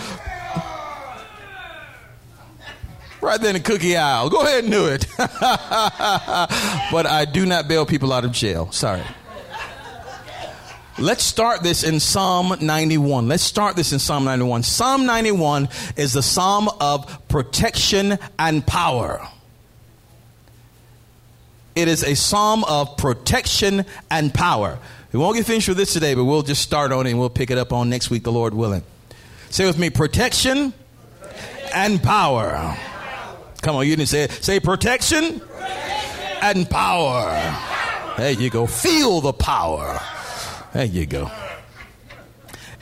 Right 3.22 3.40
there 3.40 3.52
in 3.52 3.54
the 3.56 3.62
cookie 3.62 3.96
aisle. 3.96 4.30
Go 4.30 4.42
ahead 4.42 4.66
and 4.66 4.74
do 4.74 4.88
it. 4.88 5.06
but 5.18 7.06
I 7.06 7.26
do 7.32 7.46
not 7.46 7.70
bail 7.70 7.86
people 7.86 8.12
out 8.12 8.26
of 8.26 8.34
jail. 8.34 8.72
Sorry. 8.72 9.02
Let's 11.00 11.24
start 11.24 11.64
this 11.64 11.84
in 11.84 12.00
Psalm 12.00 12.54
91. 12.60 13.28
Let's 13.28 13.44
start 13.44 13.76
this 13.76 13.94
in 13.94 14.00
Psalm 14.00 14.26
91. 14.26 14.64
Psalm 14.64 15.06
91 15.06 15.70
is 15.96 16.14
the 16.14 16.22
psalm 16.22 16.70
of 16.80 17.28
protection 17.30 18.20
and 18.38 18.66
power. 18.66 19.28
It 21.76 21.88
is 21.88 22.04
a 22.04 22.16
psalm 22.16 22.64
of 22.66 22.98
protection 22.98 23.86
and 24.12 24.32
power. 24.34 24.78
We 25.14 25.20
won't 25.20 25.38
get 25.38 25.46
finished 25.46 25.68
with 25.68 25.78
this 25.78 25.94
today, 25.94 26.16
but 26.16 26.26
we'll 26.26 26.42
just 26.42 26.64
start 26.64 26.92
on 26.92 27.06
it 27.06 27.12
and 27.12 27.20
we'll 27.20 27.30
pick 27.30 27.52
it 27.52 27.60
up 27.60 27.72
on 27.72 27.88
next 27.88 28.10
week, 28.10 28.24
the 28.24 28.32
Lord 28.32 28.56
willing. 28.56 28.82
Say 29.52 29.64
with 29.64 29.78
me 29.78 29.92
protection, 29.92 30.74
and 31.74 32.02
power. 32.02 32.76
Come 33.62 33.76
on, 33.76 33.88
you 33.88 33.96
didn't 33.96 34.10
say 34.10 34.24
it. 34.24 34.32
Say 34.32 34.60
protection, 34.60 35.40
and 36.42 36.68
power. 36.68 37.30
There 38.18 38.32
you 38.32 38.50
go. 38.50 38.66
Feel 38.66 39.22
the 39.22 39.34
power. 39.34 40.00
There 40.74 40.86
you 40.86 41.06
go. 41.06 41.30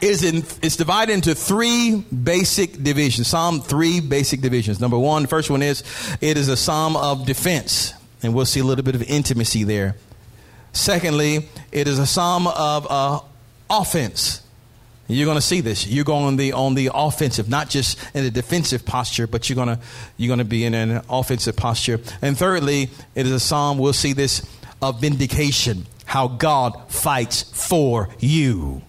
Is 0.02 0.24
in, 0.24 0.38
it's 0.64 0.78
divided 0.78 1.12
into 1.12 1.36
three 1.36 1.98
basic 1.98 2.82
divisions. 2.82 3.28
Psalm 3.28 3.60
three 3.60 4.00
basic 4.00 4.40
divisions. 4.40 4.80
Number 4.80 4.98
one, 4.98 5.24
the 5.24 5.28
first 5.28 5.50
one 5.50 5.62
is 5.62 5.84
it 6.22 6.38
is 6.38 6.48
a 6.48 6.56
psalm 6.56 6.96
of 6.96 7.26
defense. 7.26 7.94
And 8.24 8.34
we'll 8.34 8.46
see 8.46 8.62
a 8.62 8.64
little 8.64 8.86
bit 8.86 8.96
of 8.96 9.04
intimacy 9.04 9.66
there. 9.66 9.98
Secondly, 10.74 11.48
it 11.72 11.88
is 11.88 12.00
a 12.00 12.06
psalm 12.06 12.48
of 12.48 12.88
uh, 12.90 13.20
offense. 13.70 14.42
You're 15.08 15.26
going 15.26 15.38
to 15.38 15.42
see 15.42 15.60
this. 15.60 15.86
You're 15.88 16.06
going 16.06 16.26
on 16.26 16.36
the 16.38 16.54
on 16.54 16.74
the 16.74 16.92
offensive, 16.94 17.50
not 17.50 17.70
just 17.70 18.00
in 18.14 18.24
a 18.24 18.30
defensive 18.30 18.86
posture, 18.86 19.28
but 19.28 19.50
you're 19.50 19.56
going 19.56 19.68
to 19.68 19.80
you're 20.16 20.30
going 20.30 20.40
to 20.40 20.46
be 20.46 20.64
in 20.64 20.74
an 20.74 21.02
offensive 21.10 21.58
posture. 21.58 22.00
And 22.22 22.38
thirdly, 22.38 22.90
it 23.14 23.26
is 23.26 23.32
a 23.34 23.40
psalm. 23.40 23.78
We'll 23.78 23.92
see 23.92 24.14
this 24.14 24.42
of 24.82 25.02
vindication, 25.02 25.86
how 26.06 26.28
God 26.30 26.90
fights 26.90 27.44
for 27.44 28.10
you. 28.20 28.82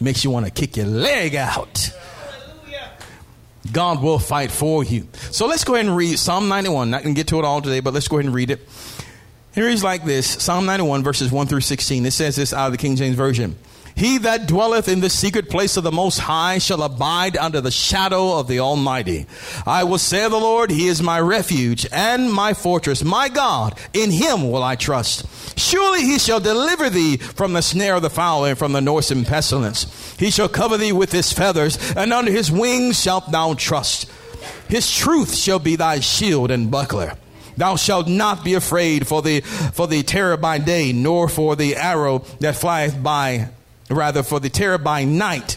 Makes 0.00 0.24
you 0.24 0.30
want 0.30 0.44
to 0.44 0.52
kick 0.52 0.76
your 0.76 0.86
leg 0.86 1.34
out. 1.36 1.92
God 3.72 4.02
will 4.02 4.18
fight 4.18 4.50
for 4.50 4.84
you. 4.84 5.08
So 5.30 5.46
let's 5.46 5.64
go 5.64 5.74
ahead 5.74 5.86
and 5.86 5.96
read 5.96 6.18
Psalm 6.18 6.48
91. 6.48 6.90
Not 6.90 7.02
going 7.02 7.14
to 7.14 7.18
get 7.18 7.28
to 7.28 7.38
it 7.38 7.44
all 7.44 7.60
today, 7.60 7.80
but 7.80 7.94
let's 7.94 8.06
go 8.08 8.16
ahead 8.16 8.26
and 8.26 8.34
read 8.34 8.50
it. 8.50 8.60
Here 9.56 9.70
he's 9.70 9.82
like 9.82 10.04
this 10.04 10.26
Psalm 10.26 10.66
91, 10.66 11.02
verses 11.02 11.32
1 11.32 11.46
through 11.46 11.62
16. 11.62 12.04
It 12.04 12.10
says 12.10 12.36
this 12.36 12.52
out 12.52 12.66
of 12.66 12.72
the 12.72 12.78
King 12.78 12.94
James 12.94 13.16
Version. 13.16 13.56
He 13.94 14.18
that 14.18 14.46
dwelleth 14.46 14.86
in 14.86 15.00
the 15.00 15.08
secret 15.08 15.48
place 15.48 15.78
of 15.78 15.82
the 15.82 15.90
Most 15.90 16.18
High 16.18 16.58
shall 16.58 16.82
abide 16.82 17.38
under 17.38 17.62
the 17.62 17.70
shadow 17.70 18.38
of 18.38 18.48
the 18.48 18.60
Almighty. 18.60 19.24
I 19.64 19.84
will 19.84 19.96
say 19.96 20.24
of 20.24 20.32
the 20.32 20.36
Lord, 20.36 20.70
He 20.70 20.88
is 20.88 21.00
my 21.00 21.18
refuge 21.18 21.86
and 21.90 22.30
my 22.30 22.52
fortress, 22.52 23.02
my 23.02 23.30
God. 23.30 23.78
In 23.94 24.10
Him 24.10 24.50
will 24.50 24.62
I 24.62 24.76
trust. 24.76 25.58
Surely 25.58 26.02
He 26.02 26.18
shall 26.18 26.38
deliver 26.38 26.90
thee 26.90 27.16
from 27.16 27.54
the 27.54 27.62
snare 27.62 27.94
of 27.94 28.02
the 28.02 28.10
fowler 28.10 28.50
and 28.50 28.58
from 28.58 28.74
the 28.74 28.82
noisome 28.82 29.24
pestilence. 29.24 30.14
He 30.18 30.30
shall 30.30 30.50
cover 30.50 30.76
thee 30.76 30.92
with 30.92 31.12
His 31.12 31.32
feathers, 31.32 31.78
and 31.96 32.12
under 32.12 32.30
His 32.30 32.52
wings 32.52 33.00
shalt 33.00 33.32
thou 33.32 33.54
trust. 33.54 34.10
His 34.68 34.94
truth 34.94 35.34
shall 35.34 35.58
be 35.58 35.76
thy 35.76 36.00
shield 36.00 36.50
and 36.50 36.70
buckler. 36.70 37.14
Thou 37.56 37.76
shalt 37.76 38.08
not 38.08 38.44
be 38.44 38.54
afraid 38.54 39.06
for 39.06 39.22
the 39.22 39.40
for 39.40 39.86
the 39.86 40.02
terror 40.02 40.36
by 40.36 40.58
day, 40.58 40.92
nor 40.92 41.28
for 41.28 41.56
the 41.56 41.76
arrow 41.76 42.18
that 42.40 42.56
flieth 42.56 43.02
by 43.02 43.48
rather 43.88 44.22
for 44.22 44.40
the 44.40 44.50
terror 44.50 44.78
by 44.78 45.04
night, 45.04 45.56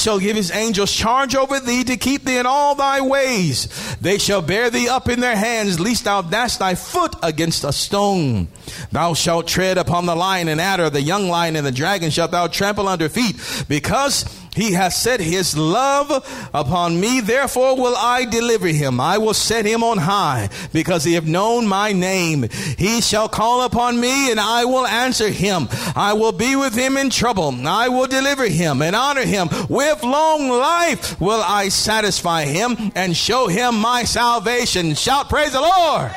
shall 0.01 0.19
give 0.19 0.35
his 0.35 0.51
angels 0.51 0.91
charge 0.91 1.35
over 1.35 1.59
thee 1.59 1.83
to 1.83 1.97
keep 1.97 2.23
thee 2.23 2.37
in 2.37 2.45
all 2.45 2.75
thy 2.75 3.01
ways. 3.01 3.67
They 4.01 4.17
shall 4.17 4.41
bear 4.41 4.69
thee 4.69 4.89
up 4.89 5.07
in 5.07 5.19
their 5.19 5.35
hands, 5.35 5.79
lest 5.79 6.05
thou 6.05 6.21
dash 6.21 6.57
thy 6.57 6.75
foot 6.75 7.15
against 7.21 7.63
a 7.63 7.71
stone. 7.71 8.47
Thou 8.91 9.13
shalt 9.13 9.47
tread 9.47 9.77
upon 9.77 10.05
the 10.05 10.15
lion 10.15 10.47
and 10.47 10.61
adder, 10.61 10.89
the 10.89 11.01
young 11.01 11.27
lion 11.29 11.55
and 11.55 11.65
the 11.65 11.71
dragon 11.71 12.09
shalt 12.09 12.31
thou 12.31 12.47
trample 12.47 12.87
under 12.87 13.09
feet, 13.09 13.35
because 13.67 14.25
he 14.53 14.73
has 14.73 14.95
set 14.97 15.21
his 15.21 15.55
love 15.57 16.11
upon 16.53 16.99
me, 16.99 17.21
therefore 17.21 17.77
will 17.77 17.95
I 17.95 18.25
deliver 18.25 18.67
him. 18.67 18.99
I 18.99 19.17
will 19.17 19.33
set 19.33 19.65
him 19.65 19.81
on 19.81 19.97
high, 19.97 20.49
because 20.73 21.05
he 21.05 21.13
hath 21.13 21.25
known 21.25 21.67
my 21.67 21.93
name. 21.93 22.49
He 22.77 22.99
shall 22.99 23.29
call 23.29 23.63
upon 23.63 23.99
me, 23.99 24.29
and 24.29 24.39
I 24.39 24.65
will 24.65 24.85
answer 24.85 25.29
him. 25.29 25.69
I 25.95 26.13
will 26.13 26.33
be 26.33 26.57
with 26.57 26.75
him 26.75 26.97
in 26.97 27.09
trouble. 27.09 27.55
I 27.65 27.87
will 27.87 28.07
deliver 28.07 28.45
him 28.47 28.81
and 28.81 28.93
honor 28.93 29.25
him. 29.25 29.47
With 29.69 30.03
long 30.03 30.49
life 30.49 31.19
will 31.21 31.41
I 31.41 31.69
satisfy 31.69 32.43
him 32.43 32.91
and 32.93 33.15
show 33.15 33.47
him 33.47 33.75
my 33.75 34.03
salvation. 34.03 34.95
Shout, 34.95 35.29
praise 35.29 35.53
the 35.53 35.61
Lord. 35.61 36.11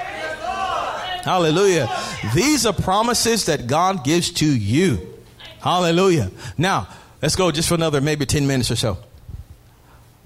Hallelujah. 1.25 1.89
These 2.35 2.67
are 2.67 2.73
promises 2.73 3.47
that 3.47 3.67
God 3.67 4.05
gives 4.05 4.31
to 4.33 4.47
you. 4.47 5.15
Hallelujah. 5.61 6.31
Now, 6.59 6.89
Let's 7.25 7.37
go 7.37 7.51
just 7.51 7.71
for 7.71 7.75
another 7.75 8.03
maybe 8.03 8.27
10 8.27 8.47
minutes 8.47 8.71
or 8.71 8.77
so. 8.77 8.99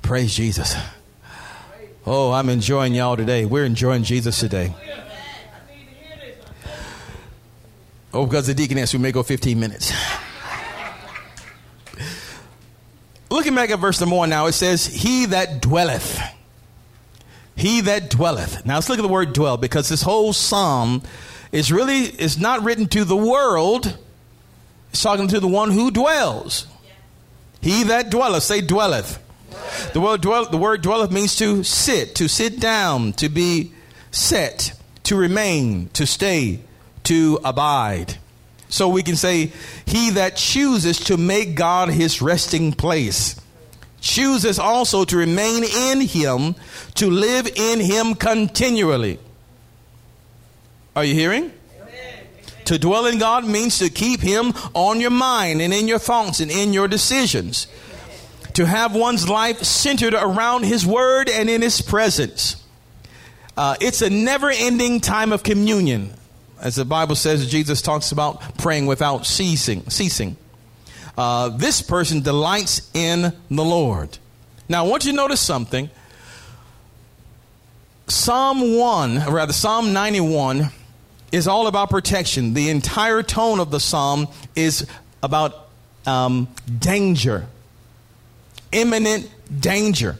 Praise 0.03 0.35
Jesus. 0.35 0.75
Oh, 2.05 2.33
I'm 2.33 2.49
enjoying 2.49 2.93
y'all 2.93 3.17
today. 3.17 3.45
We're 3.45 3.65
enjoying 3.65 4.03
Jesus 4.03 4.41
today. 4.41 4.75
Oh, 8.13 8.27
because 8.27 8.49
the 8.49 8.55
deacon 8.55 8.79
asked, 8.79 8.95
we 8.95 8.99
may 8.99 9.13
go 9.13 9.23
15 9.23 9.61
minutes. 9.61 9.93
Looking 13.31 13.55
back 13.55 13.71
at 13.71 13.79
verse 13.79 14.01
number 14.01 14.17
one 14.17 14.31
now, 14.31 14.47
it 14.47 14.55
says, 14.55 14.85
He 14.85 15.27
that 15.27 15.63
dwelleth. 15.63 16.21
He 17.59 17.81
that 17.83 18.09
dwelleth. 18.09 18.65
Now 18.65 18.77
let's 18.77 18.89
look 18.89 19.01
at 19.01 19.03
the 19.03 19.09
word 19.09 19.33
dwell 19.33 19.57
because 19.57 19.89
this 19.89 20.03
whole 20.03 20.33
psalm 20.33 21.03
is 21.51 21.73
really 21.73 22.03
is 22.03 22.39
not 22.39 22.63
written 22.63 22.87
to 22.91 23.05
the 23.05 23.17
world. 23.17 23.99
It's 24.91 25.03
talking 25.03 25.27
to 25.27 25.41
the 25.41 25.49
one 25.49 25.73
who 25.73 25.91
dwells. 25.91 26.69
He 27.61 27.83
that 27.83 28.11
dwelleth, 28.11 28.45
say 28.45 28.61
dwelleth. 28.61 29.19
The 29.93 30.01
word, 30.01 30.21
dwell, 30.21 30.49
the 30.49 30.57
word 30.57 30.83
dwelleth 30.83 31.11
means 31.11 31.35
to 31.37 31.65
sit, 31.65 32.15
to 32.15 32.29
sit 32.29 32.61
down, 32.61 33.13
to 33.15 33.29
be 33.29 33.73
set, 34.13 34.73
to 35.03 35.17
remain, 35.17 35.89
to 35.95 36.07
stay, 36.07 36.61
to 37.05 37.41
abide. 37.45 38.19
So 38.69 38.89
we 38.89 39.03
can 39.03 39.17
say, 39.17 39.53
He 39.85 40.11
that 40.11 40.37
chooses 40.37 41.01
to 41.07 41.17
make 41.17 41.57
God 41.57 41.89
his 41.89 42.23
resting 42.23 42.73
place 42.73 43.35
chooses 44.09 44.59
also 44.59 45.05
to 45.05 45.17
remain 45.17 45.65
in 45.65 46.01
Him, 46.01 46.55
to 46.95 47.11
live 47.11 47.47
in 47.47 47.81
Him 47.81 48.15
continually. 48.15 49.19
Are 50.97 51.05
you 51.05 51.15
hearing? 51.15 51.53
To 52.65 52.79
dwell 52.79 53.07
in 53.07 53.19
God 53.19 53.47
means 53.47 53.79
to 53.79 53.89
keep 53.89 54.21
Him 54.21 54.53
on 54.75 55.01
your 55.01 55.11
mind 55.11 55.63
and 55.63 55.73
in 55.73 55.89
your 55.89 55.99
thoughts 55.99 56.41
and 56.41 56.51
in 56.51 56.73
your 56.73 56.89
decisions. 56.89 57.67
To 58.55 58.67
have 58.67 58.95
one's 58.95 59.29
life 59.29 59.63
centered 59.63 60.15
around 60.15 60.65
His 60.65 60.85
Word 60.85 61.29
and 61.29 61.49
in 61.49 61.63
His 61.63 61.81
presence. 61.81 62.63
Uh, 63.57 63.77
it's 63.81 64.03
a 64.03 64.11
never 64.11 64.51
ending 64.51 65.01
time 65.01 65.33
of 65.33 65.43
communion. 65.43 66.13
As 66.61 66.77
the 66.77 66.85
Bible 66.85 67.15
says, 67.15 67.51
Jesus 67.51 67.81
talks 67.81 68.13
about 68.13 68.59
praying 68.59 68.87
without 68.87 69.27
ceasing. 69.27 69.89
ceasing. 69.89 70.37
Uh, 71.19 71.49
this 71.49 71.83
person 71.83 72.21
delights 72.21 72.89
in 72.95 73.33
the 73.51 73.65
Lord. 73.65 74.19
Now, 74.69 74.85
I 74.85 74.89
want 74.89 75.05
you 75.05 75.11
to 75.11 75.17
notice 75.17 75.41
something. 75.41 75.91
Psalm 78.07 78.77
1, 78.77 79.25
or 79.25 79.33
rather, 79.33 79.53
Psalm 79.53 79.93
91 79.93 80.71
is 81.33 81.49
all 81.49 81.67
about 81.67 81.91
protection. 81.91 82.55
The 82.55 82.71
entire 82.71 83.25
tone 83.25 83.59
of 83.59 83.73
the 83.73 83.81
psalm 83.81 84.29
is 84.55 84.87
about 85.21 85.69
um, 86.07 86.47
danger, 86.79 87.49
imminent 88.71 89.29
danger. 89.61 90.19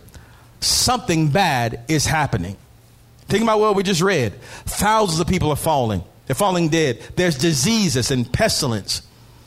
Something 0.61 1.29
bad 1.29 1.85
is 1.87 2.07
happening. 2.07 2.57
Think 3.29 3.45
about 3.45 3.61
what 3.61 3.77
we 3.77 3.85
just 3.85 4.03
read. 4.03 4.35
Thousands 4.65 5.21
of 5.21 5.29
people 5.29 5.51
are 5.51 5.57
falling. 5.57 6.03
They're 6.27 6.35
falling 6.35 6.71
dead. 6.71 7.01
There's 7.15 7.39
diseases 7.39 8.11
and 8.11 8.31
pestilence. 8.31 9.03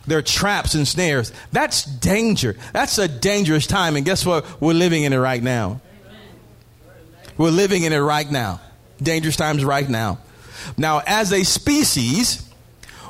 There 0.07 0.17
are 0.17 0.23
traps 0.23 0.73
and 0.73 0.87
snares. 0.87 1.31
That's 1.51 1.83
danger. 1.83 2.57
That's 2.73 2.97
a 2.97 3.07
dangerous 3.07 3.67
time. 3.67 3.95
And 3.95 4.05
guess 4.05 4.25
what? 4.25 4.59
We're 4.59 4.73
living 4.73 5.03
in 5.03 5.13
it 5.13 5.17
right 5.17 5.41
now. 5.41 5.81
We're 7.37 7.51
living 7.51 7.83
in 7.83 7.93
it 7.93 7.99
right 7.99 8.29
now. 8.29 8.61
Dangerous 9.01 9.35
times 9.35 9.63
right 9.63 9.87
now. 9.87 10.19
Now, 10.77 11.01
as 11.05 11.31
a 11.33 11.43
species, 11.43 12.47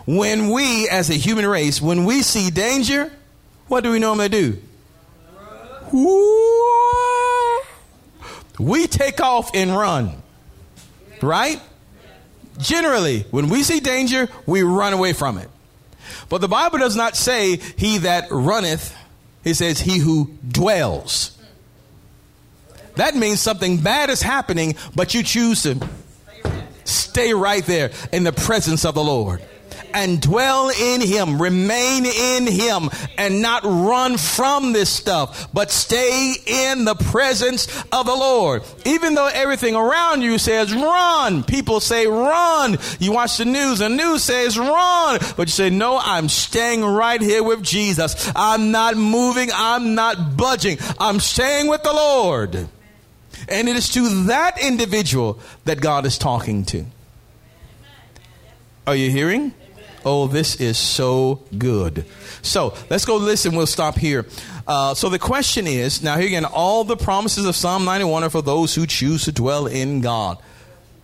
when 0.06 0.50
we, 0.50 0.88
as 0.90 1.10
a 1.10 1.16
human 1.16 1.46
race, 1.46 1.82
when 1.82 2.06
we 2.06 2.22
see 2.22 2.50
danger, 2.50 3.12
what 3.68 3.84
do 3.84 3.92
we 3.92 4.00
normally 4.00 4.30
do? 4.30 4.58
We 8.60 8.88
take 8.88 9.22
off 9.22 9.52
and 9.54 9.76
run. 9.76 10.22
Right? 11.22 11.62
Generally, 12.58 13.26
when 13.32 13.50
we 13.50 13.64
see 13.64 13.80
danger, 13.80 14.30
we 14.46 14.64
run 14.64 14.94
away 14.94 15.14
from 15.14 15.38
it. 15.38 15.50
But 16.30 16.42
the 16.42 16.48
Bible 16.48 16.80
does 16.80 16.96
not 16.96 17.16
say 17.16 17.58
he 17.58 18.00
that 18.00 18.28
runneth, 18.32 18.96
it 19.44 19.56
says 19.56 19.80
he 19.80 20.00
who 20.00 20.32
dwells. 20.48 21.38
That 22.96 23.16
means 23.16 23.40
something 23.40 23.78
bad 23.78 24.10
is 24.10 24.22
happening, 24.22 24.76
but 24.96 25.14
you 25.14 25.24
choose 25.24 25.64
to 25.64 25.80
Stay 26.84 27.34
right 27.34 27.66
there 27.66 27.92
in 28.12 28.24
the 28.24 28.32
presence 28.32 28.86
of 28.86 28.96
the 28.96 29.04
Lord 29.04 29.42
and 29.94 30.22
dwell 30.22 30.70
in 30.70 31.02
Him, 31.02 31.42
remain 31.42 32.06
in 32.06 32.48
Him, 32.48 32.90
and 33.18 33.42
not 33.42 33.64
run 33.64 34.18
from 34.18 34.74
this 34.74 34.90
stuff, 34.90 35.52
but 35.54 35.72
stay 35.72 36.36
in 36.46 36.86
the 36.86 36.96
presence 36.96 37.68
of 37.92 38.06
the 38.06 38.16
Lord. 38.16 38.64
Even 38.86 39.16
though 39.16 39.28
everything 39.28 39.76
around 39.76 40.22
you 40.22 40.38
says 40.38 40.74
run, 40.74 41.44
people 41.44 41.80
say 41.80 42.08
run. 42.08 42.78
You 43.00 43.14
watch 43.14 43.38
the 43.38 43.46
news, 43.46 43.80
the 43.80 43.90
news 43.90 44.24
says 44.24 44.58
run, 44.58 45.20
but 45.38 45.48
you 45.48 45.52
say, 45.52 45.70
no, 45.70 46.00
I'm 46.02 46.30
staying 46.30 46.84
right 46.84 47.22
here 47.22 47.44
with 47.44 47.64
Jesus. 47.64 48.32
I'm 48.36 48.72
not 48.72 48.96
moving, 48.98 49.50
I'm 49.54 49.96
not 49.96 50.38
budging, 50.38 50.78
I'm 51.00 51.20
staying 51.20 51.68
with 51.68 51.84
the 51.84 51.94
Lord. 51.94 52.68
And 53.50 53.68
it 53.68 53.76
is 53.76 53.90
to 53.94 54.26
that 54.26 54.62
individual 54.62 55.40
that 55.66 55.82
God 55.82 56.06
is 56.06 56.18
talking 56.18 56.64
to. 56.66 56.86
Are 58.88 58.96
you 58.96 59.10
hearing? 59.10 59.54
Oh, 60.04 60.28
this 60.28 60.60
is 60.60 60.78
so 60.78 61.42
good. 61.58 62.06
So 62.42 62.74
let's 62.90 63.06
go 63.06 63.18
listen. 63.18 63.56
We'll 63.56 63.68
stop 63.68 63.98
here. 63.98 64.26
Uh, 64.68 64.94
so 64.94 65.10
the 65.10 65.20
question 65.20 65.68
is 65.68 66.02
now, 66.02 66.18
here 66.18 66.28
again, 66.28 66.46
all 66.46 66.84
the 66.84 66.98
promises 66.98 67.46
of 67.46 67.56
Psalm 67.56 67.86
91 67.86 68.24
are 68.24 68.30
for 68.30 68.42
those 68.42 68.74
who 68.74 68.88
choose 68.88 69.26
to 69.26 69.32
dwell 69.32 69.68
in 69.68 70.02
God. 70.02 70.38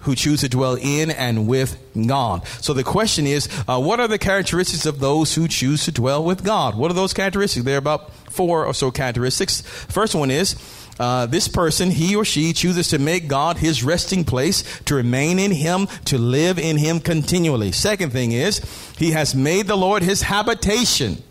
Who 0.01 0.15
choose 0.15 0.41
to 0.41 0.49
dwell 0.49 0.75
in 0.75 1.11
and 1.11 1.47
with 1.47 1.77
God. 2.07 2.47
So 2.61 2.73
the 2.73 2.83
question 2.83 3.27
is, 3.27 3.49
uh, 3.67 3.79
what 3.81 3.99
are 3.99 4.07
the 4.07 4.19
characteristics 4.19 4.85
of 4.85 4.99
those 4.99 5.35
who 5.35 5.47
choose 5.47 5.85
to 5.85 5.91
dwell 5.91 6.23
with 6.23 6.43
God? 6.43 6.75
What 6.75 6.91
are 6.91 6.93
those 6.93 7.13
characteristics? 7.13 7.65
There 7.65 7.75
are 7.75 7.79
about 7.79 8.13
four 8.31 8.65
or 8.65 8.73
so 8.73 8.89
characteristics. 8.91 9.61
First 9.61 10.15
one 10.15 10.31
is 10.31 10.55
uh, 10.99 11.25
this 11.27 11.47
person, 11.47 11.91
he 11.91 12.15
or 12.15 12.25
she, 12.25 12.53
chooses 12.53 12.87
to 12.89 12.99
make 12.99 13.27
God 13.27 13.57
his 13.57 13.83
resting 13.83 14.23
place, 14.23 14.63
to 14.85 14.95
remain 14.95 15.39
in 15.39 15.51
him, 15.51 15.87
to 16.05 16.17
live 16.17 16.57
in 16.57 16.77
him 16.77 16.99
continually. 16.99 17.71
Second 17.71 18.11
thing 18.11 18.31
is, 18.31 18.59
he 18.97 19.11
has 19.11 19.35
made 19.35 19.67
the 19.67 19.75
Lord 19.75 20.03
his 20.03 20.23
habitation. 20.23 21.21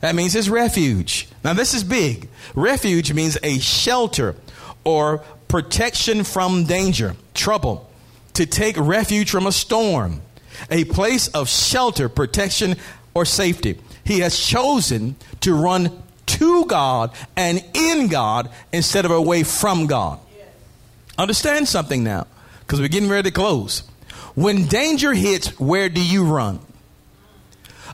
That 0.00 0.14
means 0.14 0.32
his 0.32 0.48
refuge. 0.48 1.28
Now, 1.44 1.52
this 1.52 1.74
is 1.74 1.84
big. 1.84 2.28
Refuge 2.54 3.12
means 3.12 3.38
a 3.42 3.58
shelter 3.58 4.34
or 4.82 5.18
protection 5.48 6.24
from 6.24 6.64
danger, 6.64 7.16
trouble, 7.34 7.90
to 8.34 8.46
take 8.46 8.76
refuge 8.78 9.30
from 9.30 9.46
a 9.46 9.52
storm, 9.52 10.22
a 10.70 10.84
place 10.84 11.28
of 11.28 11.48
shelter, 11.48 12.08
protection, 12.08 12.76
or 13.14 13.24
safety. 13.24 13.78
He 14.04 14.20
has 14.20 14.38
chosen 14.38 15.16
to 15.40 15.54
run 15.54 16.02
to 16.40 16.64
God 16.64 17.12
and 17.36 17.62
in 17.74 18.08
God 18.08 18.50
instead 18.72 19.04
of 19.04 19.10
away 19.10 19.42
from 19.42 19.86
God. 19.86 20.18
Understand 21.18 21.68
something 21.68 22.02
now, 22.02 22.26
because 22.60 22.80
we're 22.80 22.88
getting 22.88 23.10
ready 23.10 23.28
to 23.28 23.34
close. 23.34 23.82
When 24.34 24.66
danger 24.66 25.12
hits, 25.12 25.60
where 25.60 25.90
do 25.90 26.02
you 26.02 26.24
run? 26.24 26.60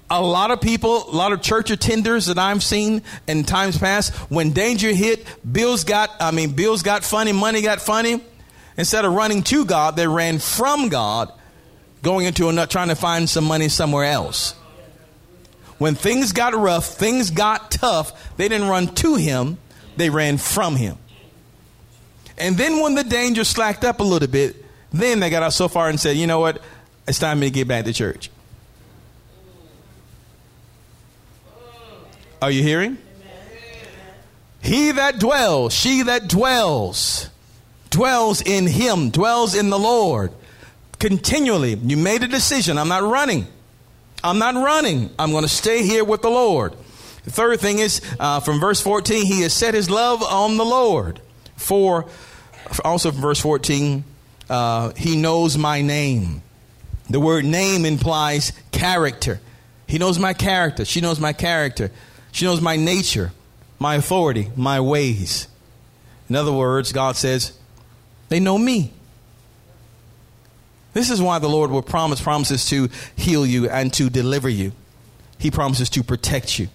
A 0.09 0.23
lot 0.23 0.53
of 0.53 0.61
people, 0.61 1.11
a 1.11 1.17
lot 1.17 1.33
of 1.33 1.43
church 1.43 1.71
attenders 1.71 2.29
that 2.29 2.39
I've 2.39 2.63
seen 2.63 3.03
in 3.27 3.43
times 3.43 3.77
past, 3.77 4.15
when 4.31 4.53
danger 4.53 4.93
hit, 4.93 5.27
bills 5.51 5.83
got, 5.83 6.11
I 6.21 6.31
mean, 6.31 6.53
bills 6.53 6.83
got 6.83 7.03
funny, 7.03 7.33
money 7.33 7.63
got 7.63 7.81
funny. 7.81 8.23
Instead 8.77 9.05
of 9.05 9.13
running 9.13 9.43
to 9.43 9.65
God, 9.65 9.97
they 9.97 10.07
ran 10.07 10.39
from 10.39 10.89
God, 10.89 11.33
going 12.03 12.27
into 12.27 12.49
a 12.49 12.67
trying 12.69 12.89
to 12.89 12.95
find 12.95 13.29
some 13.29 13.45
money 13.45 13.69
somewhere 13.69 14.05
else. 14.05 14.55
When 15.79 15.95
things 15.95 16.33
got 16.33 16.55
rough, 16.55 16.87
things 16.87 17.31
got 17.31 17.70
tough, 17.70 18.37
they 18.37 18.49
didn't 18.49 18.68
run 18.68 18.89
to 18.97 19.16
him, 19.16 19.59
they 19.97 20.11
ran 20.11 20.39
from 20.39 20.77
him. 20.77 20.97
And 22.39 22.57
then 22.57 22.81
when 22.81 22.95
the 22.95 23.05
danger 23.05 23.45
slacked 23.45 23.85
up 23.85 24.01
a 24.01 24.03
little 24.03 24.29
bit, 24.29 24.64
then 24.93 25.20
they 25.20 25.31
got 25.31 25.43
out 25.43 25.53
so 25.53 25.68
far 25.68 25.89
and 25.89 25.99
said, 25.99 26.16
you 26.16 26.27
know 26.27 26.41
what? 26.41 26.62
It's 27.07 27.18
time 27.18 27.41
to 27.41 27.51
get 27.51 27.68
back 27.68 27.85
to 27.85 27.93
church. 27.93 28.31
Are 32.43 32.51
you 32.51 32.62
hearing? 32.62 32.99
He 34.61 34.91
that 34.91 35.18
dwells, 35.18 35.72
she 35.72 36.03
that 36.03 36.29
dwells, 36.29 37.31
dwells 37.91 38.43
in 38.43 38.66
him, 38.66 39.11
dwells 39.11 39.55
in 39.55 39.70
the 39.70 39.79
Lord 39.79 40.33
continually. 40.99 41.74
You 41.74 41.97
made 41.97 42.22
a 42.22 42.29
decision. 42.29 42.79
I'm 42.79 42.89
not 42.89 43.03
running. 43.03 43.47
I'm 44.27 44.39
not 44.39 44.55
running. 44.55 45.11
I'm 45.18 45.31
going 45.31 45.45
to 45.45 45.49
stay 45.49 45.85
here 45.85 46.05
with 46.05 46.22
the 46.22 46.31
Lord. 46.31 46.74
The 47.24 47.31
third 47.31 47.61
thing 47.61 47.79
is 47.79 48.01
uh, 48.18 48.41
from 48.41 48.59
verse 48.59 48.81
14, 48.81 49.24
he 49.24 49.43
has 49.43 49.53
set 49.53 49.74
his 49.74 49.89
love 49.89 50.22
on 50.22 50.57
the 50.57 50.64
Lord. 50.64 51.20
For 51.57 52.07
also 52.85 53.12
from 53.12 53.20
verse 53.20 53.41
14, 53.41 54.05
uh, 54.51 54.93
he 54.95 55.16
knows 55.16 55.57
my 55.57 55.81
name. 55.81 56.43
The 57.09 57.20
word 57.20 57.45
name 57.45 57.85
implies 57.85 58.53
character. 58.72 59.41
He 59.87 59.99
knows 59.99 60.18
my 60.18 60.35
character. 60.35 60.85
She 60.85 61.01
knows 61.01 61.20
my 61.20 61.33
character. 61.33 61.93
She 62.33 62.45
knows 62.45 62.61
my 62.61 62.77
nature, 62.77 63.33
my 63.79 63.95
authority, 63.95 64.51
my 64.57 64.81
ways. 64.81 65.47
In 66.29 66.35
other 66.35 66.53
words, 66.53 66.93
God 66.93 67.16
says, 67.16 67.57
they 68.29 68.41
know 68.41 68.59
me. 68.59 68.93
This 70.97 71.11
is 71.11 71.21
why 71.21 71.39
the 71.39 71.47
Lord 71.47 71.71
will 71.71 71.83
promise 71.83 72.23
promises 72.23 72.65
to 72.71 72.89
heal 73.17 73.45
you 73.45 73.69
and 73.69 73.93
to 73.93 74.09
deliver 74.09 74.49
you. 74.49 74.73
He 75.39 75.51
promises 75.51 75.91
to 75.91 76.03
protect 76.03 76.59
you. 76.59 76.69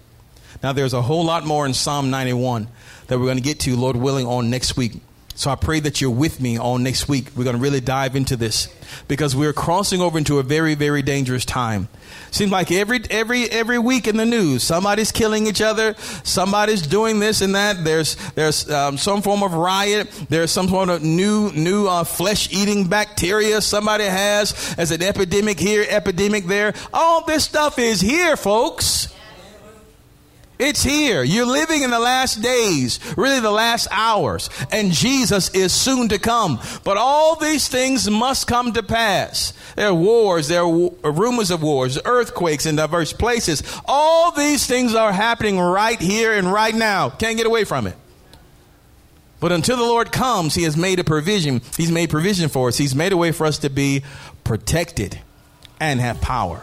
Now 0.62 0.72
there's 0.72 0.92
a 0.94 1.02
whole 1.02 1.24
lot 1.24 1.44
more 1.44 1.66
in 1.66 1.74
Psalm 1.74 2.08
91 2.08 2.68
that 3.08 3.18
we're 3.18 3.24
going 3.24 3.38
to 3.38 3.42
get 3.42 3.58
to, 3.60 3.74
Lord 3.74 3.96
willing, 3.96 4.28
on 4.28 4.48
next 4.48 4.76
week. 4.76 5.00
So 5.34 5.50
I 5.50 5.54
pray 5.54 5.80
that 5.80 6.00
you're 6.00 6.10
with 6.10 6.40
me 6.40 6.58
on 6.58 6.82
next 6.82 7.08
week. 7.08 7.28
We're 7.34 7.44
going 7.44 7.56
to 7.56 7.62
really 7.62 7.80
dive 7.80 8.16
into 8.16 8.36
this 8.36 8.68
because 9.08 9.34
we're 9.34 9.54
crossing 9.54 10.00
over 10.00 10.18
into 10.18 10.38
a 10.38 10.42
very, 10.42 10.74
very 10.74 11.02
dangerous 11.02 11.44
time. 11.44 11.88
Seems 12.30 12.52
like 12.52 12.70
every 12.70 13.00
every 13.10 13.44
every 13.50 13.78
week 13.78 14.06
in 14.06 14.16
the 14.16 14.26
news, 14.26 14.62
somebody's 14.62 15.10
killing 15.10 15.46
each 15.46 15.62
other, 15.62 15.94
somebody's 16.22 16.82
doing 16.82 17.18
this 17.18 17.40
and 17.40 17.54
that. 17.54 17.82
There's 17.82 18.16
there's 18.32 18.70
um, 18.70 18.98
some 18.98 19.22
form 19.22 19.42
of 19.42 19.54
riot. 19.54 20.10
There's 20.28 20.50
some 20.50 20.68
sort 20.68 20.90
of 20.90 21.02
new 21.02 21.50
new 21.52 21.86
uh, 21.88 22.04
flesh 22.04 22.52
eating 22.52 22.88
bacteria 22.88 23.60
somebody 23.60 24.04
has 24.04 24.74
as 24.78 24.90
an 24.90 25.02
epidemic 25.02 25.58
here, 25.58 25.84
epidemic 25.88 26.46
there. 26.46 26.74
All 26.92 27.24
this 27.24 27.44
stuff 27.44 27.78
is 27.78 28.00
here, 28.00 28.36
folks. 28.36 29.08
It's 30.62 30.84
here. 30.84 31.24
You're 31.24 31.44
living 31.44 31.82
in 31.82 31.90
the 31.90 31.98
last 31.98 32.40
days, 32.40 33.00
really 33.16 33.40
the 33.40 33.50
last 33.50 33.88
hours, 33.90 34.48
and 34.70 34.92
Jesus 34.92 35.48
is 35.50 35.72
soon 35.72 36.10
to 36.10 36.20
come. 36.20 36.60
But 36.84 36.96
all 36.96 37.34
these 37.34 37.66
things 37.66 38.08
must 38.08 38.46
come 38.46 38.72
to 38.74 38.82
pass. 38.84 39.54
There 39.74 39.88
are 39.88 39.94
wars, 39.94 40.46
there 40.46 40.62
are 40.62 41.10
rumors 41.10 41.50
of 41.50 41.64
wars, 41.64 41.98
earthquakes 42.04 42.64
in 42.64 42.76
diverse 42.76 43.12
places. 43.12 43.64
All 43.86 44.30
these 44.30 44.64
things 44.64 44.94
are 44.94 45.12
happening 45.12 45.58
right 45.58 46.00
here 46.00 46.32
and 46.32 46.52
right 46.52 46.74
now. 46.74 47.10
Can't 47.10 47.36
get 47.36 47.46
away 47.46 47.64
from 47.64 47.88
it. 47.88 47.96
But 49.40 49.50
until 49.50 49.76
the 49.76 49.82
Lord 49.82 50.12
comes, 50.12 50.54
He 50.54 50.62
has 50.62 50.76
made 50.76 51.00
a 51.00 51.04
provision. 51.04 51.60
He's 51.76 51.90
made 51.90 52.08
provision 52.08 52.48
for 52.48 52.68
us. 52.68 52.78
He's 52.78 52.94
made 52.94 53.10
a 53.10 53.16
way 53.16 53.32
for 53.32 53.48
us 53.48 53.58
to 53.58 53.68
be 53.68 54.04
protected 54.44 55.18
and 55.80 55.98
have 56.00 56.20
power. 56.20 56.62